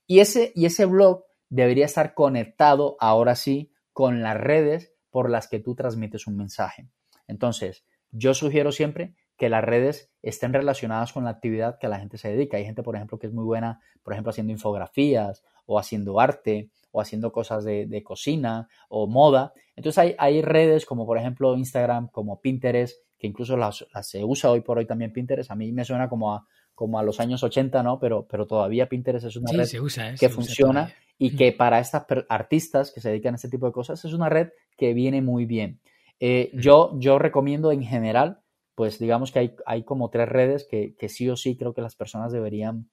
Y 0.07 0.19
ese, 0.19 0.51
y 0.55 0.65
ese 0.65 0.83
blog 0.83 1.23
debería 1.47 1.85
estar 1.85 2.13
conectado 2.13 2.97
ahora 2.99 3.35
sí 3.35 3.71
con 3.93 4.21
las 4.21 4.35
redes 4.35 4.91
por 5.09 5.29
las 5.29 5.47
que 5.47 5.61
tú 5.61 5.73
transmites 5.73 6.27
un 6.27 6.35
mensaje. 6.35 6.89
Entonces, 7.27 7.85
yo 8.11 8.33
sugiero 8.33 8.73
siempre 8.73 9.15
que 9.37 9.47
las 9.47 9.63
redes 9.63 10.11
estén 10.21 10.51
relacionadas 10.51 11.13
con 11.13 11.23
la 11.23 11.29
actividad 11.29 11.79
que 11.79 11.87
la 11.87 11.99
gente 11.99 12.17
se 12.17 12.27
dedica. 12.27 12.57
Hay 12.57 12.65
gente, 12.65 12.83
por 12.83 12.97
ejemplo, 12.97 13.19
que 13.19 13.27
es 13.27 13.33
muy 13.33 13.45
buena, 13.45 13.79
por 14.03 14.11
ejemplo, 14.11 14.31
haciendo 14.31 14.51
infografías 14.51 15.45
o 15.65 15.79
haciendo 15.79 16.19
arte 16.19 16.71
o 16.91 16.99
haciendo 16.99 17.31
cosas 17.31 17.63
de, 17.63 18.03
cocina 18.03 18.67
o 18.89 19.07
moda. 19.07 19.53
Entonces 19.77 19.97
hay, 19.97 20.15
hay, 20.17 20.41
redes 20.41 20.85
como, 20.85 21.05
por 21.05 21.17
ejemplo, 21.17 21.55
Instagram, 21.55 22.09
como 22.09 22.41
Pinterest, 22.41 23.01
que 23.19 23.27
incluso 23.27 23.57
las, 23.57 23.85
se 24.01 24.23
usa 24.23 24.49
hoy 24.49 24.61
por 24.61 24.77
hoy 24.77 24.85
también 24.85 25.13
Pinterest. 25.13 25.51
A 25.51 25.55
mí 25.55 25.71
me 25.71 25.85
suena 25.85 26.09
como 26.09 26.33
a, 26.33 26.47
como 26.73 26.97
a 26.97 27.03
los 27.03 27.19
años 27.19 27.43
80, 27.43 27.83
¿no? 27.83 27.99
Pero, 27.99 28.25
pero 28.27 28.47
todavía 28.47 28.87
Pinterest 28.87 29.25
es 29.25 29.35
una 29.35 29.51
red 29.51 29.67
¿eh? 29.67 30.15
que 30.19 30.29
funciona 30.29 30.93
y 31.17 31.35
que 31.35 31.51
para 31.51 31.79
estas 31.79 32.05
artistas 32.29 32.91
que 32.91 33.01
se 33.01 33.09
dedican 33.09 33.33
a 33.33 33.35
este 33.35 33.49
tipo 33.49 33.65
de 33.65 33.73
cosas 33.73 34.03
es 34.05 34.13
una 34.13 34.29
red 34.29 34.49
que 34.77 34.93
viene 34.93 35.21
muy 35.21 35.45
bien. 35.45 35.81
Eh, 36.21 36.49
yo, 36.53 36.97
yo 36.97 37.19
recomiendo 37.19 37.71
en 37.71 37.83
general 37.83 38.39
pues 38.79 38.97
digamos 38.97 39.33
que 39.33 39.39
hay, 39.39 39.55
hay 39.65 39.83
como 39.83 40.09
tres 40.09 40.29
redes 40.29 40.65
que, 40.65 40.95
sí 41.09 41.29
o 41.29 41.35
sí 41.35 41.57
creo 41.57 41.73
que 41.73 41.81
las 41.81 41.97
personas 41.97 42.31
deberían, 42.31 42.89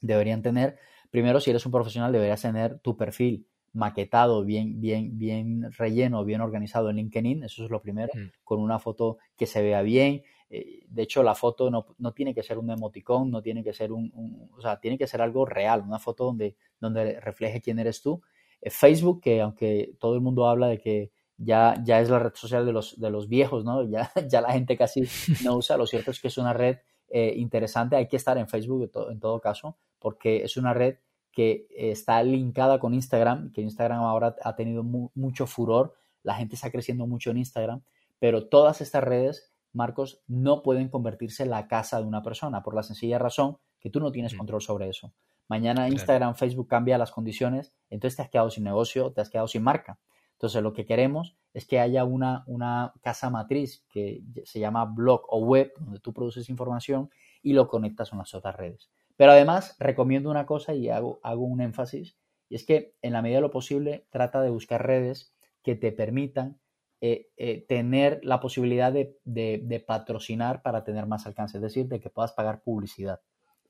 deberían 0.00 0.40
tener. 0.40 0.78
Primero, 1.10 1.38
si 1.38 1.50
eres 1.50 1.66
un 1.66 1.72
profesional, 1.72 2.12
deberías 2.12 2.40
tener 2.40 2.78
tu 2.78 2.96
perfil 2.96 3.46
maquetado, 3.72 4.44
bien, 4.44 4.80
bien, 4.80 5.18
bien 5.18 5.70
relleno, 5.72 6.24
bien 6.24 6.40
organizado 6.40 6.90
en 6.90 6.96
LinkedIn, 6.96 7.44
eso 7.44 7.64
es 7.64 7.70
lo 7.70 7.80
primero, 7.80 8.12
mm. 8.14 8.44
con 8.44 8.60
una 8.60 8.78
foto 8.78 9.18
que 9.36 9.46
se 9.46 9.62
vea 9.62 9.82
bien. 9.82 10.22
Eh, 10.50 10.86
de 10.88 11.02
hecho, 11.02 11.22
la 11.22 11.34
foto 11.34 11.70
no, 11.70 12.12
tiene 12.12 12.34
que 12.34 12.42
ser 12.42 12.58
un 12.58 12.70
emoticón, 12.70 13.30
no 13.30 13.42
tiene 13.42 13.62
que 13.62 13.72
ser 13.72 13.92
un, 13.92 14.50
o 14.56 14.60
sea, 14.60 14.80
tiene 14.80 14.96
que 14.96 15.06
ser 15.06 15.20
algo 15.20 15.44
real, 15.44 15.82
una 15.86 15.98
foto 15.98 16.24
donde, 16.24 16.56
donde 16.80 17.20
refleje 17.20 17.60
quién 17.60 17.78
eres 17.78 18.00
tú. 18.02 18.22
Eh, 18.60 18.70
Facebook, 18.70 19.20
que 19.20 19.40
aunque 19.40 19.94
todo 19.98 20.14
el 20.14 20.20
mundo 20.20 20.48
habla 20.48 20.68
de 20.68 20.78
que 20.78 21.12
ya, 21.36 21.74
ya 21.84 22.00
es 22.00 22.10
la 22.10 22.18
red 22.18 22.34
social 22.34 22.66
de 22.66 22.72
los, 22.72 22.98
de 22.98 23.10
los 23.10 23.28
viejos, 23.28 23.64
¿no? 23.64 23.88
Ya, 23.88 24.10
ya 24.28 24.40
la 24.40 24.52
gente 24.52 24.76
casi 24.76 25.02
no 25.44 25.56
usa. 25.56 25.76
Lo 25.76 25.86
cierto 25.86 26.10
es 26.10 26.20
que 26.20 26.28
es 26.28 26.38
una 26.38 26.52
red 26.52 26.78
eh, 27.08 27.32
interesante. 27.36 27.96
Hay 27.96 28.08
que 28.08 28.16
estar 28.16 28.36
en 28.38 28.48
Facebook 28.48 28.90
en 29.10 29.20
todo, 29.20 29.40
caso, 29.40 29.76
porque 29.98 30.44
es 30.44 30.56
una 30.56 30.74
red 30.74 30.96
que 31.38 31.68
está 31.70 32.20
linkada 32.24 32.80
con 32.80 32.94
Instagram, 32.94 33.52
que 33.52 33.60
Instagram 33.60 34.00
ahora 34.00 34.34
ha 34.42 34.56
tenido 34.56 34.82
mucho 34.82 35.46
furor. 35.46 35.94
La 36.24 36.34
gente 36.34 36.56
está 36.56 36.72
creciendo 36.72 37.06
mucho 37.06 37.30
en 37.30 37.36
Instagram, 37.36 37.82
pero 38.18 38.48
todas 38.48 38.80
estas 38.80 39.04
redes, 39.04 39.52
Marcos, 39.72 40.20
no 40.26 40.64
pueden 40.64 40.88
convertirse 40.88 41.44
en 41.44 41.50
la 41.50 41.68
casa 41.68 42.00
de 42.00 42.08
una 42.08 42.24
persona 42.24 42.64
por 42.64 42.74
la 42.74 42.82
sencilla 42.82 43.20
razón 43.20 43.58
que 43.78 43.88
tú 43.88 44.00
no 44.00 44.10
tienes 44.10 44.34
control 44.34 44.62
sobre 44.62 44.88
eso. 44.88 45.12
Mañana 45.46 45.88
Instagram, 45.88 46.34
Facebook 46.34 46.66
cambia 46.66 46.98
las 46.98 47.12
condiciones, 47.12 47.72
entonces 47.88 48.16
te 48.16 48.22
has 48.22 48.30
quedado 48.30 48.50
sin 48.50 48.64
negocio, 48.64 49.12
te 49.12 49.20
has 49.20 49.30
quedado 49.30 49.46
sin 49.46 49.62
marca. 49.62 50.00
Entonces, 50.32 50.60
lo 50.60 50.72
que 50.72 50.86
queremos 50.86 51.36
es 51.54 51.66
que 51.66 51.78
haya 51.78 52.02
una, 52.02 52.42
una 52.48 52.94
casa 53.00 53.30
matriz 53.30 53.84
que 53.88 54.24
se 54.44 54.58
llama 54.58 54.86
blog 54.86 55.22
o 55.28 55.38
web, 55.38 55.72
donde 55.78 56.00
tú 56.00 56.12
produces 56.12 56.48
información 56.48 57.10
y 57.44 57.52
lo 57.52 57.68
conectas 57.68 58.10
con 58.10 58.18
las 58.18 58.34
otras 58.34 58.56
redes. 58.56 58.90
Pero 59.18 59.32
además, 59.32 59.74
recomiendo 59.80 60.30
una 60.30 60.46
cosa 60.46 60.74
y 60.74 60.90
hago, 60.90 61.18
hago 61.24 61.44
un 61.44 61.60
énfasis, 61.60 62.16
y 62.48 62.54
es 62.54 62.64
que 62.64 62.94
en 63.02 63.12
la 63.12 63.20
medida 63.20 63.38
de 63.38 63.42
lo 63.42 63.50
posible 63.50 64.06
trata 64.10 64.40
de 64.40 64.48
buscar 64.48 64.86
redes 64.86 65.34
que 65.64 65.74
te 65.74 65.90
permitan 65.90 66.60
eh, 67.00 67.26
eh, 67.36 67.66
tener 67.66 68.20
la 68.22 68.38
posibilidad 68.38 68.92
de, 68.92 69.84
patrocinar 69.84 70.62
para 70.62 70.84
tener 70.84 71.06
más 71.06 71.26
alcance, 71.26 71.58
es 71.58 71.62
decir, 71.62 71.88
de 71.88 71.98
que 71.98 72.10
puedas 72.10 72.32
pagar 72.32 72.62
publicidad, 72.62 73.20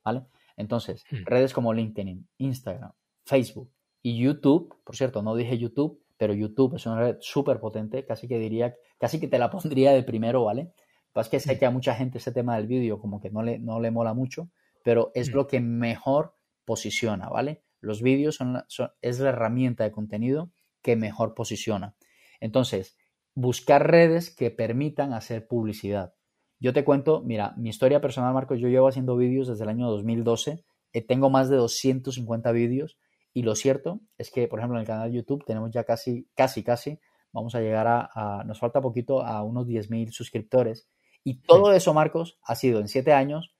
¿vale? 0.05 0.27
Entonces, 0.59 1.03
hmm. 1.11 1.25
redes 1.25 1.55
como 1.55 1.73
LinkedIn, 1.73 2.29
Instagram, 2.37 2.93
Facebook 3.25 3.73
y 4.03 4.19
YouTube, 4.19 4.77
por 4.85 4.97
cierto, 4.97 5.23
no 5.23 5.35
dije 5.35 5.57
YouTube, 5.57 5.99
pero 6.19 6.35
YouTube 6.35 6.77
es 6.77 6.85
una 6.85 7.01
red 7.01 7.17
súper 7.21 7.59
potente, 7.59 8.05
casi 8.05 8.29
que 8.29 8.39
diría, 8.39 8.77
casi 8.99 9.19
que 9.19 9.29
te 9.29 9.39
la 9.39 9.49
pondría 9.49 9.93
de 9.93 10.03
primero, 10.03 10.45
¿vale? 10.45 10.75
Pues 11.15 11.31
que 11.31 11.41
sé 11.41 11.59
que 11.59 11.65
a 11.65 11.71
mucha 11.71 11.95
gente 11.95 12.19
ese 12.19 12.33
tema 12.33 12.59
del 12.59 12.67
vídeo 12.67 13.01
como 13.01 13.19
que 13.19 13.31
no 13.31 13.43
le, 13.43 13.59
no 13.59 13.81
le 13.81 13.91
mola 13.91 14.13
mucho, 14.13 14.51
pero 14.83 15.11
es 15.15 15.33
lo 15.33 15.47
que 15.47 15.61
mejor 15.61 16.35
posiciona, 16.65 17.29
¿vale? 17.29 17.63
Los 17.81 18.03
vídeos 18.03 18.37
son, 18.37 18.63
es 19.01 19.21
la 19.21 19.31
herramienta 19.31 19.85
de 19.85 19.93
contenido 19.93 20.53
que 20.83 20.97
mejor 20.97 21.35
posiciona. 21.35 21.97
Entonces, 22.41 22.97
buscar 23.35 23.91
redes 23.91 24.35
que 24.35 24.51
permitan 24.51 25.13
hacer 25.13 25.47
publicidad. 25.47 26.15
Yo 26.61 26.73
te 26.73 26.85
cuento, 26.85 27.23
mira, 27.23 27.55
mi 27.57 27.69
historia 27.69 28.01
personal, 28.01 28.35
Marcos, 28.35 28.59
yo 28.59 28.69
llevo 28.69 28.89
haciendo 28.89 29.17
vídeos 29.17 29.47
desde 29.47 29.63
el 29.63 29.71
año 29.71 29.89
2012, 29.89 30.65
eh, 30.93 31.07
tengo 31.07 31.31
más 31.31 31.49
de 31.49 31.57
250 31.57 32.51
vídeos 32.53 32.99
y 33.33 33.43
lo 33.43 33.55
cierto 33.55 34.01
es 34.17 34.31
que, 34.31 34.49
por 34.49 34.59
ejemplo, 34.59 34.79
en 34.79 34.81
el 34.81 34.87
canal 34.87 35.11
de 35.11 35.17
YouTube 35.17 35.45
tenemos 35.45 35.71
ya 35.71 35.85
casi, 35.85 36.29
casi, 36.35 36.65
casi, 36.65 36.99
vamos 37.33 37.55
a 37.55 37.61
llegar 37.61 37.87
a, 37.89 38.43
nos 38.45 38.59
falta 38.59 38.81
poquito, 38.81 39.23
a 39.23 39.43
unos 39.43 39.67
10.000 39.67 40.11
suscriptores. 40.11 40.89
Y 41.23 41.43
todo 41.43 41.73
eso, 41.73 41.95
Marcos, 41.95 42.39
ha 42.43 42.55
sido 42.55 42.81
en 42.81 42.89
siete 42.89 43.13
años 43.13 43.55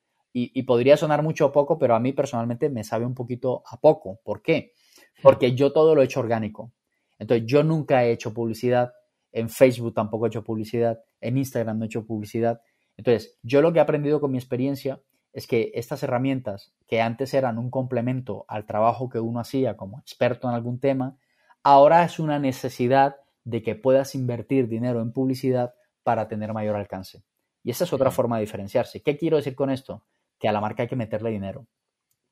y, 0.55 0.63
podría 0.63 0.97
sonar 0.97 1.23
mucho 1.23 1.47
o 1.47 1.53
poco, 1.53 1.79
pero 1.79 1.95
a 1.95 2.01
mí 2.01 2.13
personalmente 2.13 2.69
me 2.69 2.85
sabe 2.85 3.05
un 3.05 3.15
poquito 3.15 3.63
a 3.67 3.81
poco. 3.81 4.21
¿Por 4.23 4.43
qué? 4.43 4.73
Porque 5.23 5.55
yo 5.55 5.73
todo 5.73 5.95
lo 5.95 6.03
he 6.03 6.05
hecho 6.05 6.21
orgánico. 6.21 6.73
Entonces, 7.19 7.47
yo 7.47 7.63
nunca 7.63 8.05
he 8.05 8.13
hecho 8.13 8.33
publicidad. 8.33 8.93
En 9.33 9.49
Facebook 9.49 9.95
tampoco 9.95 10.27
he 10.27 10.29
hecho 10.29 10.45
publicidad. 10.45 11.01
En 11.21 11.39
Instagram 11.39 11.79
no 11.79 11.85
he 11.85 11.87
hecho 11.87 12.07
publicidad. 12.07 12.61
Entonces, 12.97 13.39
yo 13.43 13.63
lo 13.63 13.73
que 13.73 13.79
he 13.79 13.83
aprendido 13.83 14.21
con 14.21 14.31
mi 14.31 14.39
experiencia 14.39 15.01
es 15.33 15.47
que 15.47 15.71
estas 15.75 16.03
herramientas 16.03 16.73
que 16.87 17.01
antes 17.01 17.35
eran 17.35 17.59
un 17.59 17.71
complemento 17.71 18.45
al 18.49 18.67
trabajo 18.67 19.09
que 19.09 19.21
uno 19.21 19.41
hacía 19.41 19.77
como 19.77 20.01
experto 20.01 20.49
en 20.49 20.55
algún 20.55 20.81
tema, 20.81 21.17
ahora 21.63 22.05
es 22.05 22.19
una 22.19 22.39
necesidad 22.39 23.17
de 23.45 23.63
que 23.63 23.75
puedas 23.75 24.15
invertir 24.15 24.69
dinero 24.69 25.01
en 25.01 25.13
publicidad 25.13 25.75
para 26.03 26.29
tener 26.29 26.53
mayor 26.53 26.77
alcance. 26.77 27.23
Y 27.63 27.71
esa 27.71 27.85
es 27.85 27.93
otra 27.93 28.11
forma 28.11 28.37
de 28.37 28.43
diferenciarse. 28.43 29.03
¿Qué 29.03 29.17
quiero 29.17 29.37
decir 29.37 29.55
con 29.55 29.71
esto? 29.71 30.03
Que 30.39 30.49
a 30.49 30.53
la 30.53 30.61
marca 30.61 30.83
hay 30.83 30.89
que 30.89 30.97
meterle 30.97 31.31
dinero, 31.31 31.67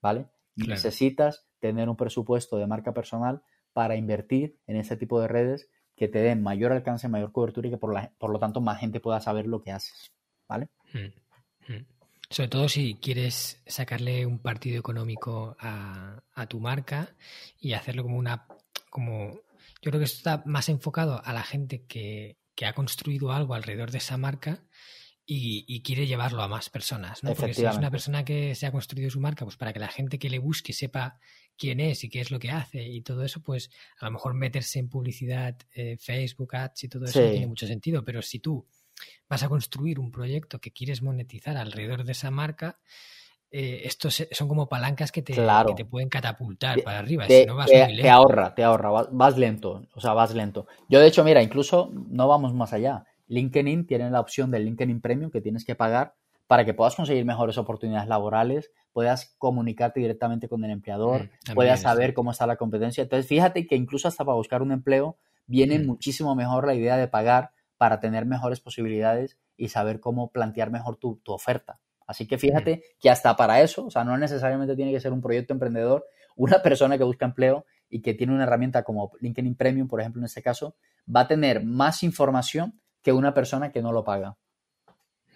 ¿vale? 0.02 0.26
Necesitas 0.54 1.46
tener 1.60 1.88
un 1.88 1.96
presupuesto 1.96 2.56
de 2.56 2.66
marca 2.66 2.94
personal 2.94 3.42
para 3.72 3.96
invertir 3.96 4.58
en 4.66 4.76
ese 4.76 4.96
tipo 4.96 5.20
de 5.20 5.28
redes 5.28 5.68
que 5.96 6.08
te 6.08 6.20
den 6.20 6.42
mayor 6.42 6.72
alcance, 6.72 7.08
mayor 7.08 7.32
cobertura 7.32 7.68
y 7.68 7.70
que 7.70 7.78
por, 7.78 7.94
por 8.18 8.30
lo 8.30 8.38
tanto 8.38 8.60
más 8.60 8.80
gente 8.80 9.00
pueda 9.00 9.20
saber 9.20 9.46
lo 9.46 9.62
que 9.62 9.72
haces, 9.72 10.12
¿vale? 10.48 10.68
Mm, 10.92 11.72
mm. 11.72 11.86
Sobre 12.28 12.48
todo 12.48 12.68
si 12.68 12.94
quieres 12.94 13.62
sacarle 13.66 14.26
un 14.26 14.38
partido 14.40 14.78
económico 14.78 15.56
a, 15.60 16.22
tu 16.48 16.60
marca 16.60 17.14
y 17.60 17.72
hacerlo 17.74 18.02
como 18.02 18.18
una. 18.18 18.46
como. 18.90 19.40
Yo 19.80 19.90
creo 19.90 19.98
que 19.98 20.04
esto 20.04 20.18
está 20.18 20.42
más 20.44 20.68
enfocado 20.68 21.22
a 21.24 21.32
la 21.32 21.42
gente 21.42 21.84
que, 21.86 22.38
ha 22.64 22.72
construido 22.72 23.32
algo 23.32 23.54
alrededor 23.54 23.90
de 23.90 23.98
esa 23.98 24.16
marca 24.16 24.64
y, 25.28 25.82
quiere 25.82 26.06
llevarlo 26.06 26.42
a 26.42 26.48
más 26.48 26.70
personas, 26.70 27.24
¿no? 27.24 27.34
Porque 27.34 27.52
si 27.52 27.64
es 27.64 27.76
una 27.76 27.90
persona 27.90 28.24
que 28.24 28.54
se 28.54 28.66
ha 28.66 28.72
construido 28.72 29.10
su 29.10 29.20
marca, 29.20 29.44
pues 29.44 29.56
para 29.56 29.72
que 29.72 29.80
la 29.80 29.88
gente 29.88 30.18
que 30.18 30.30
le 30.30 30.38
busque 30.38 30.72
sepa 30.72 31.18
quién 31.58 31.80
es 31.80 32.04
y 32.04 32.08
qué 32.08 32.20
es 32.20 32.30
lo 32.30 32.38
que 32.38 32.50
hace 32.50 32.84
y 32.84 33.00
todo 33.00 33.24
eso, 33.24 33.42
pues 33.42 33.70
a 33.98 34.04
lo 34.04 34.12
mejor 34.12 34.34
meterse 34.34 34.78
en 34.78 34.88
publicidad, 34.88 35.56
eh, 35.74 35.96
Facebook 35.98 36.54
Ads 36.54 36.84
y 36.84 36.88
todo 36.88 37.06
eso 37.06 37.20
no 37.20 37.30
tiene 37.30 37.46
mucho 37.48 37.66
sentido. 37.66 38.04
Pero 38.04 38.22
si 38.22 38.38
tú 38.38 38.66
vas 39.28 39.42
a 39.42 39.48
construir 39.48 39.98
un 39.98 40.12
proyecto 40.12 40.60
que 40.60 40.70
quieres 40.70 41.02
monetizar 41.02 41.56
alrededor 41.56 42.04
de 42.04 42.12
esa 42.12 42.30
marca, 42.30 42.78
eh, 43.50 43.82
estos 43.84 44.26
son 44.30 44.48
como 44.48 44.68
palancas 44.68 45.10
que 45.10 45.22
te, 45.22 45.34
te 45.76 45.84
pueden 45.84 46.08
catapultar 46.08 46.82
para 46.84 47.00
arriba. 47.00 47.26
Te, 47.26 47.46
te, 47.46 48.10
ahorra, 48.10 48.54
te 48.54 48.62
ahorra, 48.62 48.90
vas, 49.10 49.36
lento, 49.36 49.86
o 49.92 50.00
sea, 50.00 50.12
vas 50.12 50.34
lento. 50.34 50.68
Yo, 50.88 51.00
de 51.00 51.08
hecho, 51.08 51.24
mira, 51.24 51.42
incluso 51.42 51.90
no 51.92 52.28
vamos 52.28 52.54
más 52.54 52.72
allá. 52.72 53.06
LinkedIn 53.28 53.86
tiene 53.86 54.10
la 54.10 54.20
opción 54.20 54.50
del 54.50 54.64
LinkedIn 54.64 55.00
Premium 55.00 55.30
que 55.30 55.40
tienes 55.40 55.64
que 55.64 55.74
pagar 55.74 56.14
para 56.46 56.64
que 56.64 56.74
puedas 56.74 56.94
conseguir 56.94 57.24
mejores 57.24 57.58
oportunidades 57.58 58.08
laborales, 58.08 58.70
puedas 58.92 59.34
comunicarte 59.38 60.00
directamente 60.00 60.48
con 60.48 60.64
el 60.64 60.70
empleador, 60.70 61.24
mm, 61.24 61.54
puedas 61.54 61.80
saber 61.80 62.14
cómo 62.14 62.30
está 62.30 62.46
la 62.46 62.56
competencia. 62.56 63.02
Entonces, 63.02 63.26
fíjate 63.26 63.66
que 63.66 63.74
incluso 63.74 64.08
hasta 64.08 64.24
para 64.24 64.36
buscar 64.36 64.62
un 64.62 64.72
empleo 64.72 65.18
viene 65.46 65.78
mm. 65.78 65.86
muchísimo 65.86 66.34
mejor 66.34 66.66
la 66.66 66.74
idea 66.74 66.96
de 66.96 67.08
pagar 67.08 67.50
para 67.76 68.00
tener 68.00 68.26
mejores 68.26 68.60
posibilidades 68.60 69.38
y 69.56 69.68
saber 69.68 70.00
cómo 70.00 70.30
plantear 70.30 70.70
mejor 70.70 70.96
tu, 70.96 71.20
oferta. 71.26 71.80
Así 72.06 72.26
que 72.26 72.38
fíjate 72.38 72.84
que 73.00 73.10
hasta 73.10 73.34
para 73.36 73.60
eso, 73.60 73.86
o 73.86 73.90
sea, 73.90 74.04
no 74.04 74.16
necesariamente 74.16 74.76
tiene 74.76 74.92
que 74.92 75.00
ser 75.00 75.12
un 75.12 75.20
proyecto 75.20 75.52
emprendedor, 75.52 76.06
una 76.36 76.62
persona 76.62 76.96
que 76.96 77.04
busca 77.04 77.26
empleo 77.26 77.66
y 77.88 78.02
que 78.02 78.14
tiene 78.14 78.34
una 78.34 78.44
herramienta 78.44 78.84
como 78.84 79.12
LinkedIn 79.20 79.56
Premium, 79.56 79.88
por 79.88 80.00
ejemplo, 80.00 80.20
en 80.20 80.26
este 80.26 80.42
caso, 80.42 80.76
va 81.14 81.20
a 81.20 81.28
tener 81.28 81.64
más 81.64 82.02
información 82.02 82.80
que 83.06 83.12
una 83.12 83.32
persona 83.32 83.70
que 83.70 83.82
no 83.82 83.92
lo 83.92 84.02
paga. 84.02 84.36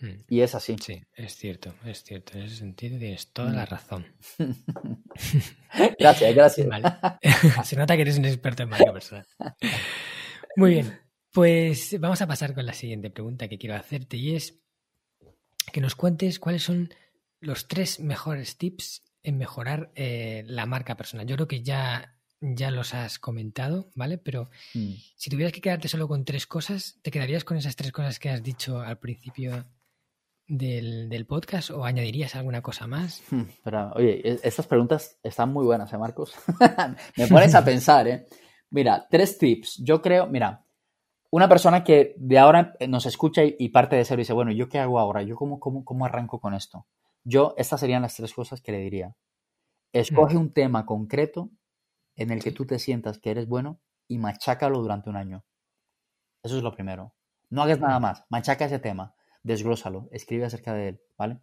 Hmm. 0.01 0.25
Y 0.29 0.41
es 0.41 0.57
así. 0.57 0.75
Sí, 0.81 1.05
es 1.15 1.37
cierto, 1.37 1.73
es 1.85 2.03
cierto. 2.03 2.37
En 2.37 2.43
ese 2.43 2.57
sentido 2.57 2.99
tienes 2.99 3.33
toda 3.33 3.53
la 3.53 3.63
hmm. 3.63 3.69
razón. 3.69 4.07
gracias, 6.01 6.35
gracias. 6.35 6.67
Se 7.65 7.77
nota 7.77 7.95
que 7.95 8.03
eres 8.03 8.19
un 8.19 8.25
experto 8.25 8.65
en 8.65 8.71
marca 8.71 8.93
personal. 8.93 9.25
Muy 10.57 10.71
bien, 10.73 10.99
pues 11.31 11.97
vamos 12.01 12.21
a 12.21 12.27
pasar 12.27 12.55
con 12.55 12.67
la 12.67 12.73
siguiente 12.73 13.09
pregunta 13.09 13.47
que 13.47 13.57
quiero 13.57 13.77
hacerte 13.77 14.17
y 14.17 14.35
es 14.35 14.59
que 15.73 15.81
nos 15.81 15.95
cuentes 15.95 16.41
cuáles 16.41 16.65
son 16.65 16.93
los 17.39 17.69
tres 17.69 18.01
mejores 18.01 18.59
tips 18.59 19.05
en 19.23 19.39
mejorar 19.39 19.93
eh, 19.95 20.43
la 20.49 20.67
marca 20.67 20.97
personal. 20.97 21.25
Yo 21.25 21.37
creo 21.37 21.47
que 21.47 21.63
ya 21.63 22.19
ya 22.41 22.71
los 22.71 22.95
has 22.95 23.19
comentado, 23.19 23.91
¿vale? 23.95 24.19
Pero 24.19 24.49
hmm. 24.75 24.95
si 25.17 25.31
tuvieras 25.31 25.53
que 25.53 25.61
quedarte 25.61 25.89
solo 25.89 26.09
con 26.09 26.25
tres 26.25 26.47
cosas, 26.47 26.99
¿te 27.03 27.11
quedarías 27.11 27.45
con 27.45 27.57
esas 27.57 27.77
tres 27.77 27.93
cosas 27.93 28.19
que 28.19 28.31
has 28.31 28.43
dicho 28.43 28.81
al 28.81 28.99
principio 28.99 29.67
del, 30.47 31.27
podcast 31.29 31.71
o 31.71 31.85
añadirías 31.85 32.35
alguna 32.35 32.63
cosa 32.63 32.87
más? 32.87 33.23
Hmm, 33.31 33.45
pero, 33.63 33.93
oye, 33.93 34.27
e, 34.27 34.41
estas 34.43 34.67
preguntas 34.67 35.19
están 35.23 35.53
muy 35.53 35.65
buenas, 35.65 35.93
¿eh, 35.93 35.99
Marcos? 35.99 36.35
Me 37.17 37.27
pones 37.27 37.55
a 37.55 37.65
pensar, 37.65 38.09
¿eh? 38.09 38.27
Mira, 38.71 39.07
tres 39.11 39.37
tips. 39.37 39.83
Yo 39.85 40.01
creo, 40.01 40.27
mira, 40.27 40.65
una 41.31 41.49
persona 41.49 41.85
que 41.85 42.15
de 42.17 42.39
ahora 42.39 42.75
nos 42.89 43.07
escucha 43.07 43.43
y, 43.45 43.69
parte 43.69 43.97
de 43.97 44.05
cero 44.05 44.21
y 44.21 44.23
dice, 44.23 44.33
bueno, 44.33 44.53
¿yo 44.53 44.69
qué 44.69 44.79
hago 44.79 44.99
ahora? 44.99 45.23
¿Yo 45.23 45.37
cómo, 45.37 45.61
cómo, 45.61 45.85
cómo 45.85 46.05
arranco 46.05 46.41
con 46.41 46.55
esto? 46.55 46.87
Yo, 47.23 47.55
estas 47.57 47.81
serían 47.81 48.03
las 48.03 48.17
tres 48.17 48.33
cosas 48.33 48.61
que 48.61 48.73
le 48.73 48.79
diría. 48.79 49.15
Escoge 49.93 50.37
hmm. 50.37 50.41
un 50.41 50.53
tema 50.53 50.87
concreto 50.87 51.51
en 52.21 52.31
el 52.31 52.43
que 52.43 52.53
tú 52.53 52.67
te 52.67 52.79
sientas 52.79 53.19
que 53.19 53.31
eres 53.31 53.49
bueno 53.49 53.81
y 54.07 54.19
machácalo 54.19 54.81
durante 54.81 55.09
un 55.09 55.17
año. 55.17 55.43
Eso 56.43 56.59
es 56.59 56.63
lo 56.63 56.73
primero. 56.73 57.15
No 57.49 57.63
hagas 57.63 57.81
nada 57.81 57.99
más, 57.99 58.25
machaca 58.29 58.67
ese 58.67 58.79
tema, 58.79 59.15
desglósalo, 59.43 60.09
escribe 60.13 60.45
acerca 60.45 60.75
de 60.75 60.89
él, 60.89 61.01
¿vale? 61.17 61.41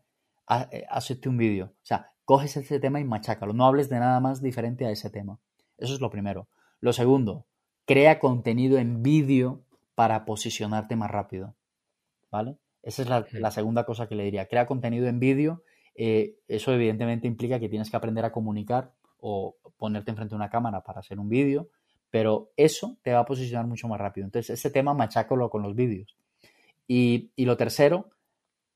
Eh, 0.72 0.86
hazte 0.88 1.28
un 1.28 1.38
vídeo, 1.38 1.74
o 1.74 1.86
sea, 1.86 2.12
coges 2.26 2.56
ese 2.58 2.80
tema 2.80 3.00
y 3.00 3.04
machácalo, 3.04 3.54
no 3.54 3.66
hables 3.66 3.90
de 3.90 4.00
nada 4.00 4.20
más 4.20 4.42
diferente 4.42 4.86
a 4.86 4.92
ese 4.92 5.10
tema. 5.10 5.40
Eso 5.78 5.96
es 5.96 6.00
lo 6.00 6.12
primero. 6.12 6.48
Lo 6.80 6.94
segundo, 6.94 7.48
crea 7.86 8.20
contenido 8.20 8.78
en 8.78 9.02
vídeo 9.02 9.64
para 9.96 10.26
posicionarte 10.26 10.96
más 10.96 11.10
rápido, 11.10 11.56
¿vale? 12.32 12.60
Esa 12.84 13.02
es 13.02 13.10
la, 13.34 13.52
segunda 13.52 13.84
cosa 13.84 14.08
que 14.08 14.16
le 14.16 14.24
diría. 14.24 14.48
Crea 14.48 14.68
contenido 14.68 15.08
en 15.08 15.20
vídeo. 15.20 15.64
Eh, 15.96 16.38
eso 16.48 16.72
evidentemente 16.72 17.28
implica 17.28 17.60
que 17.60 17.68
tienes 17.68 17.90
que 17.90 17.98
aprender 17.98 18.24
a 18.24 18.32
comunicar 18.32 18.94
o 19.20 19.56
ponerte 19.78 20.12
enfrente 20.12 20.32
de 20.32 20.38
una 20.38 20.50
cámara 20.50 20.82
para 20.82 21.00
hacer 21.00 21.20
un 21.20 21.30
vídeo, 21.30 21.70
pero 22.10 22.52
eso 22.56 22.98
te 23.02 23.14
va 23.14 23.20
a 23.20 23.26
posicionar 23.26 23.68
mucho 23.68 23.88
más 23.88 24.00
rápido. 24.00 24.26
Entonces, 24.26 24.60
ese 24.60 24.72
tema 24.72 24.94
machácalo 24.94 25.50
con 25.50 25.62
los 25.62 25.76
vídeos. 25.76 26.16
Y, 26.88 27.32
lo 27.38 27.58
tercero, 27.58 28.10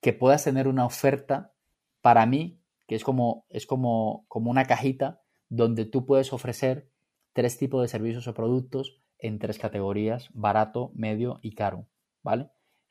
que 0.02 0.14
puedas 0.14 0.44
tener 0.44 0.68
una 0.68 0.86
oferta 0.86 1.54
para 2.02 2.26
mí, 2.26 2.60
que 2.88 2.96
es 2.96 3.04
como, 3.04 3.46
es 3.50 3.66
como, 3.66 4.26
como 4.28 4.52
una 4.52 4.66
cajita 4.66 5.22
donde 5.50 5.86
tú 5.86 6.06
puedes 6.06 6.34
ofrecer 6.34 6.90
tres 7.34 7.58
tipos 7.58 7.82
de 7.82 7.88
servicios 7.88 8.28
o 8.28 8.34
productos 8.34 9.00
en 9.18 9.40
tres 9.40 9.60
categorías, 9.60 10.30
barato, 10.34 10.92
medio 10.94 11.40
y 11.42 11.54
caro, 11.54 11.86
¿vale? 12.24 12.50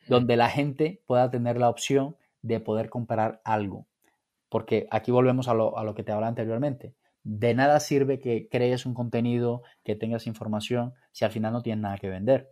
Donde 0.08 0.36
la 0.36 0.48
gente 0.48 1.02
pueda 1.06 1.30
tener 1.30 1.58
la 1.58 1.68
opción 1.68 2.16
de 2.40 2.60
poder 2.60 2.88
comprar 2.88 3.42
algo. 3.44 3.86
Porque 4.48 4.86
aquí 4.90 5.10
volvemos 5.10 5.48
a 5.48 5.54
lo, 5.54 5.76
a 5.76 5.84
lo 5.84 5.94
que 5.94 6.02
te 6.02 6.12
hablaba 6.12 6.28
anteriormente 6.28 6.94
de 7.22 7.54
nada 7.54 7.80
sirve 7.80 8.18
que 8.18 8.48
crees 8.48 8.86
un 8.86 8.94
contenido, 8.94 9.62
que 9.84 9.94
tengas 9.94 10.26
información, 10.26 10.94
si 11.12 11.24
al 11.24 11.30
final 11.30 11.52
no 11.52 11.62
tienes 11.62 11.82
nada 11.82 11.98
que 11.98 12.08
vender. 12.08 12.50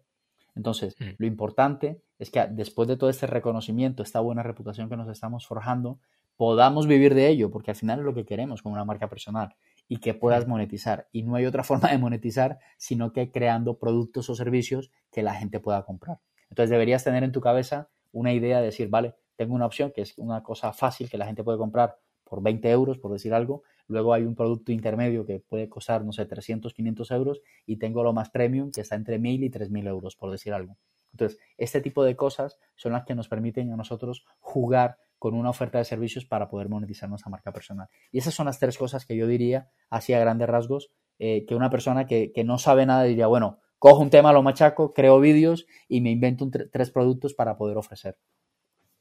Entonces, 0.54 0.96
mm. 0.98 1.10
lo 1.18 1.26
importante 1.26 2.02
es 2.18 2.30
que 2.30 2.46
después 2.50 2.88
de 2.88 2.96
todo 2.96 3.10
este 3.10 3.26
reconocimiento, 3.26 4.02
esta 4.02 4.20
buena 4.20 4.42
reputación 4.42 4.88
que 4.88 4.96
nos 4.96 5.08
estamos 5.08 5.46
forjando, 5.46 6.00
podamos 6.36 6.86
vivir 6.86 7.14
de 7.14 7.28
ello, 7.28 7.50
porque 7.50 7.70
al 7.70 7.76
final 7.76 8.00
es 8.00 8.04
lo 8.04 8.14
que 8.14 8.24
queremos 8.24 8.62
con 8.62 8.72
una 8.72 8.84
marca 8.84 9.08
personal 9.08 9.56
y 9.88 9.98
que 9.98 10.14
puedas 10.14 10.46
monetizar. 10.46 11.08
Y 11.12 11.22
no 11.22 11.36
hay 11.36 11.46
otra 11.46 11.64
forma 11.64 11.90
de 11.90 11.98
monetizar 11.98 12.58
sino 12.76 13.12
que 13.12 13.30
creando 13.30 13.78
productos 13.78 14.28
o 14.30 14.34
servicios 14.34 14.90
que 15.10 15.22
la 15.22 15.34
gente 15.34 15.60
pueda 15.60 15.84
comprar. 15.84 16.20
Entonces, 16.50 16.70
deberías 16.70 17.04
tener 17.04 17.24
en 17.24 17.32
tu 17.32 17.40
cabeza 17.40 17.88
una 18.12 18.32
idea 18.32 18.58
de 18.58 18.66
decir, 18.66 18.88
vale, 18.88 19.14
tengo 19.36 19.54
una 19.54 19.66
opción 19.66 19.92
que 19.94 20.02
es 20.02 20.16
una 20.16 20.42
cosa 20.42 20.72
fácil 20.72 21.08
que 21.08 21.18
la 21.18 21.26
gente 21.26 21.44
puede 21.44 21.58
comprar 21.58 21.98
por 22.24 22.42
20 22.42 22.70
euros, 22.70 22.98
por 22.98 23.12
decir 23.12 23.32
algo, 23.32 23.62
Luego 23.88 24.14
hay 24.14 24.24
un 24.24 24.34
producto 24.34 24.70
intermedio 24.70 25.26
que 25.26 25.40
puede 25.40 25.68
costar, 25.68 26.04
no 26.04 26.12
sé, 26.12 26.26
300, 26.26 26.72
500 26.72 27.10
euros 27.10 27.40
y 27.66 27.76
tengo 27.76 28.02
lo 28.04 28.12
más 28.12 28.30
premium 28.30 28.70
que 28.70 28.82
está 28.82 28.94
entre 28.94 29.18
1.000 29.18 29.44
y 29.44 29.50
3.000 29.50 29.88
euros, 29.88 30.14
por 30.14 30.30
decir 30.30 30.52
algo. 30.52 30.76
Entonces, 31.12 31.38
este 31.56 31.80
tipo 31.80 32.04
de 32.04 32.16
cosas 32.16 32.58
son 32.76 32.92
las 32.92 33.04
que 33.04 33.14
nos 33.14 33.28
permiten 33.28 33.72
a 33.72 33.76
nosotros 33.76 34.24
jugar 34.38 34.98
con 35.18 35.34
una 35.34 35.50
oferta 35.50 35.78
de 35.78 35.84
servicios 35.84 36.24
para 36.26 36.48
poder 36.48 36.68
monetizar 36.68 37.08
nuestra 37.08 37.30
marca 37.30 37.52
personal. 37.52 37.88
Y 38.12 38.18
esas 38.18 38.34
son 38.34 38.46
las 38.46 38.58
tres 38.58 38.78
cosas 38.78 39.04
que 39.04 39.16
yo 39.16 39.26
diría, 39.26 39.68
así 39.90 40.12
a 40.12 40.20
grandes 40.20 40.48
rasgos, 40.48 40.92
eh, 41.18 41.44
que 41.46 41.54
una 41.54 41.70
persona 41.70 42.06
que, 42.06 42.32
no 42.44 42.58
sabe 42.58 42.86
nada 42.86 43.02
diría, 43.02 43.26
bueno, 43.26 43.58
cojo 43.78 44.00
un 44.00 44.10
tema, 44.10 44.32
lo 44.32 44.42
machaco, 44.42 44.92
creo 44.92 45.18
vídeos 45.18 45.66
y 45.88 46.00
me 46.00 46.10
invento 46.10 46.48
tres 46.70 46.90
productos 46.90 47.34
para 47.34 47.56
poder 47.56 47.76
ofrecer. 47.76 48.18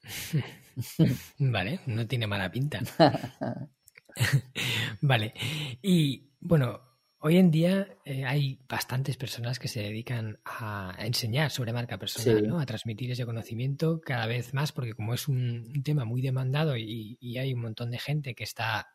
Vale, 1.39 1.79
no 1.85 2.07
tiene 2.07 2.27
mala 2.27 2.51
pinta. 2.51 2.79
vale. 5.01 5.33
Y 5.81 6.31
bueno, 6.39 6.81
hoy 7.19 7.37
en 7.37 7.51
día 7.51 7.87
eh, 8.05 8.25
hay 8.25 8.59
bastantes 8.67 9.17
personas 9.17 9.59
que 9.59 9.67
se 9.67 9.81
dedican 9.81 10.39
a, 10.45 10.95
enseñar 10.99 11.51
sobre 11.51 11.73
marca 11.73 11.97
personal, 11.97 12.47
¿no? 12.47 12.59
A 12.59 12.65
transmitir 12.65 13.11
ese 13.11 13.25
conocimiento 13.25 14.01
cada 14.01 14.27
vez 14.27 14.53
más, 14.53 14.71
porque 14.71 14.93
como 14.93 15.13
es 15.13 15.27
un, 15.27 15.81
tema 15.83 16.05
muy 16.05 16.21
demandado 16.21 16.77
y, 16.77 17.17
hay 17.37 17.53
un 17.53 17.61
montón 17.61 17.91
de 17.91 17.99
gente 17.99 18.35
que 18.35 18.43
está 18.43 18.87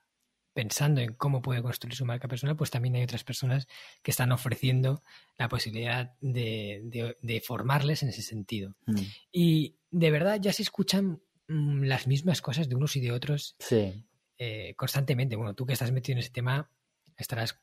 pensando 0.55 1.01
en 1.01 1.14
cómo 1.14 1.41
puede 1.41 1.62
construir 1.62 1.95
su 1.95 2.05
marca 2.05 2.29
personal, 2.29 2.57
pues 2.57 2.70
también 2.70 2.95
hay 2.97 3.03
otras 3.03 3.25
personas 3.25 3.66
que 4.03 4.11
están 4.11 4.33
ofreciendo 4.33 5.03
la 5.39 5.49
posibilidad 5.49 6.12
de, 6.20 7.43
formarles 7.47 8.03
en 8.03 8.11
ese 8.11 8.23
sentido. 8.23 8.77
Mm. 8.87 9.01
Y 9.33 9.77
de 9.91 10.11
verdad 10.11 10.39
ya 10.41 10.53
se 10.53 10.62
escuchan 10.62 11.23
mm, 11.49 11.85
las 11.85 12.07
mismas 12.07 12.43
cosas 12.43 12.68
de 12.68 12.75
unos 12.75 12.97
y 12.97 13.01
de 13.01 13.12
otros. 13.12 13.57
Sí. 13.59 14.05
Eh, 14.45 14.74
constantemente. 14.74 15.36
Bueno, 15.36 15.55
tú 15.55 15.64
que 15.64 15.74
estás 15.74 15.93
metido 15.93 16.14
en 16.14 16.18
ese 16.18 16.30
tema, 16.30 16.68
estarás, 17.16 17.61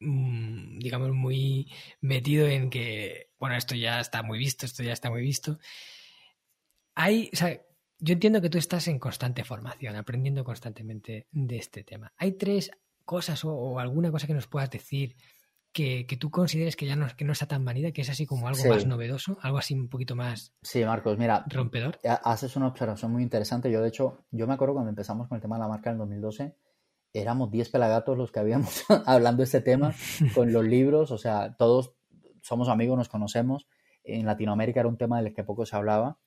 mm, 0.00 0.78
digamos, 0.78 1.10
muy 1.10 1.70
metido 2.00 2.46
en 2.46 2.70
que, 2.70 3.28
bueno, 3.38 3.54
esto 3.54 3.74
ya 3.74 4.00
está 4.00 4.22
muy 4.22 4.38
visto, 4.38 4.64
esto 4.64 4.82
ya 4.82 4.94
está 4.94 5.10
muy 5.10 5.20
visto. 5.20 5.58
Hay, 6.94 7.30
yo 7.98 8.14
entiendo 8.14 8.40
que 8.40 8.48
tú 8.48 8.56
estás 8.56 8.88
en 8.88 8.98
constante 8.98 9.44
formación, 9.44 9.94
aprendiendo 9.94 10.42
constantemente 10.42 11.26
de 11.32 11.56
este 11.58 11.84
tema. 11.84 12.14
¿Hay 12.16 12.32
tres 12.32 12.70
cosas 13.04 13.44
o 13.44 13.78
alguna 13.78 14.10
cosa 14.10 14.26
que 14.26 14.32
nos 14.32 14.46
puedas 14.46 14.70
decir 14.70 15.16
que, 15.72 16.06
tú 16.18 16.30
consideres 16.30 16.76
que 16.76 16.86
ya 16.86 16.96
no, 16.96 17.06
que 17.16 17.24
no 17.24 17.32
está 17.32 17.46
tan 17.46 17.64
vanida, 17.64 17.92
que 17.92 18.02
es 18.02 18.10
así 18.10 18.26
como 18.26 18.46
algo 18.46 18.62
más 18.68 18.86
novedoso, 18.86 19.38
algo 19.40 19.58
así 19.58 19.74
un 19.74 19.88
poquito 19.88 20.14
más 20.14 20.52
sí, 20.62 20.84
Marcos, 20.84 21.18
mira, 21.18 21.44
rompedor. 21.48 21.98
Haces 22.04 22.56
una 22.56 22.68
observación 22.68 23.12
muy 23.12 23.22
interesante. 23.22 23.70
Yo, 23.70 23.80
de 23.80 23.88
hecho, 23.88 24.24
yo 24.30 24.46
me 24.46 24.54
acuerdo 24.54 24.74
cuando 24.74 24.90
empezamos 24.90 25.28
con 25.28 25.36
el 25.36 25.42
tema 25.42 25.56
de 25.56 25.62
la 25.62 25.68
marca 25.68 25.90
en 25.90 25.98
2012, 25.98 26.54
éramos 27.14 27.50
10 27.50 27.70
pelagatos 27.70 28.16
los 28.16 28.30
que 28.30 28.40
habíamos 28.40 28.84
hablando 29.06 29.40
de 29.40 29.44
este 29.44 29.60
tema 29.60 29.94
con 30.34 30.52
los 30.52 30.64
libros, 30.64 31.10
o 31.10 31.18
sea, 31.18 31.54
todos 31.56 31.94
somos 32.42 32.68
amigos, 32.68 32.98
nos 32.98 33.08
conocemos. 33.08 33.66
En 34.04 34.26
Latinoamérica 34.26 34.80
era 34.80 34.88
un 34.88 34.96
tema 34.96 35.22
del 35.22 35.32
que 35.32 35.44
poco 35.44 35.64
se 35.64 35.76
hablaba. 35.76 36.18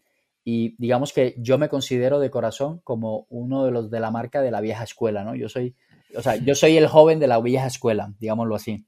Y 0.43 0.75
digamos 0.77 1.11
que 1.11 1.35
yo 1.39 1.57
me 1.57 1.69
considero 1.69 2.19
de 2.19 2.29
corazón 2.29 2.79
como 2.83 3.25
uno 3.29 3.65
de 3.65 3.71
los 3.71 3.89
de 3.89 3.99
la 3.99 4.11
marca 4.11 4.41
de 4.41 4.51
la 4.51 4.61
vieja 4.61 4.83
escuela, 4.83 5.23
¿no? 5.23 5.35
Yo 5.35 5.49
soy, 5.49 5.75
o 6.15 6.21
sea, 6.21 6.35
yo 6.35 6.53
soy 6.53 6.77
el 6.77 6.87
joven 6.87 7.19
de 7.19 7.27
la 7.27 7.41
vieja 7.41 7.65
escuela, 7.65 8.13
digámoslo 8.19 8.55
así. 8.55 8.85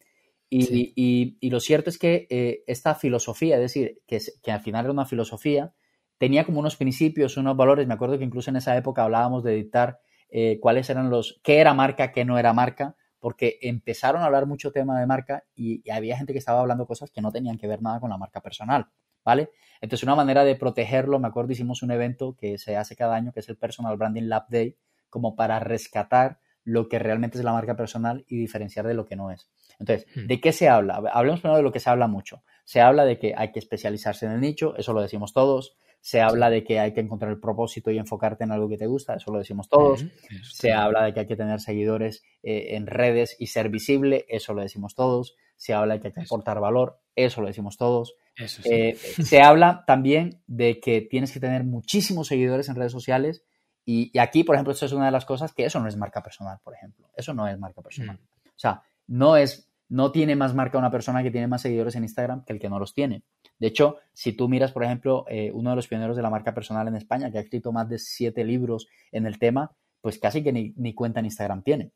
Y, 0.49 1.49
lo 1.49 1.59
cierto 1.59 1.89
es 1.89 1.97
que 1.97 2.27
eh, 2.29 2.63
esta 2.67 2.95
filosofía, 2.95 3.55
es 3.55 3.61
decir, 3.61 4.01
que, 4.07 4.19
que, 4.41 4.51
al 4.51 4.61
final 4.61 4.85
era 4.85 4.93
una 4.93 5.05
filosofía, 5.05 5.73
tenía 6.17 6.45
como 6.45 6.59
unos 6.59 6.75
principios, 6.75 7.37
unos 7.37 7.57
valores. 7.57 7.87
Me 7.87 7.93
acuerdo 7.93 8.17
que 8.17 8.23
incluso 8.23 8.49
en 8.49 8.57
esa 8.57 8.75
época 8.77 9.03
hablábamos 9.03 9.43
de 9.43 9.53
dictar 9.55 9.99
eh, 10.29 10.59
cuáles 10.59 10.89
eran 10.89 11.09
los, 11.09 11.39
qué 11.43 11.59
era 11.59 11.73
marca, 11.73 12.11
qué 12.11 12.25
no 12.25 12.37
era 12.37 12.53
marca, 12.53 12.95
porque 13.19 13.57
empezaron 13.61 14.21
a 14.21 14.25
hablar 14.25 14.45
mucho 14.45 14.71
tema 14.71 14.99
de 14.99 15.07
marca 15.07 15.43
y, 15.55 15.89
había 15.89 16.17
gente 16.17 16.33
que 16.33 16.39
estaba 16.39 16.59
hablando 16.59 16.85
cosas 16.85 17.11
que 17.11 17.21
no 17.21 17.31
tenían 17.31 17.57
que 17.57 17.67
ver 17.67 17.81
nada 17.81 17.99
con 17.99 18.09
la 18.09 18.17
marca 18.17 18.41
personal, 18.41 18.87
¿vale? 19.23 19.49
Entonces, 19.81 20.03
una 20.03 20.15
manera 20.15 20.43
de 20.43 20.55
protegerlo, 20.55 21.19
me 21.19 21.27
acuerdo, 21.27 21.51
hicimos 21.51 21.81
un 21.83 21.91
evento 21.91 22.35
que 22.35 22.57
se 22.57 22.75
hace 22.75 22.95
cada 22.95 23.15
año, 23.15 23.31
que 23.31 23.39
es 23.39 23.49
el 23.49 23.57
Personal 23.57 23.97
Branding 23.97 24.23
Lab 24.23 24.47
Day, 24.49 24.75
como 25.09 25.35
para 25.35 25.59
rescatar 25.59 26.39
lo 26.67 26.89
que 26.89 26.99
realmente 26.99 27.37
es 27.37 27.43
la 27.45 27.53
marca 27.53 27.77
personal 27.77 28.25
y 28.27 28.37
diferenciar 28.37 28.85
de 28.85 28.93
lo 28.93 29.05
que 29.05 29.15
no 29.15 29.31
es. 29.31 29.49
Entonces, 29.79 30.05
Hmm. 30.15 30.27
¿de 30.27 30.41
qué 30.41 30.51
se 30.51 30.67
habla? 30.67 31.01
Hablemos 31.13 31.39
primero 31.39 31.57
de 31.57 31.63
lo 31.63 31.71
que 31.71 31.79
se 31.79 31.89
habla 31.89 32.07
mucho. 32.07 32.43
Se 32.65 32.81
habla 32.81 33.05
de 33.05 33.17
que 33.17 33.33
hay 33.37 33.51
que 33.53 33.59
especializarse 33.59 34.25
en 34.25 34.33
el 34.33 34.41
nicho, 34.41 34.75
eso 34.75 34.91
lo 34.91 35.01
decimos 35.01 35.31
todos. 35.31 35.77
Se 36.01 36.19
habla 36.21 36.49
de 36.49 36.63
que 36.65 36.79
hay 36.79 36.93
que 36.93 36.99
encontrar 36.99 37.31
el 37.31 37.39
propósito 37.39 37.89
y 37.89 37.97
enfocarte 37.97 38.43
en 38.43 38.51
algo 38.51 38.67
que 38.67 38.77
te 38.77 38.85
gusta, 38.85 39.15
eso 39.15 39.31
lo 39.31 39.39
decimos 39.39 39.69
todos. 39.69 40.05
Se 40.43 40.73
habla 40.73 41.03
de 41.05 41.13
que 41.13 41.21
hay 41.21 41.27
que 41.27 41.35
tener 41.37 41.59
seguidores 41.61 42.23
eh, 42.43 42.75
en 42.75 42.85
redes 42.87 43.35
y 43.39 43.47
ser 43.47 43.69
visible, 43.69 44.25
eso 44.27 44.53
lo 44.53 44.61
decimos 44.61 44.93
todos. 44.93 45.35
Se 45.55 45.73
habla 45.73 45.95
de 45.95 46.01
que 46.01 46.07
hay 46.09 46.13
que 46.13 46.21
Eso. 46.21 46.35
aportar 46.35 46.59
valor, 46.59 46.99
eso 47.15 47.41
lo 47.41 47.47
decimos 47.47 47.77
todos. 47.77 48.13
bien. 48.35 48.45
Eso 48.45 48.61
sí. 48.61 48.69
Eh, 48.71 48.95
se 49.23 49.41
habla 49.41 49.83
también 49.87 50.41
de 50.47 50.79
que 50.79 51.01
tienes 51.01 51.31
que 51.31 51.39
tener 51.39 51.63
muchísimos 51.63 52.27
seguidores 52.27 52.67
en 52.69 52.75
redes 52.75 52.91
sociales 52.91 53.43
y, 53.87 54.11
y 54.13 54.19
aquí, 54.19 54.43
por 54.43 54.55
ejemplo, 54.55 54.73
esto 54.73 54.85
es 54.85 54.91
una 54.91 55.05
de 55.05 55.11
las 55.11 55.23
cosas 55.25 55.53
que 55.53 55.63
eso 55.65 55.79
no 55.79 55.87
es 55.87 55.95
marca 55.95 56.21
personal, 56.21 56.59
por 56.61 56.73
ejemplo. 56.75 57.07
Eso 57.15 57.33
no 57.33 57.47
es 57.47 57.57
marca 57.57 57.81
personal. 57.81 58.17
Mm. 58.17 58.47
O 58.49 58.59
sea, 58.59 58.83
no 59.07 59.37
es, 59.37 59.71
no 59.87 60.11
tiene 60.11 60.35
más 60.35 60.53
marca 60.53 60.77
una 60.77 60.91
persona 60.91 61.23
que 61.23 61.31
tiene 61.31 61.47
más 61.47 61.61
seguidores 61.61 61.95
en 61.95 62.03
Instagram 62.03 62.43
que 62.43 62.51
el 62.51 62.59
que 62.59 62.69
no 62.69 62.79
los 62.79 62.93
tiene. 62.93 63.23
De 63.57 63.67
hecho, 63.67 63.97
si 64.11 64.33
tú 64.33 64.49
miras, 64.49 64.73
por 64.73 64.83
ejemplo, 64.83 65.25
eh, 65.29 65.51
uno 65.53 65.69
de 65.69 65.77
los 65.77 65.87
pioneros 65.87 66.17
de 66.17 66.21
la 66.21 66.29
marca 66.29 66.53
personal 66.53 66.87
en 66.89 66.95
España, 66.95 67.31
que 67.31 67.37
ha 67.37 67.41
escrito 67.41 67.71
más 67.71 67.87
de 67.87 67.97
siete 67.97 68.43
libros 68.43 68.87
en 69.11 69.25
el 69.25 69.39
tema, 69.39 69.71
pues 70.01 70.19
casi 70.19 70.43
que 70.43 70.51
ni, 70.51 70.73
ni 70.75 70.93
cuenta 70.93 71.21
en 71.21 71.25
Instagram 71.27 71.63
tiene. 71.63 71.91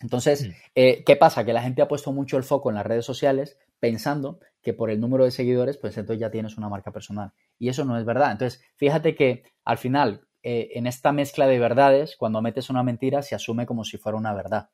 Entonces, 0.00 0.46
Mm. 0.48 0.52
eh, 0.76 1.02
¿qué 1.04 1.16
pasa? 1.16 1.44
Que 1.44 1.52
la 1.52 1.62
gente 1.62 1.82
ha 1.82 1.88
puesto 1.88 2.12
mucho 2.12 2.36
el 2.36 2.44
foco 2.44 2.70
en 2.70 2.76
las 2.76 2.86
redes 2.86 3.04
sociales 3.04 3.58
pensando 3.80 4.38
que 4.62 4.72
por 4.74 4.90
el 4.90 5.00
número 5.00 5.24
de 5.24 5.30
seguidores, 5.30 5.76
pues 5.76 5.96
entonces 5.98 6.20
ya 6.20 6.30
tienes 6.30 6.56
una 6.56 6.68
marca 6.68 6.92
personal. 6.92 7.32
Y 7.58 7.68
eso 7.68 7.84
no 7.84 7.98
es 7.98 8.04
verdad. 8.04 8.32
Entonces, 8.32 8.62
fíjate 8.76 9.14
que 9.14 9.42
al 9.64 9.78
final, 9.78 10.26
eh, 10.42 10.70
en 10.74 10.86
esta 10.86 11.12
mezcla 11.12 11.46
de 11.46 11.58
verdades, 11.58 12.16
cuando 12.16 12.42
metes 12.42 12.70
una 12.70 12.82
mentira, 12.82 13.22
se 13.22 13.34
asume 13.34 13.66
como 13.66 13.84
si 13.84 13.98
fuera 13.98 14.18
una 14.18 14.34
verdad. 14.34 14.70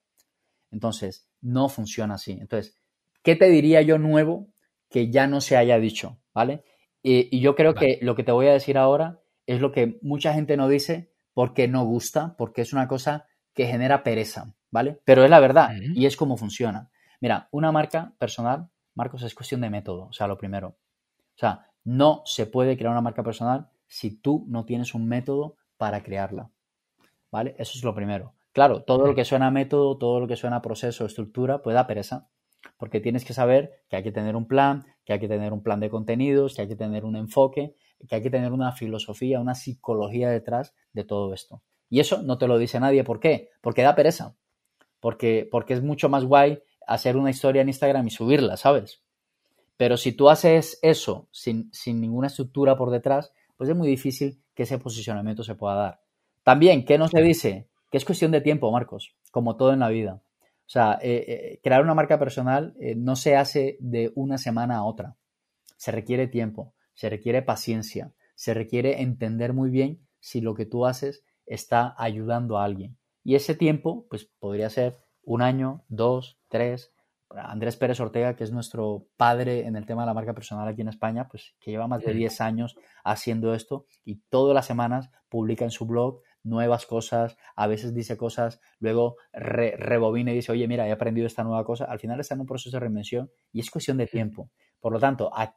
Entonces, 0.71 1.29
no 1.41 1.69
funciona 1.69 2.14
así. 2.14 2.33
Entonces, 2.33 2.79
¿qué 3.23 3.37
te 3.37 3.49
diría 3.49 3.83
yo 3.83 3.99
nuevo 3.99 4.49
que 4.91 5.11
ya 5.11 5.27
no 5.27 5.41
se 5.41 5.57
haya 5.57 5.79
dicho? 5.79 6.19
¿Vale? 6.35 6.64
Y, 7.03 7.35
y 7.37 7.41
yo 7.41 7.55
creo 7.55 7.75
Vale. 7.75 7.99
que 7.99 8.05
lo 8.05 8.14
que 8.14 8.25
te 8.25 8.33
voy 8.33 8.47
a 8.47 8.53
decir 8.53 8.79
ahora 8.79 9.21
es 9.47 9.61
lo 9.61 9.73
que 9.73 9.99
mucha 10.03 10.35
gente 10.35 10.57
no 10.57 10.69
dice 10.69 11.12
porque 11.33 11.69
no 11.69 11.85
gusta, 11.85 12.35
porque 12.37 12.62
es 12.62 12.73
una 12.73 12.89
cosa 12.89 13.27
que 13.55 13.67
genera 13.67 14.03
pereza, 14.03 14.55
¿vale? 14.71 15.01
Pero 15.05 15.25
es 15.25 15.31
la 15.31 15.41
verdad 15.41 15.71
y 15.95 16.07
es 16.07 16.17
como 16.17 16.37
funciona. 16.37 16.91
Mira, 17.21 17.49
una 17.51 17.73
marca 17.73 18.14
personal, 18.19 18.69
Marcos, 18.95 19.23
es 19.23 19.35
cuestión 19.35 19.61
de 19.61 19.71
método, 19.71 20.07
o 20.07 20.12
sea, 20.12 20.27
lo 20.27 20.37
primero. 20.37 20.69
O 20.69 21.39
sea, 21.39 21.67
no 21.85 22.23
se 22.25 22.47
puede 22.47 22.77
crear 22.77 22.93
una 22.93 23.01
marca 23.01 23.23
personal 23.23 23.69
si 23.87 24.11
tú 24.11 24.45
no 24.49 24.64
tienes 24.64 24.95
un 24.95 25.07
método 25.07 25.57
para 25.76 26.03
crearla, 26.03 26.51
¿vale? 27.30 27.55
Eso 27.59 27.78
es 27.78 27.84
lo 27.84 27.95
primero. 27.95 28.34
Claro, 28.53 28.82
todo 28.82 29.07
lo 29.07 29.14
que 29.14 29.24
suena 29.24 29.49
a 29.49 29.51
método, 29.51 29.99
todo 29.99 30.20
lo 30.20 30.26
que 30.26 30.37
suena 30.37 30.57
a 30.57 30.62
proceso, 30.62 31.05
estructura, 31.05 31.62
pues 31.62 31.74
da 31.74 31.87
pereza, 31.87 32.28
porque 32.78 33.01
tienes 33.01 33.24
que 33.24 33.34
saber 33.34 33.84
que 33.89 33.97
hay 33.97 34.03
que 34.03 34.12
tener 34.12 34.37
un 34.37 34.47
plan, 34.47 34.87
que 35.05 35.12
hay 35.12 35.20
que 35.20 35.28
tener 35.28 35.53
un 35.53 35.62
plan 35.62 35.80
de 35.80 35.91
contenidos, 35.91 36.55
que 36.55 36.62
hay 36.62 36.68
que 36.68 36.76
tener 36.76 37.05
un 37.05 37.16
enfoque, 37.16 37.74
que 38.09 38.14
hay 38.14 38.22
que 38.22 38.30
tener 38.30 38.53
una 38.53 38.72
filosofía, 38.72 39.41
una 39.41 39.55
psicología 39.55 40.30
detrás 40.30 40.74
de 40.93 41.05
todo 41.05 41.32
esto. 41.34 41.62
Y 41.89 42.01
eso 42.01 42.22
no 42.22 42.39
te 42.39 42.49
lo 42.49 42.59
dice 42.59 42.80
nadie. 42.80 43.05
¿Por 43.05 43.20
qué? 43.20 43.51
Porque 43.61 43.82
da 43.82 43.95
pereza. 43.95 44.37
Porque, 45.01 45.49
porque 45.51 45.74
es 45.74 45.82
mucho 45.82 46.09
más 46.09 46.24
guay 46.24 46.62
hacer 46.87 47.16
una 47.16 47.30
historia 47.30 47.62
en 47.62 47.68
Instagram 47.68 48.07
y 48.07 48.11
subirla, 48.11 48.57
¿sabes? 48.57 49.03
Pero 49.76 49.97
si 49.97 50.12
tú 50.12 50.30
haces 50.30 50.78
eso 50.82 51.28
sin, 51.30 51.70
sin 51.72 52.01
ninguna 52.01 52.28
estructura 52.28 52.76
por 52.76 52.91
detrás, 52.91 53.32
pues 53.57 53.71
es 53.71 53.77
muy 53.77 53.89
difícil 53.89 54.43
que 54.55 54.65
ese 54.65 54.79
posicionamiento 54.79 55.43
se 55.43 55.55
pueda 55.55 55.75
dar. 55.75 56.01
También, 56.43 56.85
¿qué 56.85 56.99
no 56.99 57.09
se 57.09 57.21
dice? 57.23 57.69
Que 57.91 57.99
es 57.99 58.05
cuestión 58.05 58.31
de 58.31 58.41
tiempo, 58.41 58.71
Marcos, 58.71 59.15
como 59.31 59.57
todo 59.57 59.73
en 59.73 59.81
la 59.81 59.89
vida. 59.89 60.23
O 60.67 60.69
sea, 60.69 60.99
eh, 61.01 61.25
eh, 61.29 61.61
crear 61.63 61.83
una 61.83 61.95
marca 61.95 62.19
personal 62.19 62.75
eh, 62.81 62.95
no 62.97 63.15
se 63.15 63.37
hace 63.37 63.77
de 63.81 64.13
una 64.17 64.37
semana 64.39 64.77
a 64.77 64.85
otra. 64.85 65.17
Se 65.77 65.93
requiere 65.93 66.27
tiempo, 66.27 66.75
se 66.95 67.09
requiere 67.09 67.43
paciencia, 67.43 68.13
se 68.35 68.53
requiere 68.53 69.03
entender 69.03 69.53
muy 69.53 69.71
bien 69.71 70.01
si 70.19 70.41
lo 70.41 70.55
que 70.55 70.67
tú 70.67 70.87
haces 70.87 71.25
está 71.47 71.95
ayudando 71.99 72.59
a 72.59 72.65
alguien. 72.65 72.97
Y 73.23 73.37
ese 73.37 73.55
tiempo, 73.55 74.07
pues 74.11 74.29
podría 74.39 74.71
ser 74.71 74.97
un 75.23 75.43
año, 75.43 75.85
dos, 75.89 76.39
tres. 76.49 76.93
Andrés 77.39 77.76
Pérez 77.76 78.01
Ortega, 78.01 78.34
que 78.37 78.45
es 78.45 78.53
nuestro 78.53 79.07
padre 79.16 79.66
en 79.66 79.76
el 79.76 79.87
tema 79.87 80.03
de 80.03 80.07
la 80.07 80.14
marca 80.14 80.32
personal 80.34 80.66
aquí 80.68 80.80
en 80.82 80.89
España, 80.89 81.28
pues 81.28 81.55
que 81.61 81.70
lleva 81.70 81.87
más 81.87 82.03
de 82.03 82.12
Mm. 82.14 82.16
10 82.16 82.41
años 82.41 82.76
haciendo 83.05 83.55
esto 83.55 83.87
y 84.05 84.22
todas 84.28 84.55
las 84.55 84.66
semanas 84.66 85.11
publica 85.28 85.64
en 85.64 85.70
su 85.70 85.87
blog 85.87 86.20
nuevas 86.43 86.87
cosas, 86.87 87.37
a 87.57 87.66
veces 87.66 87.93
dice 87.93 88.16
cosas, 88.16 88.61
luego 88.78 89.16
re- 89.32 89.76
rebobina 89.76 90.30
y 90.30 90.37
dice, 90.37 90.53
oye, 90.53 90.68
mira, 90.68 90.87
he 90.87 90.93
aprendido 90.93 91.26
esta 91.26 91.43
nueva 91.43 91.64
cosa. 91.64 91.87
Al 91.87 91.99
final 91.99 92.20
está 92.20 92.34
en 92.34 92.41
un 92.43 92.47
proceso 92.47 92.76
de 92.76 92.80
reinvención 92.80 93.30
y 93.53 93.59
es 93.61 93.70
cuestión 93.70 93.97
de 93.97 94.07
tiempo. 94.07 94.51
Por 94.80 94.93
lo 94.93 95.01
tanto, 95.01 95.30
a- 95.34 95.55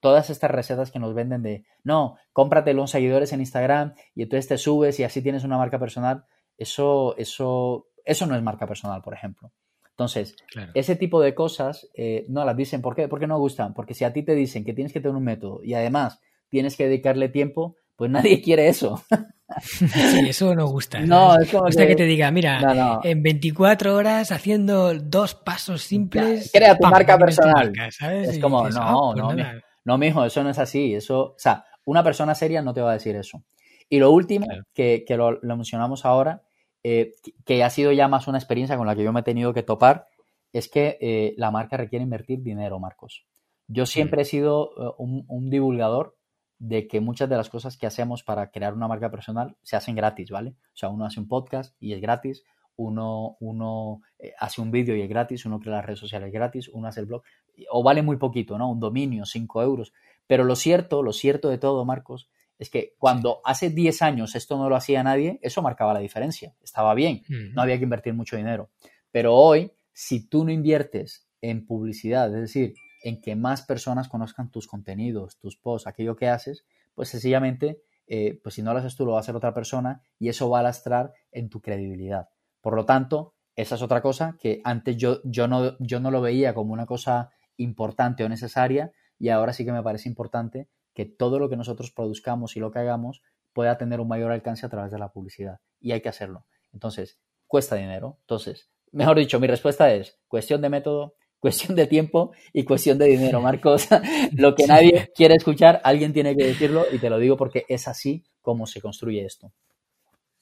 todas 0.00 0.28
estas 0.30 0.50
recetas 0.50 0.90
que 0.90 0.98
nos 0.98 1.14
venden 1.14 1.42
de, 1.42 1.64
no, 1.84 2.16
cómprate 2.32 2.74
los 2.74 2.90
seguidores 2.90 3.32
en 3.32 3.40
Instagram 3.40 3.94
y 4.14 4.22
entonces 4.24 4.48
te 4.48 4.58
subes 4.58 4.98
y 4.98 5.04
así 5.04 5.22
tienes 5.22 5.44
una 5.44 5.58
marca 5.58 5.78
personal, 5.78 6.24
eso, 6.58 7.16
eso, 7.18 7.86
eso 8.04 8.26
no 8.26 8.34
es 8.34 8.42
marca 8.42 8.66
personal, 8.66 9.02
por 9.02 9.14
ejemplo. 9.14 9.52
Entonces, 9.96 10.36
Claro. 10.50 10.72
ese 10.74 10.94
tipo 10.94 11.22
de 11.22 11.34
cosas 11.34 11.88
eh, 11.94 12.26
no 12.28 12.44
las 12.44 12.54
dicen. 12.56 12.82
¿Por 12.82 12.94
qué? 12.94 13.08
Porque 13.08 13.26
no 13.26 13.38
gustan. 13.38 13.72
Porque 13.72 13.94
si 13.94 14.04
a 14.04 14.12
ti 14.12 14.22
te 14.22 14.34
dicen 14.34 14.62
que 14.64 14.74
tienes 14.74 14.92
que 14.92 15.00
tener 15.00 15.16
un 15.16 15.24
método 15.24 15.62
y 15.64 15.72
además 15.72 16.20
tienes 16.50 16.76
que 16.76 16.84
dedicarle 16.84 17.30
tiempo, 17.30 17.76
pues 17.96 18.10
nadie 18.10 18.40
quiere 18.42 18.68
eso. 18.68 19.02
Sí, 19.62 20.28
eso 20.28 20.54
no 20.56 20.66
gusta. 20.66 20.98
No, 21.00 21.38
es 21.40 21.48
como 21.52 21.66
Gusta 21.66 21.82
que- 21.82 21.88
que 21.90 21.94
te 21.96 22.04
diga, 22.04 22.32
mira, 22.32 22.60
No, 22.60 22.74
no. 22.74 23.00
en 23.04 23.22
24 23.22 23.94
horas 23.94 24.32
haciendo 24.32 24.92
dos 24.98 25.36
pasos 25.36 25.82
simples. 25.82 26.50
Crea 26.52 26.74
tu 26.76 26.82
¡pam! 26.82 26.90
marca 26.90 27.16
tu 27.16 27.24
personal. 27.26 27.66
marca, 27.72 27.90
¿sabes? 27.92 28.28
Es 28.30 28.36
Y 28.38 28.40
como, 28.40 28.66
dices, 28.66 28.74
no, 28.80 28.82
ah, 28.82 29.12
pues 29.14 29.22
no, 29.24 29.32
nada. 29.34 29.62
No, 29.84 29.98
mijo, 29.98 30.24
eso 30.24 30.42
no 30.42 30.50
es 30.50 30.58
así. 30.58 30.94
Eso, 30.96 31.20
o 31.20 31.34
sea, 31.38 31.64
una 31.84 32.02
persona 32.02 32.34
seria 32.34 32.60
no 32.60 32.74
te 32.74 32.80
va 32.80 32.90
a 32.90 32.94
decir 32.94 33.14
eso. 33.14 33.44
Y 33.88 34.00
lo 34.00 34.10
último, 34.10 34.46
Claro. 34.46 34.64
que, 34.74 35.04
que 35.06 35.16
lo, 35.16 35.38
lo 35.40 35.54
mencionamos 35.56 36.04
ahora, 36.04 36.42
eh, 36.88 37.14
que- 37.44 37.64
ha 37.64 37.70
sido 37.70 37.90
ya 37.92 38.06
más 38.08 38.28
una 38.28 38.38
experiencia 38.38 38.76
con 38.76 38.86
la 38.86 38.94
que 38.94 39.02
yo 39.02 39.12
me 39.12 39.20
he 39.20 39.24
tenido 39.24 39.52
que 39.52 39.62
topar, 39.64 40.06
es 40.52 40.68
que 40.68 40.98
eh, 41.00 41.34
la 41.36 41.50
marca 41.50 41.76
requiere 41.76 42.02
invertir 42.04 42.42
dinero, 42.42 42.78
Marcos. 42.78 43.24
Yo 43.66 43.84
siempre 43.86 44.22
he 44.22 44.24
sido 44.24 44.70
eh, 44.76 44.94
un, 44.98 45.24
un 45.28 45.50
divulgador 45.50 46.16
de 46.58 46.86
que 46.86 47.00
muchas 47.00 47.28
de 47.28 47.36
las 47.36 47.50
cosas 47.50 47.76
que 47.76 47.86
hacemos 47.86 48.22
para 48.22 48.50
crear 48.50 48.72
una 48.74 48.86
marca 48.88 49.10
personal 49.10 49.56
se 49.62 49.76
hacen 49.76 49.96
gratis, 49.96 50.30
¿vale? 50.30 50.50
O 50.50 50.76
sea, 50.76 50.88
uno 50.88 51.04
hace 51.04 51.18
un 51.20 51.26
podcast 51.28 51.74
y 51.80 51.92
es 51.92 52.00
gratis, 52.00 52.44
uno, 52.76 53.36
uno 53.40 54.02
hace 54.38 54.60
un 54.60 54.70
vídeo 54.70 54.94
y 54.96 55.02
es 55.02 55.08
gratis, 55.08 55.44
uno 55.44 55.58
crea 55.58 55.76
las 55.76 55.84
redes 55.86 55.98
sociales 56.00 56.32
gratis, 56.32 56.68
uno 56.72 56.88
hace 56.88 57.00
el 57.00 57.06
blog, 57.06 57.22
o 57.70 57.82
vale 57.82 58.02
muy 58.02 58.16
poquito, 58.16 58.56
¿no? 58.58 58.70
Un 58.70 58.80
dominio, 58.80 59.24
5 59.26 59.62
euros. 59.62 59.92
Pero 60.26 60.44
lo 60.44 60.56
cierto, 60.56 61.02
lo 61.02 61.12
cierto 61.12 61.48
de 61.48 61.58
todo, 61.58 61.84
Marcos, 61.84 62.28
es 62.58 62.70
que 62.70 62.94
cuando 62.98 63.40
hace 63.44 63.70
10 63.70 64.02
años 64.02 64.34
esto 64.34 64.56
no 64.56 64.68
lo 64.68 64.76
hacía 64.76 65.02
nadie, 65.02 65.38
eso 65.42 65.62
marcaba 65.62 65.94
la 65.94 66.00
diferencia. 66.00 66.54
Estaba 66.62 66.94
bien, 66.94 67.22
no 67.28 67.62
había 67.62 67.78
que 67.78 67.84
invertir 67.84 68.14
mucho 68.14 68.36
dinero. 68.36 68.70
Pero 69.10 69.34
hoy, 69.34 69.72
si 69.92 70.28
tú 70.28 70.44
no 70.44 70.50
inviertes 70.50 71.28
en 71.40 71.66
publicidad, 71.66 72.34
es 72.34 72.40
decir, 72.40 72.74
en 73.02 73.20
que 73.20 73.36
más 73.36 73.62
personas 73.62 74.08
conozcan 74.08 74.50
tus 74.50 74.66
contenidos, 74.66 75.38
tus 75.38 75.56
posts, 75.56 75.86
aquello 75.86 76.16
que 76.16 76.28
haces, 76.28 76.64
pues 76.94 77.08
sencillamente, 77.08 77.82
eh, 78.06 78.40
pues 78.42 78.54
si 78.54 78.62
no 78.62 78.72
lo 78.72 78.78
haces 78.78 78.96
tú, 78.96 79.04
lo 79.04 79.12
va 79.12 79.18
a 79.18 79.20
hacer 79.20 79.36
otra 79.36 79.54
persona 79.54 80.02
y 80.18 80.28
eso 80.28 80.48
va 80.48 80.60
a 80.60 80.62
lastrar 80.62 81.12
en 81.32 81.48
tu 81.48 81.60
credibilidad. 81.60 82.28
Por 82.60 82.74
lo 82.74 82.84
tanto, 82.84 83.34
esa 83.54 83.74
es 83.76 83.82
otra 83.82 84.02
cosa 84.02 84.36
que 84.40 84.60
antes 84.64 84.96
yo, 84.96 85.20
yo, 85.24 85.48
no, 85.48 85.76
yo 85.78 86.00
no 86.00 86.10
lo 86.10 86.20
veía 86.20 86.54
como 86.54 86.72
una 86.72 86.86
cosa 86.86 87.30
importante 87.56 88.24
o 88.24 88.28
necesaria 88.28 88.92
y 89.18 89.28
ahora 89.28 89.52
sí 89.52 89.64
que 89.64 89.72
me 89.72 89.82
parece 89.82 90.08
importante 90.08 90.68
que 90.96 91.04
todo 91.04 91.38
lo 91.38 91.50
que 91.50 91.56
nosotros 91.56 91.92
produzcamos 91.92 92.56
y 92.56 92.60
lo 92.60 92.72
que 92.72 92.78
hagamos 92.78 93.22
pueda 93.52 93.76
tener 93.76 94.00
un 94.00 94.08
mayor 94.08 94.32
alcance 94.32 94.64
a 94.64 94.70
través 94.70 94.90
de 94.90 94.98
la 94.98 95.12
publicidad 95.12 95.60
y 95.78 95.92
hay 95.92 96.00
que 96.00 96.08
hacerlo. 96.08 96.46
Entonces, 96.72 97.18
cuesta 97.46 97.76
dinero. 97.76 98.16
Entonces, 98.22 98.70
mejor 98.92 99.18
dicho, 99.18 99.38
mi 99.38 99.46
respuesta 99.46 99.92
es 99.92 100.18
cuestión 100.26 100.62
de 100.62 100.70
método, 100.70 101.14
cuestión 101.38 101.76
de 101.76 101.86
tiempo 101.86 102.32
y 102.52 102.64
cuestión 102.64 102.96
de 102.96 103.06
dinero, 103.06 103.42
Marcos. 103.42 103.88
lo 104.32 104.54
que 104.54 104.66
nadie 104.66 105.12
quiere 105.14 105.34
escuchar, 105.34 105.82
alguien 105.84 106.14
tiene 106.14 106.34
que 106.34 106.46
decirlo 106.46 106.86
y 106.90 106.98
te 106.98 107.10
lo 107.10 107.18
digo 107.18 107.36
porque 107.36 107.66
es 107.68 107.86
así 107.88 108.24
como 108.40 108.66
se 108.66 108.80
construye 108.80 109.24
esto. 109.24 109.52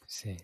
Sí. 0.06 0.36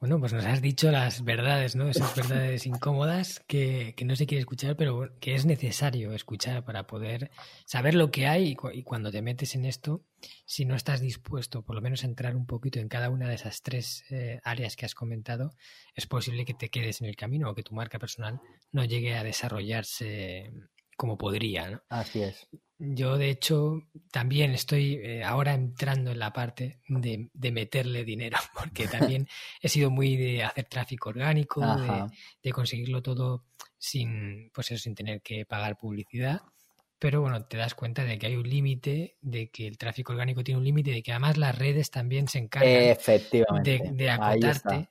Bueno, 0.00 0.20
pues 0.20 0.32
nos 0.32 0.44
has 0.44 0.62
dicho 0.62 0.90
las 0.92 1.24
verdades, 1.24 1.74
¿no? 1.74 1.88
Esas 1.88 2.14
verdades 2.14 2.66
incómodas 2.66 3.40
que, 3.48 3.94
que 3.96 4.04
no 4.04 4.14
se 4.16 4.26
quiere 4.26 4.40
escuchar, 4.40 4.76
pero 4.76 5.18
que 5.20 5.34
es 5.34 5.44
necesario 5.44 6.12
escuchar 6.12 6.64
para 6.64 6.86
poder 6.86 7.30
saber 7.66 7.94
lo 7.94 8.10
que 8.10 8.26
hay 8.28 8.48
y, 8.50 8.54
cu- 8.54 8.70
y 8.72 8.82
cuando 8.84 9.10
te 9.10 9.22
metes 9.22 9.54
en 9.56 9.64
esto, 9.64 10.04
si 10.46 10.64
no 10.64 10.76
estás 10.76 11.00
dispuesto 11.00 11.62
por 11.62 11.74
lo 11.74 11.80
menos 11.82 12.04
a 12.04 12.06
entrar 12.06 12.36
un 12.36 12.46
poquito 12.46 12.78
en 12.78 12.88
cada 12.88 13.10
una 13.10 13.28
de 13.28 13.34
esas 13.34 13.62
tres 13.62 14.04
eh, 14.10 14.40
áreas 14.44 14.76
que 14.76 14.86
has 14.86 14.94
comentado, 14.94 15.50
es 15.94 16.06
posible 16.06 16.44
que 16.44 16.54
te 16.54 16.68
quedes 16.70 17.00
en 17.00 17.08
el 17.08 17.16
camino 17.16 17.50
o 17.50 17.54
que 17.54 17.62
tu 17.64 17.74
marca 17.74 17.98
personal 17.98 18.40
no 18.72 18.84
llegue 18.84 19.16
a 19.16 19.24
desarrollarse 19.24 20.52
como 20.96 21.18
podría, 21.18 21.70
¿no? 21.70 21.82
Así 21.88 22.22
es. 22.22 22.48
Yo, 22.80 23.18
de 23.18 23.30
hecho, 23.30 23.82
también 24.12 24.52
estoy 24.52 25.00
eh, 25.02 25.24
ahora 25.24 25.52
entrando 25.52 26.12
en 26.12 26.20
la 26.20 26.32
parte 26.32 26.78
de, 26.86 27.28
meterle 27.50 28.04
dinero, 28.04 28.38
porque 28.54 28.86
también 28.86 29.26
he 29.60 29.68
sido 29.68 29.90
muy 29.90 30.16
de 30.16 30.44
hacer 30.44 30.66
tráfico 30.66 31.08
orgánico, 31.08 31.60
de, 32.40 32.52
conseguirlo 32.52 33.02
todo 33.02 33.44
sin, 33.76 34.50
pues 34.54 34.70
eso, 34.70 34.84
sin 34.84 34.94
tener 34.94 35.22
que 35.22 35.44
pagar 35.44 35.76
publicidad. 35.76 36.40
Pero 37.00 37.20
bueno, 37.20 37.44
te 37.46 37.56
das 37.56 37.74
cuenta 37.74 38.04
de 38.04 38.18
que 38.18 38.26
hay 38.26 38.36
un 38.36 38.48
límite, 38.48 39.16
de 39.20 39.50
que 39.50 39.66
el 39.66 39.76
tráfico 39.78 40.12
orgánico 40.12 40.42
tiene 40.44 40.58
un 40.58 40.64
límite, 40.64 40.92
de 40.92 41.02
que 41.02 41.12
además 41.12 41.36
las 41.36 41.56
redes 41.58 41.90
también 41.90 42.28
se 42.28 42.38
encargan 42.38 42.96
de, 43.62 44.10
acotarte. 44.10 44.88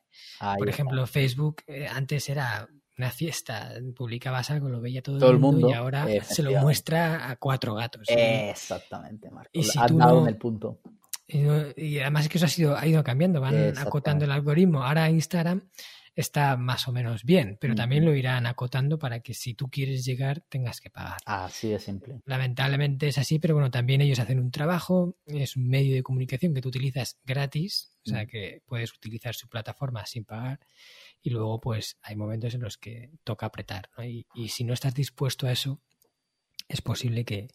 Por 0.58 0.70
ejemplo, 0.70 1.08
Facebook 1.08 1.64
eh, 1.68 1.88
antes 1.90 2.30
era 2.30 2.68
una 2.98 3.12
fiesta, 3.12 3.74
publicabas 3.95 4.50
algo, 4.50 4.70
lo 4.70 4.82
veía 4.82 5.02
todo, 5.02 5.30
el, 5.30 5.39
mundo, 5.39 5.70
y 5.70 5.74
ahora 5.74 6.08
se 6.24 6.41
lo 6.41 6.52
muestra 6.60 7.30
a 7.30 7.36
cuatro 7.36 7.76
gatos. 7.76 8.08
Exactamente, 8.08 9.30
Marco. 9.30 9.52
Y 9.54 9.64
si 9.64 9.78
dado 9.78 10.22
en 10.22 10.28
el 10.28 10.38
punto. 10.38 10.80
Y, 11.28 12.00
además 12.00 12.24
es 12.24 12.30
que 12.30 12.38
eso 12.38 12.45
ha, 12.45 12.50
sido, 12.50 12.78
ha 12.78 12.88
ido 12.88 13.04
cambiando, 13.04 13.41
van 13.41 13.78
acotando 13.78 14.26
el 14.26 14.32
algoritmo. 14.32 14.84
Ahora 14.84 15.10
Instagram 15.10 15.62
está 16.16 16.58
más 16.58 16.88
o 16.88 16.91
menos 16.91 17.24
bien, 17.24 17.58
pero 17.62 17.76
también 17.76 18.04
lo 18.04 18.16
irán 18.16 18.48
acotando 18.48 18.98
para 18.98 19.20
que 19.20 19.36
si 19.36 19.54
tú 19.54 19.70
quieres 19.70 20.04
llegar 20.04 20.41
tengas 20.50 20.82
que 20.82 20.89
pagar. 20.89 21.18
Así 21.26 21.68
de 21.70 21.80
simple. 21.80 22.22
Lamentablemente 22.26 23.08
es 23.08 23.20
así, 23.20 23.38
pero 23.38 23.54
bueno, 23.54 23.70
también 23.70 24.02
ellos 24.02 24.18
hacen 24.20 24.39
un 24.39 24.50
trabajo, 24.50 25.16
es 25.28 25.56
un 25.56 25.68
medio 25.68 25.93
de 25.93 26.02
comunicación 26.02 26.56
que 26.56 26.62
tú 26.62 26.70
utilizas 26.70 27.20
gratis, 27.24 27.91
o 28.06 28.10
sea 28.10 28.26
que 28.26 28.64
puedes 28.66 28.91
utilizar 28.93 29.36
su 29.36 29.48
plataforma 29.48 30.06
sin 30.08 30.26
pagar 30.26 30.60
y 31.22 31.30
luego 31.30 31.59
pues 31.59 31.97
hay 32.01 32.15
momentos 32.15 32.53
en 32.53 32.61
los 32.61 32.78
que 32.78 33.11
toca 33.24 33.47
apretar 33.47 33.89
y, 34.03 34.49
si 34.49 34.63
no 34.63 34.74
estás 34.74 34.93
dispuesto 34.93 35.47
a 35.47 35.51
eso 35.51 35.82
es 36.70 36.82
posible 36.82 37.24
que, 37.24 37.47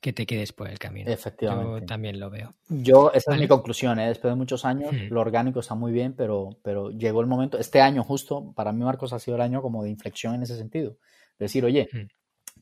te 0.00 0.26
quedes 0.26 0.52
por 0.52 0.68
el 0.68 0.78
camino. 0.78 1.10
Efectivamente. 1.10 1.80
Yo 1.80 1.86
también 1.86 2.20
lo 2.20 2.30
veo. 2.30 2.54
Yo, 2.68 3.10
esa 3.12 3.34
es 3.34 3.40
mi 3.40 3.48
conclusión, 3.48 3.98
¿eh? 3.98 4.06
después 4.06 4.30
de 4.30 4.36
muchos 4.36 4.64
años, 4.64 4.92
lo 5.10 5.20
orgánico 5.20 5.58
está 5.58 5.74
muy 5.74 5.90
bien, 5.90 6.14
pero, 6.14 6.50
pero 6.62 6.90
llegó 6.90 7.20
el 7.20 7.26
momento, 7.26 7.58
este 7.58 7.80
año 7.80 8.04
justo, 8.04 8.52
para 8.54 8.72
mí 8.72 8.84
Marcos 8.84 9.12
ha 9.12 9.18
sido 9.18 9.36
el 9.36 9.42
año 9.42 9.60
como 9.60 9.82
de 9.82 9.90
inflexión 9.90 10.36
en 10.36 10.44
ese 10.44 10.56
sentido. 10.56 10.98
decir, 11.38 11.64
oye, 11.64 11.88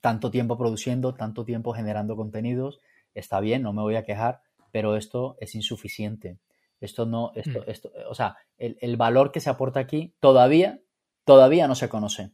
tanto 0.00 0.30
tiempo 0.30 0.56
produciendo, 0.56 1.14
tanto 1.14 1.44
tiempo 1.44 1.74
generando 1.74 2.16
contenidos, 2.16 2.80
está 3.14 3.40
bien, 3.40 3.62
no 3.62 3.74
me 3.74 3.82
voy 3.82 3.96
a 3.96 4.04
quejar, 4.04 4.40
pero 4.72 4.96
esto 4.96 5.36
es 5.40 5.54
insuficiente. 5.54 6.38
Esto 6.81 7.07
no, 7.07 7.33
esto, 7.35 7.61
mm. 7.61 7.70
esto, 7.70 7.93
o 8.09 8.14
sea, 8.14 8.37
el, 8.57 8.97
valor 8.97 9.33
que 9.33 9.41
se 9.41 9.51
aporta 9.51 9.81
aquí 9.81 10.14
todavía, 10.20 10.81
todavía 11.24 11.66
no 11.66 11.74
se 11.74 11.89
conoce. 11.89 12.31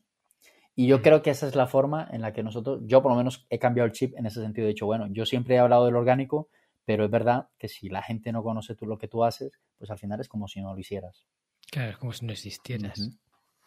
Y 0.75 0.87
yo 0.87 0.99
mm. 0.99 1.03
creo 1.03 1.23
que 1.23 1.31
esa 1.31 1.47
es 1.47 1.55
la 1.55 1.67
forma 1.67 2.09
en 2.11 2.21
la 2.21 2.33
que 2.33 2.43
nosotros, 2.43 2.81
yo 2.85 3.03
por 3.03 3.13
lo 3.13 3.17
menos 3.17 3.47
he 3.49 3.59
cambiado 3.59 3.87
el 3.87 3.93
chip 3.93 4.15
en 4.17 4.27
ese 4.27 4.41
sentido. 4.41 4.67
He 4.67 4.71
dicho, 4.71 4.87
bueno, 4.87 5.07
yo 5.11 5.25
siempre 5.25 5.55
he 5.55 5.59
hablado 5.59 5.87
del 5.87 5.97
orgánico, 5.97 6.49
pero 6.85 7.05
es 7.05 7.11
verdad 7.11 7.49
que 7.59 7.69
si 7.69 7.89
la 7.89 8.03
gente 8.03 8.33
no 8.33 8.43
conoce 8.43 8.75
tú 8.75 8.87
lo 8.87 8.99
que 8.99 9.09
tú 9.09 9.25
haces, 9.25 9.53
pues 9.79 9.91
al 9.91 9.99
final 9.99 10.21
es 10.21 10.29
como 10.29 10.49
si 10.49 10.61
no 10.61 10.75
lo 10.75 10.79
hicieras. 10.79 11.27
Claro, 11.71 11.93
es 11.93 11.97
como 11.97 12.13
si 12.13 12.27
no 12.27 12.33
existieras. 12.33 13.11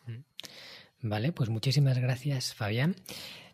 Mm. 0.06 0.22
Vale, 1.02 1.32
pues 1.32 1.50
muchísimas 1.50 1.98
gracias, 2.00 2.54
Fabián. 2.54 2.96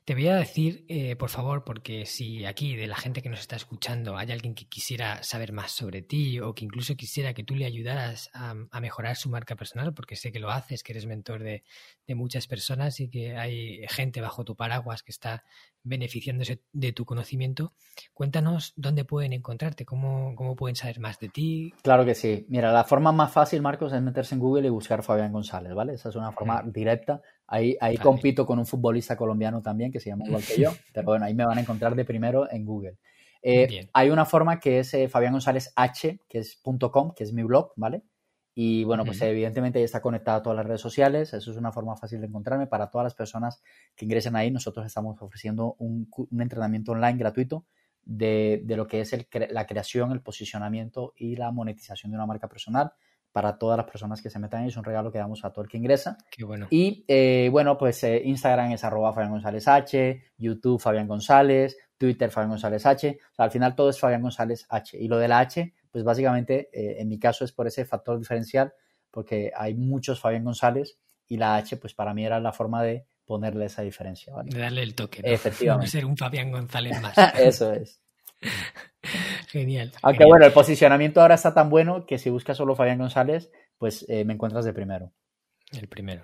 Te 0.06 0.16
voy 0.16 0.28
a 0.28 0.36
decir, 0.36 0.84
eh, 0.90 1.16
por 1.16 1.30
favor, 1.30 1.64
porque 1.64 2.06
si 2.06 2.44
aquí 2.44 2.76
de 2.76 2.88
la 2.88 2.98
gente 2.98 3.22
que 3.22 3.30
nos 3.30 3.40
está 3.40 3.56
escuchando 3.56 4.18
hay 4.18 4.34
alguien 4.34 4.54
que 4.54 4.66
quisiera 4.66 5.24
saber 5.24 5.54
más 5.54 5.72
sobre 5.72 6.02
ti 6.02 6.42
o 6.42 6.54
que 6.54 6.66
incluso 6.66 6.96
quisiera 6.96 7.34
que 7.34 7.46
tú 7.46 7.56
le 7.56 7.66
ayudaras 7.66 8.30
a, 8.34 8.54
mejorar 8.82 9.16
su 9.16 9.30
marca 9.30 9.56
personal, 9.56 9.94
porque 9.94 10.18
sé 10.18 10.34
que 10.34 10.40
lo 10.40 10.52
haces, 10.52 10.84
que 10.84 10.92
eres 10.92 11.06
mentor 11.06 11.42
de, 11.42 11.64
muchas 12.10 12.48
personas 12.48 13.00
y 13.00 13.10
que 13.10 13.38
hay 13.38 13.88
gente 13.88 14.20
bajo 14.20 14.44
tu 14.44 14.58
paraguas 14.58 15.04
que 15.04 15.12
está 15.12 15.46
beneficiándose 15.84 16.62
de 16.74 16.92
tu 16.92 17.06
conocimiento, 17.06 17.74
cuéntanos 18.14 18.74
dónde 18.76 19.06
pueden 19.06 19.32
encontrarte, 19.32 19.86
cómo, 19.86 20.36
cómo 20.36 20.58
pueden 20.58 20.76
saber 20.76 21.00
más 21.00 21.18
de 21.20 21.30
ti. 21.30 21.74
Claro 21.82 22.04
que 22.04 22.14
sí. 22.14 22.46
Mira, 22.50 22.74
la 22.74 22.84
forma 22.84 23.14
más 23.14 23.32
fácil, 23.32 23.62
Marcos, 23.62 23.94
es 23.94 24.02
meterse 24.02 24.36
en 24.36 24.42
Google 24.42 24.68
y 24.68 24.70
buscar 24.70 25.02
Fabián 25.02 25.32
González, 25.32 25.74
¿vale? 25.74 25.94
Esa 25.94 26.10
es 26.10 26.16
una 26.16 26.34
forma 26.34 26.62
directa 26.62 27.22
Ahí, 27.48 27.78
ahí 27.82 27.98
compito 27.98 28.46
con 28.46 28.58
un 28.58 28.66
futbolista 28.66 29.16
colombiano 29.16 29.62
también 29.62 29.92
que 29.92 30.00
se 30.00 30.10
llama 30.10 30.26
igual 30.26 30.44
que 30.44 30.62
yo, 30.62 30.72
pero 30.94 31.06
bueno, 31.06 31.26
ahí 31.26 31.34
me 31.34 31.46
van 31.46 31.58
a 31.58 31.62
encontrar 31.62 31.96
de 31.96 32.06
primero 32.06 32.50
en 32.50 32.66
Google. 32.66 32.98
Eh, 33.42 33.90
hay 33.92 34.10
una 34.10 34.26
forma 34.26 34.60
que 34.60 34.80
es 34.80 34.94
eh, 34.94 35.10
Fabián 35.10 35.34
González 35.34 35.74
H, 35.76 36.22
que 36.30 36.40
es 36.40 36.62
.com, 36.64 37.14
que 37.14 37.26
es 37.26 37.34
mi 37.34 37.44
blog, 37.44 37.74
¿vale? 37.76 38.04
Y 38.56 38.84
bueno, 38.84 39.04
pues 39.04 39.20
evidentemente 39.22 39.80
ya 39.80 39.86
está 39.86 40.00
conectado 40.00 40.38
a 40.38 40.44
todas 40.44 40.58
las 40.58 40.66
redes 40.66 40.82
sociales. 40.82 41.34
Eso 41.34 41.52
es 41.52 41.58
una 41.58 41.72
forma 41.72 41.98
fácil 41.98 42.22
de 42.22 42.28
encontrarme. 42.28 42.68
Para 42.68 42.92
todas 42.92 43.04
las 43.04 43.16
personas 43.16 43.64
que 43.96 44.06
ingresen 44.06 44.36
ahí, 44.36 44.52
nosotros 44.52 44.86
estamos 44.86 45.20
ofreciendo 45.22 45.76
un, 45.80 46.08
un 46.16 46.42
entrenamiento 46.42 46.92
online 46.92 47.18
gratuito 47.18 47.66
de, 48.04 48.62
de 48.64 48.78
lo 48.78 48.88
que 48.88 49.02
es 49.02 49.12
el, 49.14 49.28
la 49.50 49.66
creación, 49.66 50.12
el 50.12 50.22
posicionamiento 50.22 51.14
y 51.18 51.36
la 51.36 51.52
monetización 51.52 52.12
de 52.12 52.18
una 52.18 52.28
marca 52.28 52.48
personal 52.48 52.94
para 53.34 53.58
todas 53.58 53.76
las 53.76 53.88
personas 53.88 54.22
que 54.22 54.30
se 54.30 54.40
metan 54.40 54.62
ahí. 54.62 54.70
Es 54.70 54.78
un 54.78 54.84
regalo 54.84 55.12
que 55.12 55.18
damos 55.18 55.44
a 55.44 55.52
todo 55.52 55.66
el 55.66 55.70
que 55.70 55.78
ingresa. 55.78 56.18
Qué 56.30 56.46
bueno. 56.46 56.68
Y 56.70 57.04
eh, 57.08 57.50
bueno, 57.52 57.78
pues 57.78 58.02
eh, 58.04 58.22
Instagram 58.24 58.72
es 58.72 58.84
arroba 58.84 59.12
Fabián 59.12 59.32
González 59.32 59.68
H, 59.68 60.24
YouTube 60.38 60.80
Fabián 60.80 61.08
González, 61.08 61.76
Twitter 61.98 62.30
Fabián 62.30 62.52
González 62.52 62.86
H. 62.86 63.18
O 63.32 63.36
sea, 63.36 63.46
al 63.46 63.52
final 63.52 63.76
todo 63.76 63.90
es 63.90 64.00
Fabián 64.00 64.22
González 64.22 64.66
H. 64.70 64.98
Y 64.98 65.08
lo 65.08 65.18
de 65.18 65.28
la 65.28 65.40
H, 65.40 65.74
pues 65.92 66.04
básicamente 66.04 66.70
eh, 66.72 67.02
en 67.02 67.10
mi 67.10 67.18
caso 67.18 67.44
es 67.44 67.52
por 67.52 67.66
ese 67.66 67.86
factor 67.86 68.20
diferencial, 68.20 68.72
porque 69.10 69.52
hay 69.56 69.74
muchos 69.74 70.20
Fabián 70.20 70.44
González 70.44 71.00
y 71.28 71.38
la 71.38 71.56
H, 71.56 71.78
pues 71.78 71.96
para 71.96 72.14
mí 72.14 72.24
era 72.24 72.40
la 72.40 72.54
forma 72.54 72.84
de 72.84 73.08
ponerle 73.26 73.66
esa 73.66 73.82
diferencia. 73.82 74.32
De 74.44 74.60
darle 74.60 74.84
el 74.84 74.94
toque. 74.94 75.22
Efectivamente. 75.24 75.90
ser 75.92 76.06
un 76.06 76.16
Fabián 76.16 76.52
González 76.52 77.02
más. 77.02 77.18
Eso 77.40 77.74
es. 77.74 78.00
Genial. 79.54 79.92
Aunque 80.02 80.26
bueno, 80.26 80.48
el 80.48 80.52
posicionamiento 80.52 81.22
ahora 81.22 81.36
está 81.36 81.54
tan 81.54 81.70
bueno 81.70 82.08
que 82.08 82.18
si 82.18 82.32
buscas 82.32 82.58
solo 82.58 82.76
Fabián 82.76 82.98
González, 82.98 83.52
pues 83.78 84.04
eh, 84.10 84.26
me 84.26 84.34
encuentras 84.34 84.66
de 84.66 84.74
primero. 84.74 85.12
El 85.72 85.88
primero. 85.88 86.24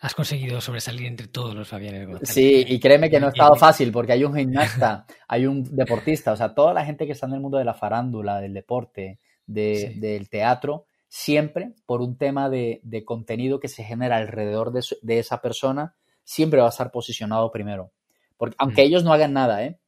Has 0.00 0.14
conseguido 0.14 0.62
sobresalir 0.62 1.06
entre 1.06 1.26
todos 1.26 1.54
los 1.54 1.68
Fabianes 1.68 2.06
González. 2.06 2.30
Sí, 2.30 2.64
y 2.66 2.80
créeme 2.80 3.10
que 3.10 3.20
no 3.20 3.26
ha 3.26 3.30
estado 3.30 3.54
fácil 3.54 3.92
porque 3.92 4.12
hay 4.12 4.24
un 4.24 4.34
gimnasta, 4.34 5.04
hay 5.28 5.44
un 5.44 5.62
deportista, 5.76 6.32
o 6.32 6.36
sea, 6.36 6.54
toda 6.54 6.72
la 6.72 6.86
gente 6.86 7.04
que 7.04 7.12
está 7.12 7.26
en 7.26 7.34
el 7.34 7.40
mundo 7.40 7.58
de 7.58 7.66
la 7.66 7.74
farándula, 7.74 8.40
del 8.40 8.54
deporte, 8.54 9.18
del 9.44 10.30
teatro, 10.30 10.86
siempre 11.06 11.74
por 11.84 12.00
un 12.00 12.16
tema 12.16 12.48
de, 12.48 12.80
contenido 13.04 13.60
que 13.60 13.68
se 13.68 13.84
genera 13.84 14.16
alrededor 14.16 14.72
de, 14.72 15.18
esa 15.18 15.42
persona, 15.42 15.96
siempre 16.24 16.60
va 16.60 16.66
a 16.66 16.70
estar 16.70 16.90
posicionado 16.90 17.50
primero. 17.50 17.92
Porque, 18.38 18.56
aunque 18.58 18.84
ellos 18.84 19.04
no 19.04 19.12
hagan 19.12 19.34
nada, 19.34 19.64
¿eh? 19.64 19.78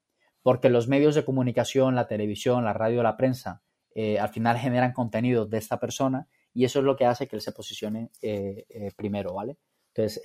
Porque 0.43 0.69
los 0.69 0.89
medios 0.89 1.15
de 1.15 1.25
comunicación, 1.25 1.95
la 1.95 2.07
televisión, 2.07 2.65
la 2.65 2.73
radio, 2.73 3.03
la 3.03 3.17
prensa, 3.17 3.63
eh, 3.95 4.19
al 4.19 4.31
final 4.31 4.59
generan 4.59 4.93
contenido 4.93 5.47
de 5.47 5.59
esta 5.59 5.79
persona 5.79 6.27
y 6.55 6.65
eso 6.65 6.81
es 6.81 6.85
lo 6.85 6.97
que 6.97 7.07
hace 7.07 7.29
que 7.29 7.37
él 7.37 7.43
se 7.43 7.53
posicione 7.53 8.11
eh, 8.23 8.67
eh, 8.69 8.91
primero, 8.97 9.35
¿vale? 9.35 9.57
Entonces, 9.95 10.23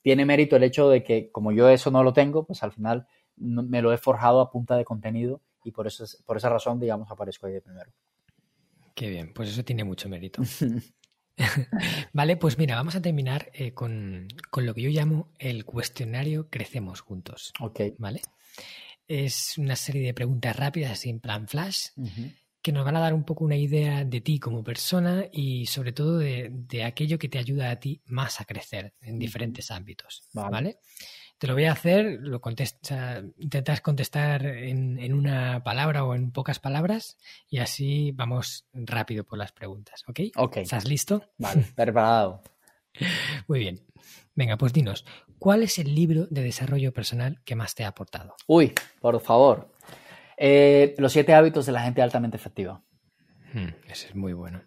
tiene 0.00 0.24
mérito 0.24 0.54
el 0.54 0.62
hecho 0.62 0.88
de 0.88 1.02
que 1.02 1.32
como 1.32 1.50
yo 1.50 1.68
eso 1.68 1.90
no 1.90 2.04
lo 2.04 2.12
tengo, 2.12 2.46
pues 2.46 2.62
al 2.62 2.70
final 2.70 3.08
me 3.34 3.82
lo 3.82 3.92
he 3.92 3.98
forjado 3.98 4.40
a 4.40 4.48
punta 4.48 4.76
de 4.76 4.84
contenido 4.84 5.40
y 5.64 5.72
por, 5.72 5.88
eso 5.88 6.04
por 6.24 6.36
esa 6.36 6.50
razón, 6.50 6.78
digamos, 6.78 7.10
aparezco 7.10 7.48
ahí 7.48 7.52
de 7.52 7.60
primero. 7.60 7.90
Qué 8.94 9.10
bien, 9.10 9.32
pues 9.34 9.48
eso 9.48 9.64
tiene 9.64 9.82
mucho 9.82 10.08
mérito. 10.08 10.40
vale, 12.12 12.36
pues 12.36 12.58
mira, 12.58 12.76
vamos 12.76 12.94
a 12.94 13.02
terminar 13.02 13.50
con, 13.74 14.28
con, 14.50 14.66
lo 14.66 14.72
que 14.72 14.82
yo 14.82 14.90
llamo 14.90 15.32
el 15.40 15.64
cuestionario 15.64 16.48
Crecemos 16.48 17.00
Juntos. 17.00 17.52
Ok. 17.60 17.80
¿Vale? 17.98 18.20
Es 19.08 19.56
una 19.58 19.76
serie 19.76 20.02
de 20.02 20.14
preguntas 20.14 20.56
rápidas, 20.56 20.92
así 20.92 21.10
en 21.10 21.20
plan 21.20 21.46
flash, 21.46 21.88
que 22.60 22.72
nos 22.72 22.84
van 22.84 22.96
a 22.96 23.00
dar 23.00 23.14
un 23.14 23.24
poco 23.24 23.44
una 23.44 23.56
idea 23.56 24.04
de 24.04 24.20
ti 24.20 24.40
como 24.40 24.64
persona 24.64 25.26
y 25.30 25.66
sobre 25.66 25.92
todo 25.92 26.18
de, 26.18 26.82
aquello 26.84 27.18
que 27.18 27.28
te 27.28 27.38
ayuda 27.38 27.70
a 27.70 27.78
ti 27.78 28.02
más 28.06 28.40
a 28.40 28.44
crecer 28.44 28.94
en 29.00 29.18
diferentes 29.18 29.70
ámbitos. 29.70 30.24
Vale. 30.32 30.80
Te 31.38 31.46
lo 31.46 31.52
voy 31.52 31.66
a 31.66 31.72
hacer, 31.72 32.18
lo 32.22 32.40
contesta, 32.40 33.22
intentas 33.38 33.82
contestar 33.82 34.46
en, 34.46 35.12
una 35.12 35.62
palabra 35.62 36.04
o 36.04 36.14
en 36.14 36.32
pocas 36.32 36.58
palabras 36.58 37.18
y 37.48 37.58
así 37.58 38.10
vamos 38.12 38.66
rápido 38.72 39.22
por 39.22 39.38
las 39.38 39.52
preguntas, 39.52 40.02
¿ok? 40.08 40.20
Ok. 40.36 40.56
¿Estás 40.56 40.88
listo? 40.88 41.22
Vale, 41.36 41.66
preparado. 41.76 42.42
Muy 43.48 43.60
bien. 43.60 43.80
Venga, 44.36 44.58
pues 44.58 44.74
dinos, 44.74 45.06
¿cuál 45.38 45.62
es 45.62 45.78
el 45.78 45.94
libro 45.94 46.26
de 46.28 46.42
desarrollo 46.42 46.92
personal 46.92 47.40
que 47.44 47.56
más 47.56 47.74
te 47.74 47.84
ha 47.84 47.88
aportado? 47.88 48.36
Uy, 48.46 48.74
por 49.00 49.18
favor. 49.20 49.72
Eh, 50.36 50.94
los 50.98 51.12
siete 51.12 51.32
hábitos 51.32 51.64
de 51.64 51.72
la 51.72 51.80
gente 51.80 52.02
altamente 52.02 52.36
efectiva. 52.36 52.82
Hmm, 53.54 53.70
ese 53.88 54.08
es 54.08 54.14
muy 54.14 54.34
bueno. 54.34 54.62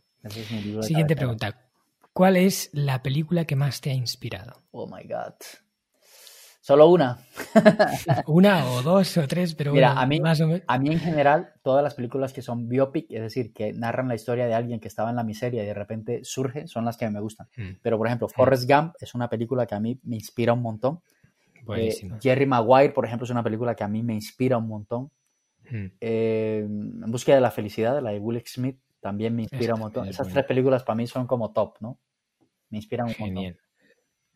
Siguiente 0.82 1.16
pregunta. 1.16 1.70
¿Cuál 2.14 2.36
es 2.36 2.72
la 2.74 3.04
película 3.04 3.46
que 3.46 3.56
más 3.56 3.80
te 3.80 3.92
ha 3.92 3.94
inspirado? 3.94 4.64
Oh 4.72 4.88
my 4.88 5.04
God. 5.04 5.36
Solo 6.70 6.88
una. 6.88 7.18
una 8.28 8.64
o 8.68 8.84
dos 8.84 9.18
o 9.18 9.28
tres, 9.28 9.56
pero 9.56 9.74
Mira, 9.74 10.00
a, 10.00 10.06
mí, 10.06 10.22
a 10.68 10.78
mí 10.78 10.90
en 10.92 11.00
general, 11.00 11.54
todas 11.64 11.82
las 11.82 11.96
películas 11.96 12.32
que 12.32 12.44
son 12.44 12.70
biopic, 12.70 13.10
es 13.10 13.24
decir, 13.24 13.54
que 13.54 13.74
narran 13.74 14.08
la 14.08 14.14
historia 14.14 14.46
de 14.46 14.54
alguien 14.54 14.80
que 14.80 14.88
estaba 14.88 15.10
en 15.10 15.16
la 15.16 15.24
miseria 15.24 15.64
y 15.64 15.66
de 15.66 15.74
repente 15.74 16.20
surge, 16.24 16.68
son 16.68 16.86
las 16.86 16.96
que 16.96 17.10
me 17.10 17.20
gustan. 17.22 17.48
Hmm. 17.58 17.72
Pero, 17.82 17.98
por 17.98 18.06
ejemplo. 18.06 18.28
Forrest 18.28 18.70
Gump 18.70 18.94
es 19.00 19.16
una 19.16 19.28
película 19.28 19.66
que 19.66 19.74
a 19.74 19.80
mí 19.80 20.00
me 20.04 20.18
inspira 20.18 20.54
un 20.54 20.62
montón. 20.62 21.02
Eh, 21.76 21.92
Jerry 22.22 22.46
Maguire, 22.46 22.94
por 22.94 23.04
ejemplo, 23.04 23.26
es 23.26 23.32
una 23.32 23.42
película 23.42 23.74
que 23.74 23.84
a 23.84 23.88
mí 23.88 24.04
me 24.04 24.14
inspira 24.14 24.60
un 24.60 24.68
montón. 24.68 25.10
Mm. 25.72 25.86
Eh, 26.00 26.60
en 26.68 27.12
búsqueda 27.12 27.38
de 27.38 27.42
la 27.42 27.50
felicidad, 27.50 28.00
la 28.00 28.12
de 28.12 28.20
Will 28.20 28.44
Smith, 28.46 28.78
también 29.00 29.36
me 29.36 29.42
inspira 29.42 29.74
un 29.74 29.80
montón. 29.80 30.04
es 30.04 30.12
Esas 30.12 30.28
buena. 30.28 30.34
tres 30.36 30.46
películas 30.46 30.84
para 30.84 30.98
mí 30.98 31.08
son 31.08 31.26
como 31.26 31.52
top, 31.52 31.78
¿no? 31.80 32.00
Me 32.70 32.78
inspiran 32.78 33.08
un 33.08 33.16
montón. 33.18 33.28
Genial. 33.28 33.58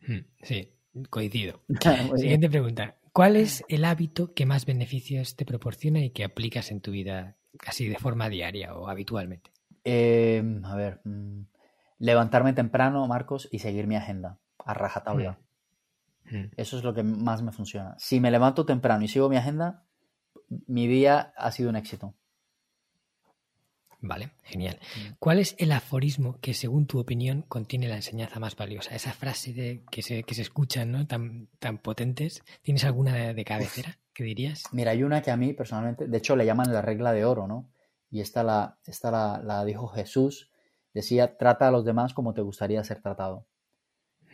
Mm, 0.08 0.26
Sí, 0.42 0.74
coincido. 1.10 1.60
Bien. 1.68 2.18
Siguiente 2.18 2.48
pregunta. 2.48 2.96
¿Cuál 3.12 3.36
es 3.36 3.64
el 3.68 3.84
hábito 3.84 4.34
que 4.34 4.44
más 4.46 4.66
beneficios 4.66 5.36
te 5.36 5.44
proporciona 5.44 6.00
y 6.00 6.10
que 6.10 6.24
aplicas 6.24 6.70
en 6.70 6.80
tu 6.80 6.90
vida 6.90 7.36
casi 7.58 7.88
de 7.88 7.96
forma 7.96 8.28
diaria 8.28 8.74
o 8.74 8.88
habitualmente? 8.88 9.52
Eh, 9.84 10.42
a 10.64 10.74
ver, 10.74 11.00
mm, 11.04 11.42
levantarme 11.98 12.52
temprano, 12.54 13.06
Marcos, 13.06 13.48
y 13.52 13.60
seguir 13.60 13.86
mi 13.86 13.96
agenda 13.96 14.38
a 14.58 14.74
rajatabla. 14.74 15.38
Mm. 16.30 16.46
Eso 16.56 16.78
es 16.78 16.84
lo 16.84 16.94
que 16.94 17.02
más 17.02 17.42
me 17.42 17.52
funciona. 17.52 17.94
Si 17.98 18.18
me 18.18 18.30
levanto 18.30 18.66
temprano 18.66 19.04
y 19.04 19.08
sigo 19.08 19.28
mi 19.28 19.36
agenda, 19.36 19.84
mi 20.66 20.86
día 20.86 21.32
ha 21.36 21.52
sido 21.52 21.70
un 21.70 21.76
éxito. 21.76 22.14
Vale, 24.06 24.32
genial. 24.42 24.78
Mm. 24.96 25.14
¿Cuál 25.18 25.38
es 25.38 25.56
el 25.58 25.72
aforismo 25.72 26.38
que, 26.42 26.52
según 26.52 26.86
tu 26.86 26.98
opinión, 26.98 27.42
contiene 27.48 27.88
la 27.88 27.96
enseñanza 27.96 28.38
más 28.38 28.54
valiosa? 28.54 28.94
Esa 28.94 29.12
frase 29.12 29.54
de, 29.54 29.82
que, 29.90 30.02
se, 30.02 30.24
que 30.24 30.34
se 30.34 30.42
escuchan 30.42 30.92
¿no? 30.92 31.06
tan, 31.06 31.48
tan 31.58 31.78
potentes. 31.78 32.42
¿Tienes 32.60 32.84
alguna 32.84 33.14
de, 33.14 33.32
de 33.32 33.44
cabecera 33.46 33.98
que 34.12 34.24
dirías? 34.24 34.64
Mira, 34.72 34.90
hay 34.90 35.02
una 35.02 35.22
que 35.22 35.30
a 35.30 35.38
mí 35.38 35.54
personalmente, 35.54 36.06
de 36.06 36.18
hecho 36.18 36.36
le 36.36 36.44
llaman 36.44 36.70
la 36.70 36.82
regla 36.82 37.12
de 37.12 37.24
oro, 37.24 37.46
¿no? 37.46 37.70
Y 38.10 38.20
esta 38.20 38.44
la, 38.44 38.78
esta 38.84 39.10
la, 39.10 39.40
la 39.42 39.64
dijo 39.64 39.88
Jesús. 39.88 40.50
Decía, 40.92 41.38
trata 41.38 41.68
a 41.68 41.70
los 41.70 41.86
demás 41.86 42.12
como 42.12 42.34
te 42.34 42.42
gustaría 42.42 42.84
ser 42.84 43.00
tratado. 43.00 43.46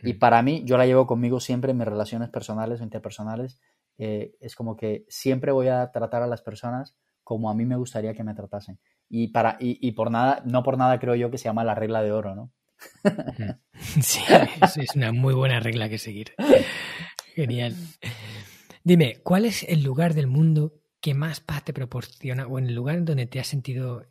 Y 0.03 0.13
para 0.15 0.41
mí, 0.41 0.63
yo 0.65 0.77
la 0.77 0.85
llevo 0.85 1.07
conmigo 1.07 1.39
siempre 1.39 1.71
en 1.71 1.77
mis 1.77 1.87
relaciones 1.87 2.29
personales 2.29 2.81
o 2.81 2.83
interpersonales. 2.83 3.61
eh, 3.97 4.35
es 4.41 4.55
como 4.55 4.75
que 4.75 5.05
siempre 5.07 5.51
voy 5.51 5.69
a 5.69 5.91
tratar 5.91 6.23
a 6.23 6.27
las 6.27 6.41
personas 6.41 6.95
como 7.23 7.49
a 7.49 7.53
mí 7.53 7.65
me 7.65 7.77
gustaría 7.77 8.13
que 8.13 8.23
me 8.23 8.33
tratasen. 8.33 8.79
Y, 9.13 9.27
para, 9.27 9.57
y, 9.59 9.77
y 9.85 9.91
por 9.91 10.09
nada, 10.09 10.41
no 10.45 10.63
por 10.63 10.77
nada 10.77 10.97
creo 10.97 11.15
yo 11.15 11.29
que 11.29 11.37
se 11.37 11.43
llama 11.43 11.65
la 11.65 11.75
regla 11.75 12.01
de 12.01 12.13
oro, 12.13 12.33
¿no? 12.33 12.53
Sí, 14.01 14.21
es, 14.61 14.77
es 14.77 14.95
una 14.95 15.11
muy 15.11 15.33
buena 15.33 15.59
regla 15.59 15.89
que 15.89 15.97
seguir. 15.97 16.33
Genial. 17.35 17.75
Dime, 18.83 19.17
¿cuál 19.23 19.45
es 19.45 19.63
el 19.63 19.83
lugar 19.83 20.13
del 20.13 20.27
mundo 20.27 20.73
que 21.01 21.13
más 21.13 21.41
paz 21.41 21.65
te 21.65 21.73
proporciona 21.73 22.47
o 22.47 22.57
en 22.57 22.67
el 22.67 22.75
lugar 22.75 23.03
donde 23.03 23.25
te 23.25 23.39
has 23.39 23.47
sentido 23.47 24.05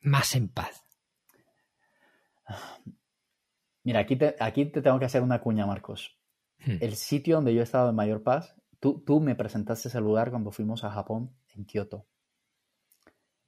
más 0.00 0.34
en 0.34 0.48
paz? 0.48 0.84
Mira, 3.84 4.00
aquí 4.00 4.16
te, 4.16 4.34
aquí 4.40 4.66
te 4.66 4.82
tengo 4.82 4.98
que 4.98 5.04
hacer 5.04 5.22
una 5.22 5.40
cuña, 5.40 5.66
Marcos. 5.66 6.18
Mm. 6.66 6.78
El 6.80 6.96
sitio 6.96 7.36
donde 7.36 7.54
yo 7.54 7.60
he 7.60 7.64
estado 7.64 7.90
en 7.90 7.94
mayor 7.94 8.22
paz, 8.22 8.56
tú, 8.80 9.02
tú 9.06 9.20
me 9.20 9.34
presentaste 9.36 9.88
ese 9.88 10.00
lugar 10.00 10.30
cuando 10.30 10.50
fuimos 10.50 10.82
a 10.82 10.90
Japón, 10.90 11.36
en 11.54 11.66
Kioto. 11.66 12.06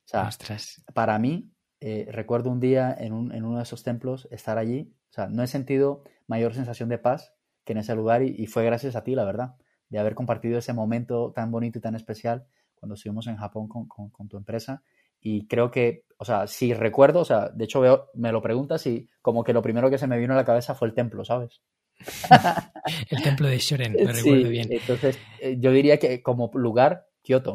O 0.07 0.09
sea, 0.09 0.25
Ostras. 0.29 0.85
para 0.95 1.19
mí, 1.19 1.53
eh, 1.81 2.09
recuerdo 2.11 2.51
un 2.51 2.61
día 2.61 2.95
en, 2.99 3.13
un- 3.13 3.33
en 3.33 3.45
uno 3.45 3.59
de 3.59 3.65
esos 3.65 3.83
templos 3.83 4.29
estar 4.31 4.59
allí. 4.59 4.95
O 5.11 5.13
sea, 5.13 5.27
no 5.29 5.43
he 5.43 5.47
sentido 5.47 6.03
mayor 6.27 6.55
sensación 6.55 6.89
de 6.89 6.99
paz 6.99 7.35
que 7.65 7.73
en 7.73 7.79
ese 7.79 7.95
lugar 7.95 8.23
y, 8.23 8.35
y 8.39 8.47
fue 8.47 8.65
gracias 8.65 8.97
a 8.97 9.05
ti, 9.05 9.15
la 9.15 9.25
verdad, 9.25 9.57
de 9.89 9.99
haber 9.99 10.15
compartido 10.15 10.59
ese 10.59 10.73
momento 10.73 11.33
tan 11.35 11.51
bonito 11.51 11.79
y 11.79 11.83
tan 11.83 11.95
especial 11.95 12.47
cuando 12.75 12.95
estuvimos 12.95 13.27
en 13.27 13.37
Japón 13.37 13.69
con, 13.69 13.87
con- 13.89 14.11
con 14.11 14.29
tu 14.29 14.37
empresa. 14.37 14.83
Y 15.21 15.47
creo 15.49 15.71
que, 15.71 16.05
o 16.19 16.25
sea, 16.25 16.47
si 16.47 16.73
recuerdo, 16.75 17.21
o 17.21 17.25
sea, 17.25 17.49
de 17.49 17.65
hecho 17.65 17.81
veo, 17.81 18.11
me 18.15 18.31
lo 18.33 18.43
preguntas 18.43 18.87
y 18.87 19.09
como 19.23 19.43
que 19.45 19.53
lo 19.53 19.63
primero 19.63 19.91
que 19.91 19.99
se 19.99 20.07
me 20.07 20.19
vino 20.19 20.35
a 20.35 20.37
la 20.37 20.45
cabeza 20.45 20.75
fue 20.75 20.89
el 20.89 20.95
templo, 20.95 21.25
¿sabes? 21.25 21.63
El 23.11 23.23
templo 23.23 23.49
de 23.49 23.59
Shoren, 23.59 23.97
lo 24.03 24.13
Sí, 24.13 24.13
recuerdo 24.13 24.49
bien. 24.49 24.69
entonces 24.71 25.19
eh, 25.41 25.57
yo 25.59 25.71
diría 25.73 25.99
que 25.99 26.23
como 26.23 26.51
lugar, 26.55 27.07
Kioto. 27.23 27.53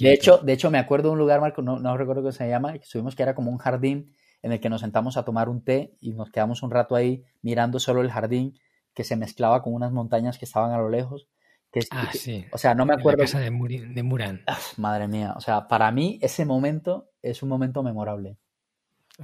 De 0.00 0.12
hecho, 0.12 0.38
de 0.38 0.52
hecho, 0.52 0.70
me 0.70 0.78
acuerdo 0.78 1.08
de 1.08 1.12
un 1.12 1.18
lugar, 1.18 1.40
Marco, 1.40 1.62
no, 1.62 1.78
no 1.78 1.96
recuerdo 1.96 2.22
cómo 2.22 2.32
se 2.32 2.48
llama, 2.48 2.72
que 2.72 2.78
estuvimos 2.80 3.14
que 3.14 3.22
era 3.22 3.34
como 3.34 3.50
un 3.50 3.58
jardín 3.58 4.12
en 4.42 4.52
el 4.52 4.60
que 4.60 4.68
nos 4.68 4.80
sentamos 4.80 5.16
a 5.16 5.24
tomar 5.24 5.48
un 5.48 5.62
té 5.64 5.96
y 6.00 6.12
nos 6.14 6.30
quedamos 6.30 6.62
un 6.62 6.70
rato 6.70 6.96
ahí 6.96 7.24
mirando 7.42 7.78
solo 7.78 8.00
el 8.02 8.10
jardín 8.10 8.58
que 8.92 9.04
se 9.04 9.16
mezclaba 9.16 9.62
con 9.62 9.72
unas 9.74 9.92
montañas 9.92 10.38
que 10.38 10.44
estaban 10.44 10.72
a 10.72 10.78
lo 10.78 10.88
lejos. 10.90 11.28
Que, 11.72 11.80
Ah, 11.90 12.08
que- 12.12 12.18
sí. 12.18 12.44
O 12.52 12.58
sea, 12.58 12.74
no 12.74 12.84
me 12.86 12.92
En 12.92 12.98
la 12.98 13.00
acuerdo. 13.02 13.20
casa 13.22 13.40
de, 13.40 13.50
Muri- 13.50 13.92
de 13.94 14.02
Muran. 14.02 14.42
Ah, 14.46 14.58
madre 14.76 15.08
mía, 15.08 15.34
o 15.36 15.40
sea, 15.40 15.66
para 15.66 15.90
mí 15.90 16.18
ese 16.22 16.44
momento 16.44 17.08
es 17.22 17.42
un 17.42 17.48
momento 17.48 17.82
memorable. 17.82 18.36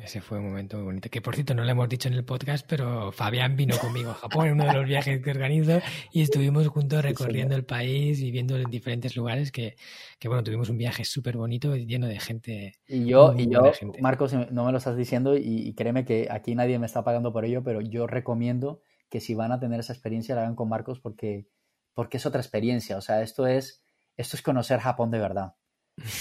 Ese 0.01 0.21
fue 0.21 0.39
un 0.39 0.45
momento 0.51 0.77
muy 0.77 0.87
bonito. 0.87 1.11
Que 1.11 1.21
por 1.21 1.35
cierto, 1.35 1.53
no 1.53 1.65
lo 1.65 1.71
hemos 1.71 1.89
dicho 1.89 2.07
en 2.07 2.15
el 2.15 2.25
podcast, 2.25 2.65
pero 2.69 3.11
Fabián 3.11 3.57
vino 3.57 3.77
conmigo 3.77 4.11
a 4.11 4.15
Japón 4.15 4.47
en 4.47 4.53
uno 4.53 4.67
de 4.67 4.75
los 4.75 4.87
viajes 4.87 5.21
que 5.21 5.31
organizo 5.31 5.81
y 6.13 6.23
estuvimos 6.23 6.69
juntos 6.69 7.03
recorriendo 7.03 7.57
el 7.57 7.65
país 7.65 8.21
y 8.21 8.31
viendo 8.31 8.57
en 8.57 8.71
diferentes 8.71 9.17
lugares 9.17 9.51
que, 9.51 9.77
que 10.21 10.29
bueno, 10.29 10.45
tuvimos 10.45 10.69
un 10.69 10.79
viaje 10.79 11.05
súper 11.05 11.37
bonito 11.37 11.75
lleno 11.75 12.07
de 12.07 12.21
gente. 12.21 12.75
Y 12.87 13.07
yo, 13.07 13.35
y 13.37 13.49
yo. 13.51 13.63
Marcos, 14.01 14.33
no 14.33 14.65
me 14.65 14.71
lo 14.71 14.79
estás 14.79 14.97
diciendo 14.97 15.37
y, 15.37 15.43
y 15.43 15.75
créeme 15.75 16.05
que 16.05 16.29
aquí 16.31 16.55
nadie 16.55 16.79
me 16.79 16.87
está 16.87 17.03
pagando 17.03 17.33
por 17.33 17.45
ello, 17.45 17.65
pero 17.65 17.81
yo 17.81 18.07
recomiendo 18.07 18.83
que 19.09 19.21
si 19.21 19.35
van 19.35 19.51
a 19.51 19.59
tener 19.59 19.81
esa 19.81 19.93
experiencia 19.93 20.37
la 20.37 20.43
hagan 20.43 20.55
con 20.55 20.69
Marcos 20.69 21.01
porque, 21.01 21.49
porque 21.95 22.19
es 22.19 22.27
otra 22.27 22.41
experiencia. 22.41 22.97
O 22.97 23.01
sea, 23.01 23.23
esto 23.23 23.49
es, 23.49 23.83
esto 24.17 24.37
es 24.37 24.43
conocer 24.43 24.79
Japón 24.79 25.11
de 25.11 25.19
verdad. 25.19 25.55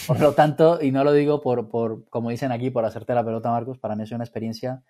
Por 0.07 0.19
lo 0.19 0.33
tanto, 0.33 0.79
y 0.81 0.91
no 0.91 1.03
lo 1.03 1.13
digo 1.13 1.41
por, 1.41 1.69
por, 1.69 2.07
como 2.09 2.29
dicen 2.29 2.51
aquí, 2.51 2.69
por 2.69 2.85
hacerte 2.85 3.13
la 3.13 3.23
pelota, 3.23 3.49
Marcos, 3.51 3.77
para 3.77 3.95
mí 3.95 4.03
es 4.03 4.11
una 4.11 4.23
experiencia 4.23 4.83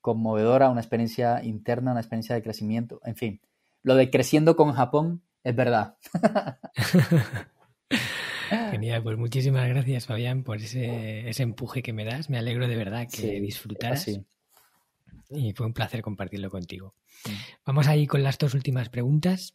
conmovedora, 0.00 0.70
una 0.70 0.80
experiencia 0.80 1.42
interna, 1.42 1.90
una 1.92 2.00
experiencia 2.00 2.34
de 2.34 2.42
crecimiento. 2.42 3.00
En 3.04 3.16
fin, 3.16 3.40
lo 3.82 3.96
de 3.96 4.10
creciendo 4.10 4.54
con 4.56 4.72
Japón 4.72 5.22
es 5.42 5.54
verdad. 5.56 5.96
Genial, 8.70 9.02
pues 9.02 9.18
muchísimas 9.18 9.68
gracias 9.68 10.06
Fabián 10.06 10.44
por 10.44 10.58
ese, 10.58 11.28
ese 11.28 11.42
empuje 11.42 11.82
que 11.82 11.92
me 11.92 12.04
das. 12.04 12.30
Me 12.30 12.38
alegro 12.38 12.68
de 12.68 12.76
verdad 12.76 13.08
que 13.10 13.16
Sí, 13.16 13.40
disfrutaras 13.40 14.02
así. 14.02 14.24
y 15.30 15.52
fue 15.52 15.66
un 15.66 15.72
placer 15.72 16.02
compartirlo 16.02 16.50
contigo. 16.50 16.94
Mm. 17.24 17.30
Vamos 17.64 17.88
ahí 17.88 18.06
con 18.06 18.22
las 18.22 18.38
dos 18.38 18.54
últimas 18.54 18.88
preguntas. 18.88 19.54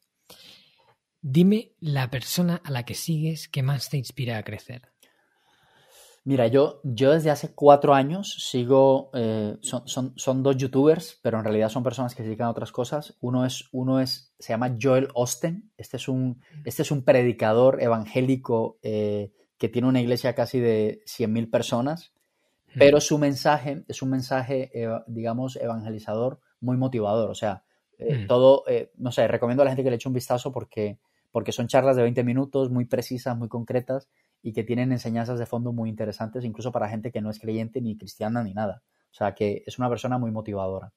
Dime 1.21 1.73
la 1.79 2.09
persona 2.09 2.61
a 2.63 2.71
la 2.71 2.83
que 2.83 2.95
sigues 2.95 3.47
que 3.47 3.61
más 3.61 3.89
te 3.89 3.97
inspira 3.97 4.37
a 4.37 4.43
crecer. 4.43 4.81
Mira, 6.23 6.47
yo, 6.47 6.81
yo 6.83 7.11
desde 7.11 7.31
hace 7.31 7.53
cuatro 7.53 7.95
años 7.95 8.35
sigo, 8.49 9.09
eh, 9.13 9.57
son, 9.61 9.87
son, 9.87 10.13
son 10.17 10.43
dos 10.43 10.55
youtubers, 10.57 11.19
pero 11.23 11.39
en 11.39 11.43
realidad 11.43 11.69
son 11.69 11.83
personas 11.83 12.13
que 12.13 12.21
se 12.21 12.27
dedican 12.27 12.47
a 12.47 12.51
otras 12.51 12.71
cosas. 12.71 13.17
Uno 13.21 13.43
es, 13.43 13.69
uno 13.71 13.99
es, 13.99 14.33
se 14.37 14.53
llama 14.53 14.75
Joel 14.79 15.09
Osten. 15.15 15.71
Este 15.77 15.97
es 15.97 16.07
un, 16.07 16.39
este 16.63 16.83
es 16.83 16.91
un 16.91 17.03
predicador 17.03 17.81
evangélico 17.81 18.77
eh, 18.83 19.31
que 19.57 19.69
tiene 19.69 19.87
una 19.87 20.01
iglesia 20.01 20.35
casi 20.35 20.59
de 20.59 21.01
100.000 21.05 21.49
personas, 21.49 22.13
pero 22.75 23.01
su 23.01 23.17
mensaje 23.17 23.83
es 23.87 24.01
un 24.01 24.11
mensaje, 24.11 24.69
eh, 24.73 24.89
digamos, 25.07 25.55
evangelizador 25.55 26.39
muy 26.59 26.77
motivador. 26.77 27.29
O 27.31 27.35
sea, 27.35 27.63
Mm. 28.01 28.25
todo, 28.25 28.63
no 28.97 29.11
sé, 29.11 29.27
recomiendo 29.27 29.61
a 29.61 29.65
la 29.65 29.71
gente 29.71 29.83
que 29.83 29.91
le 29.91 29.95
eche 29.97 30.09
un 30.09 30.15
vistazo 30.15 30.51
porque, 30.51 30.97
porque 31.31 31.51
son 31.51 31.67
charlas 31.67 31.95
de 31.95 32.03
20 32.03 32.23
minutos, 32.23 32.69
muy 32.69 32.85
precisas, 32.85 33.37
muy 33.37 33.47
concretas 33.47 34.09
y 34.41 34.53
que 34.53 34.63
tienen 34.63 34.91
enseñanzas 34.91 35.39
de 35.39 35.45
fondo 35.45 35.71
muy 35.71 35.89
interesantes, 35.89 36.43
incluso 36.43 36.71
para 36.71 36.89
gente 36.89 37.11
que 37.11 37.21
no 37.21 37.29
es 37.29 37.39
creyente 37.39 37.81
ni 37.81 37.97
cristiana 37.97 38.43
ni 38.43 38.53
nada. 38.53 38.83
O 39.11 39.13
sea, 39.13 39.33
que 39.33 39.63
es 39.65 39.77
una 39.77 39.89
persona 39.89 40.17
muy 40.17 40.31
motivadora. 40.31 40.93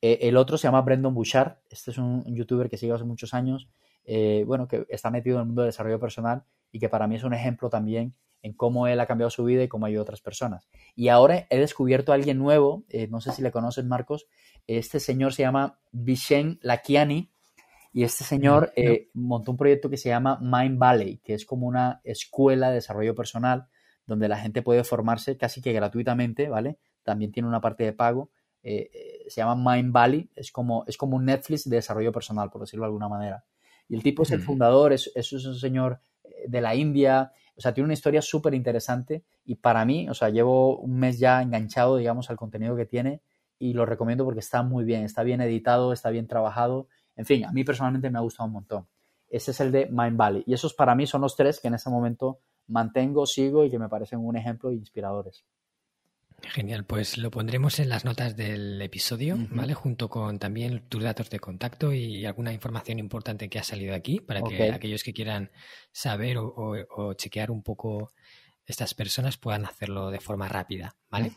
Eh, 0.00 0.18
el 0.22 0.36
otro 0.36 0.58
se 0.58 0.66
llama 0.66 0.82
Brendan 0.82 1.14
Bouchard. 1.14 1.58
Este 1.70 1.92
es 1.92 1.98
un, 1.98 2.24
youtuber 2.26 2.68
que 2.68 2.76
sigue 2.76 2.92
hace 2.92 3.04
muchos 3.04 3.34
años, 3.34 3.68
eh, 4.04 4.44
bueno, 4.46 4.66
que 4.66 4.84
está 4.88 5.10
metido 5.10 5.36
en 5.36 5.42
el 5.42 5.46
mundo 5.46 5.62
del 5.62 5.68
desarrollo 5.68 6.00
personal 6.00 6.44
y 6.72 6.80
que 6.80 6.88
para 6.88 7.06
mí 7.06 7.16
es 7.16 7.24
un 7.24 7.34
ejemplo 7.34 7.70
también 7.70 8.14
en 8.42 8.52
cómo 8.54 8.88
él 8.88 8.98
ha 8.98 9.06
cambiado 9.06 9.30
su 9.30 9.44
vida 9.44 9.62
y 9.62 9.68
cómo 9.68 9.86
ayuda 9.86 10.00
a 10.00 10.02
otras 10.02 10.20
personas. 10.20 10.68
Y 10.96 11.08
ahora 11.08 11.46
he 11.48 11.58
descubierto 11.58 12.10
a 12.10 12.16
alguien 12.16 12.38
nuevo, 12.38 12.84
eh, 12.88 13.06
no 13.06 13.20
sé 13.20 13.30
si 13.30 13.40
le 13.40 13.52
conoces, 13.52 13.84
Marcos. 13.84 14.26
Este 14.66 14.98
señor 14.98 15.32
se 15.32 15.42
llama 15.42 15.78
Vishen 15.92 16.58
Lakiani 16.62 17.30
y 17.92 18.04
este 18.04 18.24
señor 18.24 18.72
eh, 18.74 19.10
montó 19.14 19.50
un 19.50 19.56
proyecto 19.56 19.90
que 19.90 19.96
se 19.96 20.08
llama 20.08 20.38
Mind 20.40 20.78
Valley, 20.78 21.18
que 21.18 21.34
es 21.34 21.44
como 21.44 21.66
una 21.66 22.00
escuela 22.04 22.68
de 22.68 22.76
desarrollo 22.76 23.14
personal 23.14 23.68
donde 24.06 24.28
la 24.28 24.38
gente 24.38 24.62
puede 24.62 24.84
formarse 24.84 25.36
casi 25.36 25.60
que 25.60 25.72
gratuitamente, 25.72 26.48
¿vale? 26.48 26.78
También 27.02 27.32
tiene 27.32 27.48
una 27.48 27.60
parte 27.60 27.84
de 27.84 27.92
pago. 27.92 28.30
eh, 28.64 28.90
eh, 28.94 29.24
se 29.28 29.40
llama 29.40 29.74
Mind 29.74 29.92
Valley, 29.92 30.30
es 30.36 30.52
como, 30.52 30.84
es 30.86 30.96
como 30.96 31.16
un 31.16 31.24
Netflix 31.24 31.68
de 31.68 31.76
desarrollo 31.76 32.12
personal, 32.12 32.48
por 32.50 32.60
decirlo 32.60 32.84
de 32.84 32.88
alguna 32.88 33.08
manera. 33.08 33.44
Y 33.88 33.94
el 33.96 34.02
tipo 34.02 34.22
es 34.22 34.30
el 34.30 34.40
fundador, 34.40 34.92
es, 34.92 35.10
es 35.14 35.32
un 35.32 35.54
señor 35.56 36.00
eh, 36.22 36.44
de 36.48 36.60
la 36.60 36.74
India, 36.74 37.32
o 37.56 37.60
sea, 37.60 37.74
tiene 37.74 37.86
una 37.86 37.94
historia 37.94 38.22
súper 38.22 38.54
interesante 38.54 39.24
y 39.44 39.56
para 39.56 39.84
mí, 39.84 40.08
o 40.08 40.14
sea, 40.14 40.30
llevo 40.30 40.78
un 40.78 40.98
mes 40.98 41.18
ya 41.18 41.42
enganchado, 41.42 41.96
digamos, 41.96 42.30
al 42.30 42.36
contenido 42.36 42.76
que 42.76 42.86
tiene 42.86 43.20
y 43.58 43.74
lo 43.74 43.84
recomiendo 43.84 44.24
porque 44.24 44.40
está 44.40 44.62
muy 44.62 44.84
bien, 44.84 45.04
está 45.04 45.22
bien 45.22 45.40
editado, 45.40 45.92
está 45.92 46.10
bien 46.10 46.26
trabajado. 46.26 46.88
En 47.16 47.26
fin, 47.26 47.44
a 47.44 47.52
mí 47.52 47.64
personalmente 47.64 48.10
me 48.10 48.18
ha 48.18 48.22
gustado 48.22 48.46
un 48.46 48.54
montón. 48.54 48.88
Ese 49.28 49.50
es 49.52 49.60
el 49.60 49.72
de 49.72 49.86
Mind 49.86 50.16
Valley. 50.16 50.44
Y 50.46 50.54
esos 50.54 50.74
para 50.74 50.94
mí 50.94 51.06
son 51.06 51.22
los 51.22 51.36
tres 51.36 51.60
que 51.60 51.68
en 51.68 51.74
este 51.74 51.90
momento 51.90 52.40
mantengo, 52.68 53.26
sigo 53.26 53.64
y 53.64 53.70
que 53.70 53.78
me 53.78 53.88
parecen 53.88 54.18
un 54.20 54.36
ejemplo 54.36 54.70
e 54.70 54.74
inspiradores. 54.74 55.44
Genial, 56.42 56.84
pues 56.84 57.18
lo 57.18 57.30
pondremos 57.30 57.78
en 57.78 57.88
las 57.88 58.04
notas 58.04 58.36
del 58.36 58.82
episodio, 58.82 59.36
¿vale? 59.50 59.74
Junto 59.74 60.08
con 60.08 60.38
también 60.38 60.88
tus 60.88 61.02
datos 61.02 61.30
de 61.30 61.38
contacto 61.38 61.92
y 61.92 62.26
alguna 62.26 62.52
información 62.52 62.98
importante 62.98 63.48
que 63.48 63.60
ha 63.60 63.62
salido 63.62 63.94
aquí 63.94 64.20
para 64.20 64.42
que 64.42 64.72
aquellos 64.72 65.04
que 65.04 65.12
quieran 65.12 65.50
saber 65.92 66.38
o, 66.38 67.14
chequear 67.14 67.50
un 67.50 67.62
poco 67.62 68.12
estas 68.66 68.92
personas 68.94 69.36
puedan 69.36 69.64
hacerlo 69.64 70.10
de 70.10 70.20
forma 70.20 70.48
rápida, 70.48 70.96
¿vale? 71.10 71.32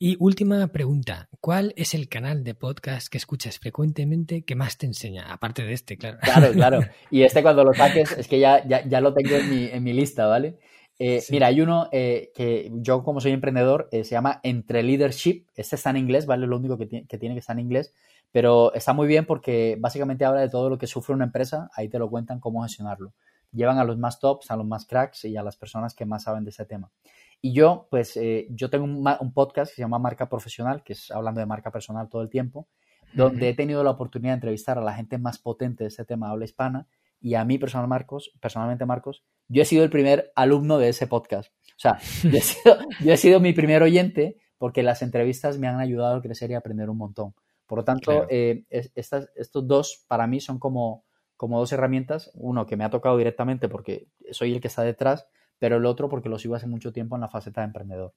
Y 0.00 0.16
última 0.20 0.64
pregunta, 0.68 1.28
¿cuál 1.40 1.74
es 1.76 1.92
el 1.92 2.08
canal 2.08 2.44
de 2.44 2.54
podcast 2.54 3.08
que 3.08 3.18
escuchas 3.18 3.58
frecuentemente 3.58 4.42
que 4.42 4.54
más 4.54 4.78
te 4.78 4.86
enseña? 4.86 5.32
Aparte 5.32 5.64
de 5.64 5.72
este, 5.72 5.98
claro. 5.98 6.18
Claro, 6.22 6.52
claro. 6.52 6.80
Y 7.10 7.22
este 7.22 7.42
cuando 7.42 7.64
lo 7.64 7.74
saques 7.74 8.12
es 8.12 8.28
que 8.28 8.38
ya, 8.38 8.64
ya, 8.64 9.00
lo 9.00 9.12
tengo 9.12 9.34
en 9.34 9.50
mi, 9.50 9.64
en 9.64 9.82
mi 9.82 9.92
lista, 9.92 10.28
¿vale? 10.28 10.60
Eh, 11.00 11.20
mira, 11.30 11.48
hay 11.48 11.60
uno 11.60 11.88
eh, 11.90 12.30
que 12.32 12.70
yo 12.74 13.02
como 13.02 13.20
soy 13.20 13.32
emprendedor 13.32 13.88
eh, 13.90 14.04
se 14.04 14.12
llama 14.12 14.38
Entre 14.44 14.84
Leadership. 14.84 15.46
Este 15.56 15.74
está 15.74 15.90
en 15.90 15.96
inglés, 15.96 16.26
¿vale? 16.26 16.46
Lo 16.46 16.58
único 16.58 16.78
que 16.78 16.86
tiene, 16.86 17.06
que 17.08 17.18
tiene 17.18 17.34
que 17.34 17.40
estar 17.40 17.56
en 17.56 17.64
inglés, 17.64 17.92
pero 18.30 18.72
está 18.74 18.92
muy 18.92 19.08
bien 19.08 19.26
porque 19.26 19.76
básicamente 19.80 20.24
habla 20.24 20.42
de 20.42 20.48
todo 20.48 20.70
lo 20.70 20.78
que 20.78 20.86
sufre 20.86 21.12
una 21.12 21.24
empresa, 21.24 21.70
ahí 21.74 21.88
te 21.88 21.98
lo 21.98 22.08
cuentan 22.08 22.38
cómo 22.38 22.62
gestionarlo. 22.62 23.14
Llevan 23.50 23.78
a 23.78 23.84
los 23.84 23.98
más 23.98 24.20
tops, 24.20 24.52
a 24.52 24.56
los 24.56 24.66
más 24.66 24.86
cracks 24.86 25.24
y 25.24 25.36
a 25.36 25.42
las 25.42 25.56
personas 25.56 25.92
que 25.92 26.04
más 26.04 26.22
saben 26.22 26.44
de 26.44 26.50
ese 26.50 26.66
tema. 26.66 26.92
Y 27.40 27.52
yo, 27.52 27.86
pues, 27.90 28.18
yo 28.50 28.70
tengo 28.70 28.84
un, 28.84 29.32
podcast 29.32 29.70
que 29.70 29.76
se 29.76 29.82
llama 29.82 29.98
Marca 29.98 30.28
Profesional, 30.28 30.82
que 30.82 30.94
es 30.94 31.10
hablando 31.10 31.40
de 31.40 31.46
marca 31.46 31.70
personal 31.70 32.08
todo 32.08 32.22
el 32.22 32.30
tiempo, 32.30 32.68
donde 33.14 33.48
he 33.48 33.54
tenido 33.54 33.84
la 33.84 33.90
oportunidad 33.90 34.32
de 34.32 34.36
entrevistar 34.36 34.78
a 34.78 34.82
la 34.82 34.94
gente 34.94 35.18
más 35.18 35.38
potente 35.38 35.84
de 35.84 35.88
este 35.88 36.04
tema 36.04 36.26
de 36.26 36.32
habla 36.32 36.44
hispana 36.44 36.88
y 37.20 37.34
a 37.34 37.44
mí 37.44 37.58
personal 37.58 37.88
Marcos, 37.88 38.32
personalmente 38.40 38.86
Marcos, 38.86 39.24
yo 39.48 39.62
he 39.62 39.64
sido 39.64 39.84
el 39.84 39.90
primer 39.90 40.32
alumno 40.34 40.78
de 40.78 40.90
ese 40.90 41.06
podcast. 41.06 41.52
O 41.70 41.80
sea, 41.80 41.98
yo 42.22 43.12
he 43.12 43.16
sido, 43.16 43.40
mi 43.40 43.52
primer 43.52 43.82
oyente 43.82 44.36
porque 44.58 44.82
las 44.82 45.02
entrevistas 45.02 45.58
me 45.58 45.68
han 45.68 45.80
ayudado 45.80 46.16
a 46.16 46.22
crecer 46.22 46.50
y 46.50 46.54
aprender 46.54 46.90
un 46.90 46.98
montón. 46.98 47.34
Por 47.66 47.78
lo 47.78 47.84
tanto, 47.84 48.26
eh, 48.30 48.64
estas, 48.70 49.30
estos 49.36 49.66
dos 49.66 50.04
para 50.08 50.26
mí 50.26 50.40
son 50.40 50.58
como, 50.58 51.04
como 51.36 51.58
dos 51.58 51.72
herramientas. 51.72 52.30
Uno 52.34 52.66
que 52.66 52.76
me 52.76 52.84
ha 52.84 52.90
tocado 52.90 53.16
directamente 53.16 53.68
porque 53.68 54.08
soy 54.32 54.54
el 54.54 54.60
que 54.60 54.68
está 54.68 54.82
detrás, 54.82 55.28
pero 55.58 55.76
el 55.76 55.86
otro 55.86 56.08
porque 56.08 56.28
lo 56.28 56.38
sigo 56.38 56.54
hace 56.54 56.66
mucho 56.66 56.92
tiempo 56.92 57.16
en 57.16 57.22
la 57.22 57.28
faceta 57.28 57.60
de 57.60 57.66
emprendedor. 57.66 58.14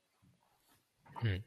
Hmm. 1.21 1.43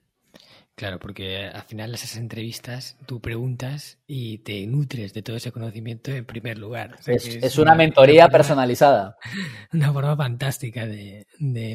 Claro, 0.76 0.98
porque 0.98 1.46
al 1.46 1.62
final 1.62 1.94
esas 1.94 2.16
entrevistas 2.16 2.96
tú 3.06 3.20
preguntas 3.20 3.98
y 4.08 4.38
te 4.38 4.66
nutres 4.66 5.14
de 5.14 5.22
todo 5.22 5.36
ese 5.36 5.52
conocimiento 5.52 6.10
en 6.10 6.24
primer 6.24 6.58
lugar. 6.58 6.96
es, 7.06 7.58
una, 7.58 7.76
mentoría 7.76 8.28
personalizada. 8.28 9.16
Una 9.72 9.92
forma 9.92 10.16
fantástica 10.16 10.84
de, 10.84 11.26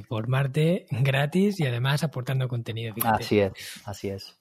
formarte 0.07 0.85
gratis 0.91 1.61
y 1.61 1.65
además 1.65 2.03
aportando 2.03 2.49
contenido. 2.49 2.93
Así 3.05 3.39
es, 3.39 3.53
así 3.85 4.09
es. 4.09 4.37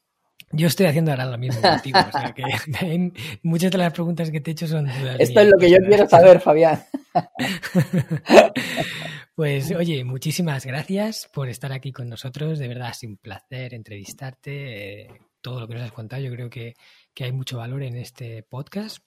Yo 0.51 0.67
estoy 0.67 0.87
haciendo 0.87 1.11
ahora 1.11 1.27
lo 1.27 1.39
mismo 1.39 1.61
contigo, 1.61 1.99
o 2.01 2.19
sea 2.19 2.33
que 2.33 2.43
muchas 3.43 3.71
de 3.71 3.79
las 3.79 3.93
preguntas 3.93 4.31
que 4.31 4.41
te 4.41 4.51
he 4.51 4.53
hecho 4.53 4.67
son. 4.67 4.89
Esto 5.19 5.41
es 5.41 5.49
lo 5.49 5.59
que 5.59 5.71
yo 5.71 5.77
quiero 5.87 6.09
saber, 6.09 6.41
Fabián. 6.41 6.83
Pues 9.39 9.71
oye, 9.71 10.03
muchísimas 10.03 10.67
gracias 10.67 11.31
por 11.33 11.49
estar 11.49 11.71
aquí 11.71 11.93
con 11.93 12.09
nosotros. 12.09 12.59
De 12.59 12.67
verdad, 12.67 12.89
ha 12.89 12.93
sido 12.93 13.13
un 13.13 13.19
placer 13.19 13.73
entrevistarte. 13.73 15.03
Eh, 15.03 15.09
todo 15.41 15.61
lo 15.61 15.69
que 15.69 15.75
nos 15.75 15.85
has 15.85 15.93
contado, 15.93 16.21
yo 16.21 16.33
creo 16.33 16.51
que, 16.51 16.75
hay 17.21 17.31
mucho 17.31 17.57
valor 17.57 17.85
en 17.85 17.95
este 17.95 18.43
podcast. 18.43 18.99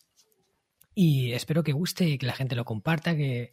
Y 0.95 1.33
espero 1.33 1.63
que 1.63 1.73
guste 1.73 2.05
y 2.05 2.17
que 2.17 2.27
la 2.27 2.31
gente 2.31 2.55
lo 2.55 2.63
comparta, 2.63 3.13
que, 3.13 3.49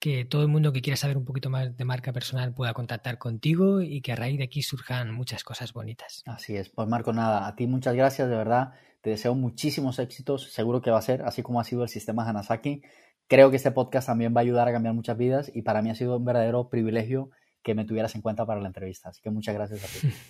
que 0.00 0.24
todo 0.24 0.42
el 0.42 0.48
mundo 0.48 0.72
que 0.72 0.82
quiera 0.82 0.96
saber 0.96 1.16
un 1.16 1.24
poquito 1.24 1.50
más 1.50 1.76
de 1.76 1.84
marca 1.84 2.12
personal 2.12 2.52
pueda 2.52 2.74
contactar 2.74 3.16
contigo 3.18 3.80
y 3.80 4.00
que 4.00 4.10
a 4.10 4.16
raíz 4.16 4.38
de 4.38 4.44
aquí 4.44 4.62
surjan 4.62 5.14
muchas 5.14 5.44
cosas 5.44 5.72
bonitas. 5.72 6.24
Así 6.26 6.56
es. 6.56 6.68
Pues 6.68 6.88
Marco, 6.88 7.12
nada, 7.12 7.46
a 7.46 7.54
ti 7.54 7.68
muchas 7.68 7.94
gracias, 7.94 8.28
de 8.28 8.34
verdad. 8.34 8.72
Te 9.02 9.10
deseo 9.10 9.36
muchísimos 9.36 10.00
éxitos. 10.00 10.52
Seguro 10.52 10.82
que 10.82 10.90
va 10.90 10.98
a 10.98 11.02
ser, 11.02 11.22
así 11.22 11.42
como 11.42 11.60
ha 11.60 11.64
sido 11.64 11.84
el 11.84 11.88
sistema 11.88 12.28
Hanasaki. 12.28 12.82
Creo 13.28 13.50
que 13.50 13.56
este 13.56 13.70
podcast 13.70 14.06
también 14.06 14.34
va 14.34 14.40
a 14.40 14.42
ayudar 14.42 14.68
a 14.68 14.72
cambiar 14.72 14.94
muchas 14.94 15.18
vidas 15.18 15.52
y 15.54 15.60
para 15.60 15.82
mí 15.82 15.90
ha 15.90 15.94
sido 15.94 16.16
un 16.16 16.24
verdadero 16.24 16.70
privilegio 16.70 17.30
que 17.62 17.74
me 17.74 17.84
tuvieras 17.84 18.14
en 18.14 18.22
cuenta 18.22 18.46
para 18.46 18.60
la 18.60 18.68
entrevista. 18.68 19.10
Así 19.10 19.20
que 19.20 19.30
muchas 19.30 19.54
gracias 19.54 19.84
a 19.84 19.86
ti. 19.86 20.14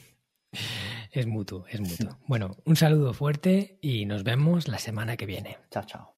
Es 1.11 1.27
mutuo, 1.27 1.65
es 1.71 1.81
mutuo. 1.81 2.19
Bueno, 2.27 2.57
un 2.67 2.77
saludo 2.77 3.15
fuerte 3.15 3.79
y 3.81 4.05
nos 4.05 4.25
vemos 4.25 4.69
la 4.69 4.79
semana 4.79 5.17
que 5.17 5.25
viene. 5.25 5.57
Chao, 5.71 5.85
chao. 5.85 6.17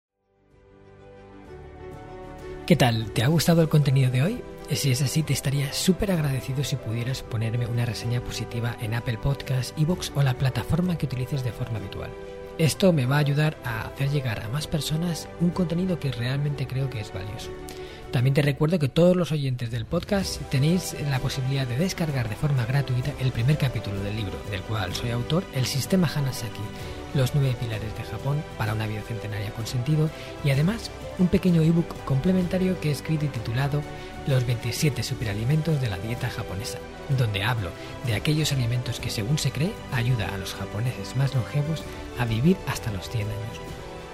¿Qué 2.66 2.74
tal? 2.74 3.12
¿Te 3.12 3.22
ha 3.22 3.28
gustado 3.28 3.62
el 3.62 3.68
contenido 3.68 4.10
de 4.10 4.22
hoy? 4.22 4.42
Si 4.72 4.90
es 4.90 5.00
así, 5.02 5.22
te 5.22 5.32
estaría 5.32 5.72
súper 5.72 6.10
agradecido 6.10 6.64
si 6.64 6.74
pudieras 6.74 7.22
ponerme 7.22 7.66
una 7.66 7.86
reseña 7.86 8.20
positiva 8.20 8.76
en 8.80 8.94
Apple 8.94 9.18
Podcasts, 9.18 9.74
Evox 9.76 10.12
o 10.16 10.22
la 10.22 10.34
plataforma 10.34 10.98
que 10.98 11.06
utilices 11.06 11.44
de 11.44 11.52
forma 11.52 11.78
habitual. 11.78 12.10
Esto 12.60 12.92
me 12.92 13.06
va 13.06 13.16
a 13.16 13.20
ayudar 13.20 13.56
a 13.64 13.86
hacer 13.86 14.10
llegar 14.10 14.40
a 14.40 14.48
más 14.50 14.66
personas 14.66 15.30
un 15.40 15.48
contenido 15.48 15.98
que 15.98 16.12
realmente 16.12 16.66
creo 16.66 16.90
que 16.90 17.00
es 17.00 17.10
valioso. 17.10 17.50
También 18.12 18.34
te 18.34 18.42
recuerdo 18.42 18.78
que 18.78 18.90
todos 18.90 19.16
los 19.16 19.32
oyentes 19.32 19.70
del 19.70 19.86
podcast 19.86 20.42
tenéis 20.50 20.94
la 21.08 21.20
posibilidad 21.20 21.66
de 21.66 21.78
descargar 21.78 22.28
de 22.28 22.36
forma 22.36 22.66
gratuita 22.66 23.12
el 23.18 23.32
primer 23.32 23.56
capítulo 23.56 23.98
del 24.02 24.14
libro, 24.14 24.38
del 24.50 24.60
cual 24.60 24.94
soy 24.94 25.08
autor, 25.08 25.42
El 25.54 25.64
Sistema 25.64 26.06
Hanasaki, 26.14 26.60
los 27.14 27.34
nueve 27.34 27.56
pilares 27.58 27.96
de 27.96 28.04
Japón 28.04 28.44
para 28.58 28.74
una 28.74 28.86
vida 28.86 29.00
centenaria 29.08 29.52
con 29.52 29.66
sentido, 29.66 30.10
y 30.44 30.50
además 30.50 30.90
un 31.18 31.28
pequeño 31.28 31.62
ebook 31.62 32.04
complementario 32.04 32.78
que 32.78 32.90
he 32.90 32.92
escrito 32.92 33.24
y 33.24 33.28
titulado 33.28 33.80
Los 34.26 34.46
27 34.46 35.02
superalimentos 35.02 35.80
de 35.80 35.88
la 35.88 35.96
dieta 35.96 36.28
japonesa 36.28 36.76
donde 37.18 37.42
hablo 37.42 37.70
de 38.06 38.14
aquellos 38.14 38.52
alimentos 38.52 39.00
que 39.00 39.10
según 39.10 39.38
se 39.38 39.50
cree 39.50 39.72
ayuda 39.92 40.28
a 40.32 40.38
los 40.38 40.54
japoneses 40.54 41.16
más 41.16 41.34
longevos 41.34 41.82
a 42.20 42.24
vivir 42.26 42.56
hasta 42.68 42.92
los 42.92 43.08
100 43.08 43.22
años. 43.22 43.60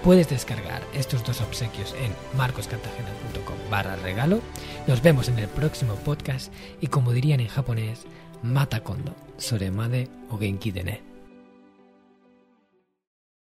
Puedes 0.03 0.29
descargar 0.29 0.81
estos 0.93 1.23
dos 1.25 1.41
obsequios 1.41 1.93
en 2.01 2.13
marcoscartagena.com 2.37 3.57
barra 3.69 3.95
regalo. 3.97 4.41
Nos 4.87 5.01
vemos 5.01 5.27
en 5.27 5.39
el 5.39 5.47
próximo 5.47 5.95
podcast 5.95 6.53
y 6.79 6.87
como 6.87 7.11
dirían 7.11 7.41
en 7.41 7.47
japonés, 7.47 8.05
mata 8.41 8.81
kondo, 8.81 9.13
soremade 9.37 10.07
o 10.29 10.37
genki. 10.37 10.71